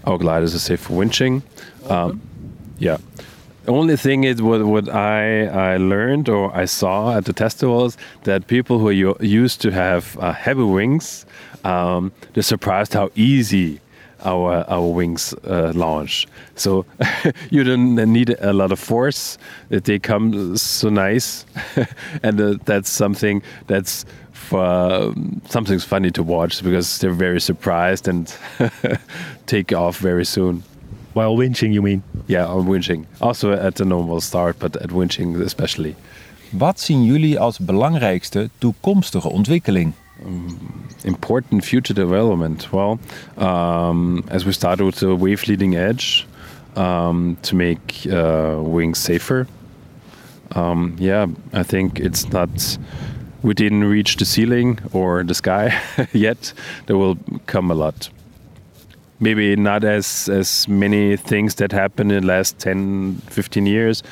Our 0.05 0.19
gliders 0.19 0.55
are 0.55 0.59
safe 0.61 0.81
for 0.81 0.93
winching. 0.95 1.43
Um, 1.90 2.21
yeah. 2.79 2.99
Only 3.68 3.96
thing 3.96 4.25
is 4.25 4.40
what, 4.40 4.64
what 4.64 4.88
I, 4.88 5.46
I 5.46 5.77
learned 5.77 6.29
or 6.29 6.55
I 6.57 6.64
saw 6.64 7.16
at 7.16 7.27
the 7.27 7.35
festivals 7.35 7.96
that 8.25 8.46
people 8.46 8.79
who 8.79 8.90
used 8.90 9.61
to 9.62 9.70
have 9.70 10.16
uh, 10.18 10.33
heavy 10.33 10.62
wings, 10.62 11.27
um, 11.64 12.12
they're 12.33 12.42
surprised 12.42 12.94
how 12.94 13.11
easy 13.14 13.81
our 14.25 14.68
our 14.68 14.87
wings 14.87 15.35
uh, 15.44 15.73
launch. 15.75 16.27
So 16.55 16.85
you 17.51 17.64
don't 17.64 17.94
need 17.94 18.37
a 18.40 18.53
lot 18.53 18.73
of 18.73 18.79
force. 18.79 19.38
They 19.68 19.99
come 19.99 20.57
so 20.57 20.88
nice, 20.88 21.46
and 22.23 22.40
uh, 22.40 22.55
that's 22.64 22.90
something 22.90 23.42
that's 23.66 24.05
for 24.33 25.14
something's 25.49 25.85
funny 25.85 26.11
to 26.11 26.23
watch 26.23 26.62
because 26.62 26.99
they're 26.99 27.12
very 27.12 27.40
surprised 27.40 28.09
and 28.09 28.35
take 29.46 29.73
off 29.73 29.99
very 29.99 30.25
soon. 30.25 30.62
While 31.12 31.37
winching, 31.37 31.73
you 31.73 31.83
mean? 31.83 32.03
Yeah, 32.27 32.46
on 32.46 32.66
winching. 32.66 33.07
Also 33.20 33.53
at 33.53 33.75
the 33.75 33.85
normal 33.85 34.20
start, 34.20 34.59
but 34.59 34.77
at 34.77 34.90
winching 34.90 35.40
especially. 35.40 35.94
Wat 36.51 36.81
zien 36.81 37.05
jullie 37.05 37.40
als 37.40 37.59
belangrijkste 37.59 38.51
toekomstige 38.59 39.29
ontwikkeling? 39.29 39.92
Important 41.03 41.64
future 41.64 41.94
development. 41.94 42.68
Well, 42.70 42.99
um, 43.38 44.23
as 44.29 44.44
we 44.44 44.53
started 44.53 44.85
with 44.85 44.99
the 44.99 45.16
wave 45.16 45.46
leading 45.46 45.75
edge 45.75 46.27
um, 46.77 47.37
to 47.42 47.57
make 47.57 48.07
uh, 48.07 48.61
wings 48.62 48.99
safer. 48.99 49.46
Um, 50.55 50.96
yeah, 50.99 51.27
I 51.53 51.62
think 51.62 51.99
it's 51.99 52.33
not. 52.33 52.79
We 53.42 53.55
didn't 53.55 53.85
reach 53.85 54.16
the 54.16 54.25
ceiling 54.25 54.79
or 54.92 55.25
the 55.25 55.35
sky 55.35 55.81
yet. 56.12 56.53
There 56.87 56.99
will 56.99 57.16
come 57.46 57.70
a 57.70 57.75
lot. 57.75 58.11
Maybe 59.21 59.57
not 59.57 59.85
as 59.85 60.29
as 60.29 60.67
many 60.69 61.17
things 61.17 61.55
that 61.55 61.73
happened 61.73 62.13
in 62.13 62.23
the 62.23 62.27
last 62.27 62.59
10, 62.59 63.21
15 63.29 63.67
years, 63.67 64.03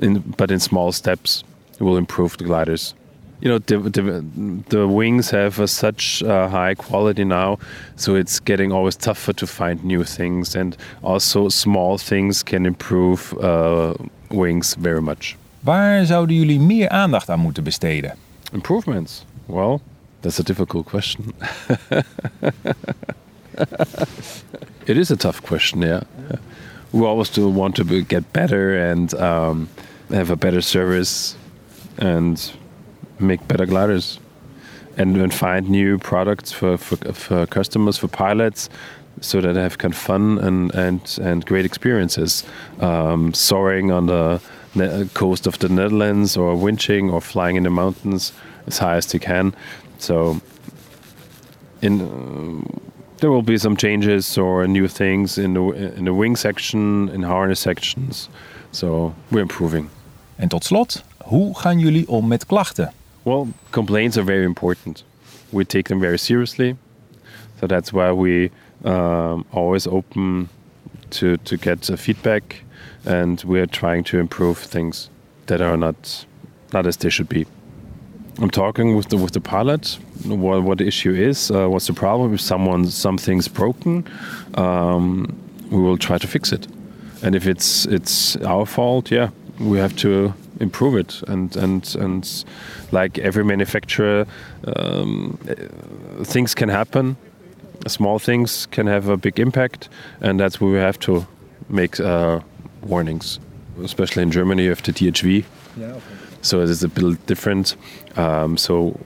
in, 0.00 0.20
but 0.36 0.50
in 0.50 0.60
small 0.60 0.92
steps, 0.92 1.44
it 1.80 1.82
will 1.82 1.96
improve 1.96 2.36
the 2.36 2.44
gliders. 2.44 2.94
You 3.40 3.48
know, 3.48 3.58
the, 3.58 3.78
the, 3.78 4.24
the 4.68 4.86
wings 4.86 5.30
have 5.30 5.58
a 5.58 5.66
such 5.66 6.22
uh, 6.22 6.48
high 6.48 6.74
quality 6.74 7.24
now, 7.24 7.58
so 7.96 8.14
it's 8.14 8.38
getting 8.38 8.70
always 8.70 8.94
tougher 8.96 9.32
to 9.32 9.46
find 9.46 9.82
new 9.84 10.04
things, 10.04 10.54
and 10.54 10.76
also 11.02 11.48
small 11.48 11.98
things 11.98 12.44
can 12.44 12.64
improve 12.66 13.36
uh, 13.40 13.94
wings 14.30 14.76
very 14.76 15.02
much. 15.02 15.36
Waar 15.60 16.06
zouden 16.06 16.36
jullie 16.36 16.60
meer 16.60 16.88
aandacht 16.88 17.30
aan 17.30 17.40
moeten 17.40 17.64
besteden? 17.64 18.14
Improvements. 18.52 19.24
Well, 19.46 19.80
that's 20.20 20.38
a 20.38 20.42
difficult 20.42 20.86
question. 20.86 21.32
it 24.86 24.96
is 24.96 25.10
a 25.10 25.16
tough 25.16 25.42
question, 25.42 25.82
yeah. 25.82 26.02
yeah. 26.30 26.36
We 26.92 27.06
always 27.06 27.30
do 27.30 27.48
want 27.48 27.76
to 27.76 27.84
be, 27.84 28.02
get 28.02 28.32
better 28.32 28.76
and 28.76 29.14
um, 29.14 29.68
have 30.10 30.30
a 30.30 30.36
better 30.36 30.60
service 30.60 31.36
and 31.98 32.52
make 33.18 33.46
better 33.48 33.66
gliders 33.66 34.18
and, 34.96 35.16
and 35.16 35.32
find 35.32 35.68
new 35.70 35.98
products 35.98 36.52
for, 36.52 36.76
for, 36.76 36.96
for 37.12 37.46
customers, 37.46 37.98
for 37.98 38.08
pilots, 38.08 38.68
so 39.20 39.40
that 39.40 39.52
they 39.54 39.62
have 39.62 39.78
kind 39.78 39.94
of 39.94 39.98
fun 39.98 40.38
and, 40.38 40.74
and, 40.74 41.18
and 41.22 41.46
great 41.46 41.64
experiences. 41.64 42.44
Um, 42.80 43.32
soaring 43.32 43.90
on 43.90 44.06
the 44.06 44.40
coast 45.14 45.46
of 45.46 45.58
the 45.58 45.68
Netherlands 45.68 46.36
or 46.36 46.54
winching 46.54 47.12
or 47.12 47.20
flying 47.20 47.56
in 47.56 47.62
the 47.62 47.70
mountains 47.70 48.32
as 48.66 48.78
high 48.78 48.96
as 48.96 49.06
they 49.06 49.18
can. 49.18 49.54
So 49.98 50.40
in 51.82 52.00
uh, 52.00 52.81
there 53.22 53.30
will 53.30 53.42
be 53.42 53.56
some 53.56 53.76
changes 53.76 54.36
or 54.36 54.66
new 54.66 54.88
things 54.88 55.38
in 55.38 55.54
the 55.54 55.60
in 55.96 56.04
the 56.04 56.12
wing 56.12 56.36
section, 56.36 57.08
in 57.08 57.22
harness 57.22 57.60
sections. 57.60 58.28
So 58.72 59.14
we're 59.30 59.42
improving. 59.42 59.88
En 60.36 60.48
tot 60.48 60.64
slot, 60.64 61.04
hoe 61.24 61.54
gaan 61.54 61.78
jullie 61.78 62.08
om 62.08 62.28
met 62.28 62.46
klachten? 62.46 62.92
Well, 63.22 63.46
complaints 63.70 64.16
are 64.16 64.26
very 64.26 64.44
important. 64.44 65.04
We 65.50 65.64
take 65.64 65.88
them 65.88 66.00
very 66.00 66.18
seriously. 66.18 66.76
So 67.60 67.66
that's 67.66 67.92
why 67.92 68.10
we 68.12 68.50
um, 68.84 69.44
always 69.50 69.86
open 69.86 70.48
to 71.08 71.36
to 71.36 71.56
get 71.56 71.90
feedback, 71.94 72.62
and 73.04 73.42
we're 73.44 73.70
trying 73.70 74.04
to 74.04 74.18
improve 74.18 74.58
things 74.68 75.10
that 75.44 75.60
are 75.60 75.76
not 75.76 76.26
not 76.72 76.86
as 76.86 76.96
they 76.96 77.10
should 77.10 77.28
be. 77.28 77.44
I'm 78.40 78.50
talking 78.50 78.96
with 78.96 79.08
the 79.08 79.16
with 79.16 79.32
the 79.32 79.40
pilot. 79.40 79.98
What 80.24 80.62
what 80.62 80.78
the 80.78 80.86
issue 80.86 81.12
is? 81.12 81.50
Uh, 81.50 81.68
what's 81.68 81.86
the 81.86 81.92
problem? 81.92 82.34
If 82.34 82.40
someone 82.40 82.86
something's 82.86 83.48
broken, 83.48 84.04
um, 84.54 85.38
we 85.70 85.80
will 85.80 85.98
try 85.98 86.18
to 86.18 86.26
fix 86.26 86.52
it. 86.52 86.66
And 87.22 87.34
if 87.34 87.46
it's 87.46 87.86
it's 87.86 88.36
our 88.36 88.66
fault, 88.66 89.10
yeah, 89.10 89.30
we 89.60 89.78
have 89.78 89.94
to 89.96 90.32
improve 90.60 90.96
it. 90.96 91.22
And 91.28 91.56
and 91.56 91.96
and 91.96 92.44
like 92.90 93.18
every 93.18 93.44
manufacturer, 93.44 94.26
um, 94.76 95.38
things 96.24 96.54
can 96.54 96.68
happen. 96.68 97.16
Small 97.86 98.18
things 98.18 98.66
can 98.66 98.86
have 98.86 99.08
a 99.08 99.16
big 99.16 99.40
impact, 99.40 99.88
and 100.20 100.38
that's 100.40 100.60
where 100.60 100.72
we 100.72 100.78
have 100.78 100.98
to 101.00 101.26
make 101.68 102.00
uh, 102.00 102.40
warnings. 102.82 103.40
Especially 103.82 104.22
in 104.22 104.30
Germany, 104.30 104.64
you 104.64 104.68
have 104.70 104.82
the 104.82 104.92
DHV. 104.92 105.44
So 106.42 106.60
it 106.60 106.68
is 106.68 106.84
a 106.84 106.88
bit 106.88 107.26
different. 107.26 107.76
Um, 108.16 108.56
so 108.56 109.00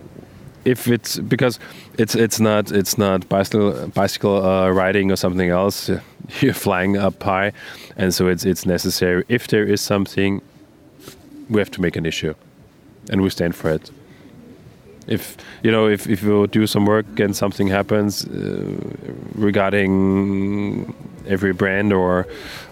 if 0.67 0.89
it's 0.89 1.19
because 1.21 1.61
it's 1.97 2.15
it's 2.15 2.41
not 2.41 2.73
it's 2.73 2.99
not 2.99 3.29
bicycle 3.29 3.89
bicycle 3.95 4.45
uh, 4.45 4.69
riding 4.71 5.13
or 5.13 5.17
something 5.17 5.49
else. 5.49 5.91
You're 6.41 6.55
flying 6.55 6.97
up 6.97 7.23
high, 7.23 7.53
and 7.97 8.13
so 8.13 8.27
it's 8.27 8.45
it's 8.45 8.67
necessary. 8.67 9.25
If 9.29 9.47
there 9.47 9.65
is 9.65 9.81
something, 9.81 10.43
we 11.49 11.61
have 11.61 11.71
to 11.71 11.81
make 11.81 11.95
an 11.97 12.05
issue, 12.05 12.35
and 13.11 13.23
we 13.23 13.31
stand 13.31 13.55
for 13.55 13.71
it. 13.71 13.91
If 15.07 15.37
you 15.63 15.71
know 15.71 15.87
if 15.87 16.09
if 16.09 16.25
you 16.25 16.49
do 16.49 16.67
some 16.67 16.85
work 16.85 17.21
and 17.21 17.37
something 17.37 17.69
happens 17.69 18.25
uh, 18.27 18.65
regarding 19.37 20.93
every 21.29 21.53
brand 21.53 21.93
or 21.93 22.27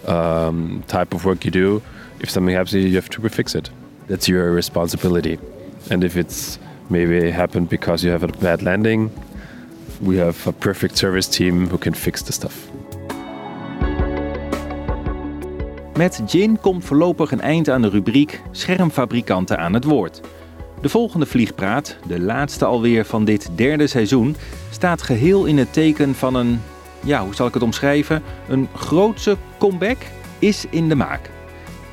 um, 0.08 0.82
type 0.88 1.14
of 1.14 1.24
work 1.24 1.44
you 1.44 1.52
do, 1.52 1.80
if 2.18 2.28
something 2.28 2.56
happens, 2.56 2.74
you 2.74 2.94
have 2.96 3.08
to 3.10 3.28
fix 3.28 3.54
it. 3.54 3.70
That's 4.06 4.26
your 4.26 4.54
responsibility. 4.54 5.38
And 5.90 6.04
if 6.04 6.16
it's 6.16 6.58
maybe 6.86 7.30
happened 7.30 7.68
because 7.68 8.06
you 8.06 8.12
have 8.12 8.26
a 8.26 8.38
bad 8.38 8.62
landing, 8.62 9.10
we 10.00 10.18
have 10.18 10.46
a 10.46 10.52
perfect 10.52 10.98
service 10.98 11.28
team 11.28 11.68
who 11.68 11.78
can 11.78 11.94
fix 11.94 12.22
the 12.22 12.32
stuff. 12.32 12.54
Met 15.96 16.22
Jin 16.26 16.60
komt 16.60 16.84
voorlopig 16.84 17.30
een 17.32 17.40
eind 17.40 17.68
aan 17.68 17.82
de 17.82 17.88
rubriek 17.88 18.42
Schermfabrikanten 18.50 19.58
aan 19.58 19.74
het 19.74 19.84
woord. 19.84 20.20
De 20.80 20.88
volgende 20.88 21.26
vliegpraat, 21.26 21.96
de 22.06 22.20
laatste 22.20 22.64
alweer 22.64 23.04
van 23.04 23.24
dit 23.24 23.50
derde 23.54 23.86
seizoen, 23.86 24.36
staat 24.70 25.02
geheel 25.02 25.44
in 25.44 25.58
het 25.58 25.72
teken 25.72 26.14
van 26.14 26.34
een, 26.34 26.60
ja, 27.04 27.24
hoe 27.24 27.34
zal 27.34 27.46
ik 27.46 27.54
het 27.54 27.62
omschrijven? 27.62 28.22
Een 28.48 28.68
grootse 28.74 29.36
comeback 29.58 29.98
is 30.38 30.64
in 30.70 30.88
de 30.88 30.94
maak. 30.94 31.30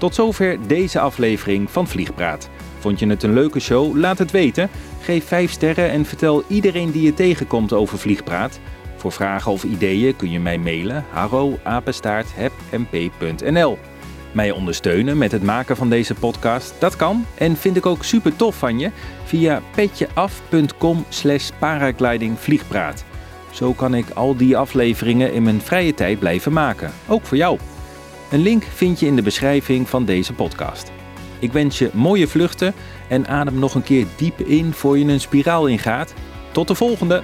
Tot 0.01 0.15
zover 0.15 0.67
deze 0.67 0.99
aflevering 0.99 1.71
van 1.71 1.87
Vliegpraat. 1.87 2.49
Vond 2.79 2.99
je 2.99 3.07
het 3.07 3.23
een 3.23 3.33
leuke 3.33 3.59
show? 3.59 3.97
Laat 3.97 4.17
het 4.17 4.31
weten. 4.31 4.69
Geef 5.01 5.25
5 5.25 5.51
sterren 5.51 5.89
en 5.89 6.05
vertel 6.05 6.43
iedereen 6.47 6.91
die 6.91 7.01
je 7.01 7.13
tegenkomt 7.13 7.73
over 7.73 7.97
Vliegpraat. 7.97 8.59
Voor 8.95 9.11
vragen 9.11 9.51
of 9.51 9.63
ideeën 9.63 10.15
kun 10.15 10.31
je 10.31 10.39
mij 10.39 10.57
mailen 10.57 11.05
harro@hebmp.nl. 11.11 13.77
Mij 14.31 14.51
ondersteunen 14.51 15.17
met 15.17 15.31
het 15.31 15.43
maken 15.43 15.75
van 15.75 15.89
deze 15.89 16.13
podcast, 16.13 16.73
dat 16.79 16.95
kan 16.95 17.25
en 17.37 17.55
vind 17.55 17.77
ik 17.77 17.85
ook 17.85 18.03
super 18.03 18.35
tof 18.35 18.55
van 18.55 18.79
je 18.79 18.91
via 19.23 19.61
petjeaf.com 19.75 21.05
slash 21.09 21.49
paraglidingvliegpraat. 21.59 23.05
Zo 23.51 23.73
kan 23.73 23.95
ik 23.95 24.09
al 24.09 24.35
die 24.35 24.57
afleveringen 24.57 25.33
in 25.33 25.43
mijn 25.43 25.61
vrije 25.61 25.93
tijd 25.93 26.19
blijven 26.19 26.53
maken, 26.53 26.91
ook 27.07 27.25
voor 27.25 27.37
jou. 27.37 27.59
Een 28.31 28.41
link 28.41 28.63
vind 28.63 28.99
je 28.99 29.05
in 29.05 29.15
de 29.15 29.21
beschrijving 29.21 29.89
van 29.89 30.05
deze 30.05 30.33
podcast. 30.33 30.91
Ik 31.39 31.51
wens 31.51 31.77
je 31.77 31.89
mooie 31.93 32.27
vluchten 32.27 32.73
en 33.09 33.27
adem 33.27 33.59
nog 33.59 33.75
een 33.75 33.83
keer 33.83 34.05
diep 34.15 34.39
in 34.39 34.73
voor 34.73 34.97
je 34.97 35.05
een 35.05 35.19
spiraal 35.19 35.67
ingaat. 35.67 36.13
Tot 36.51 36.67
de 36.67 36.75
volgende! 36.75 37.21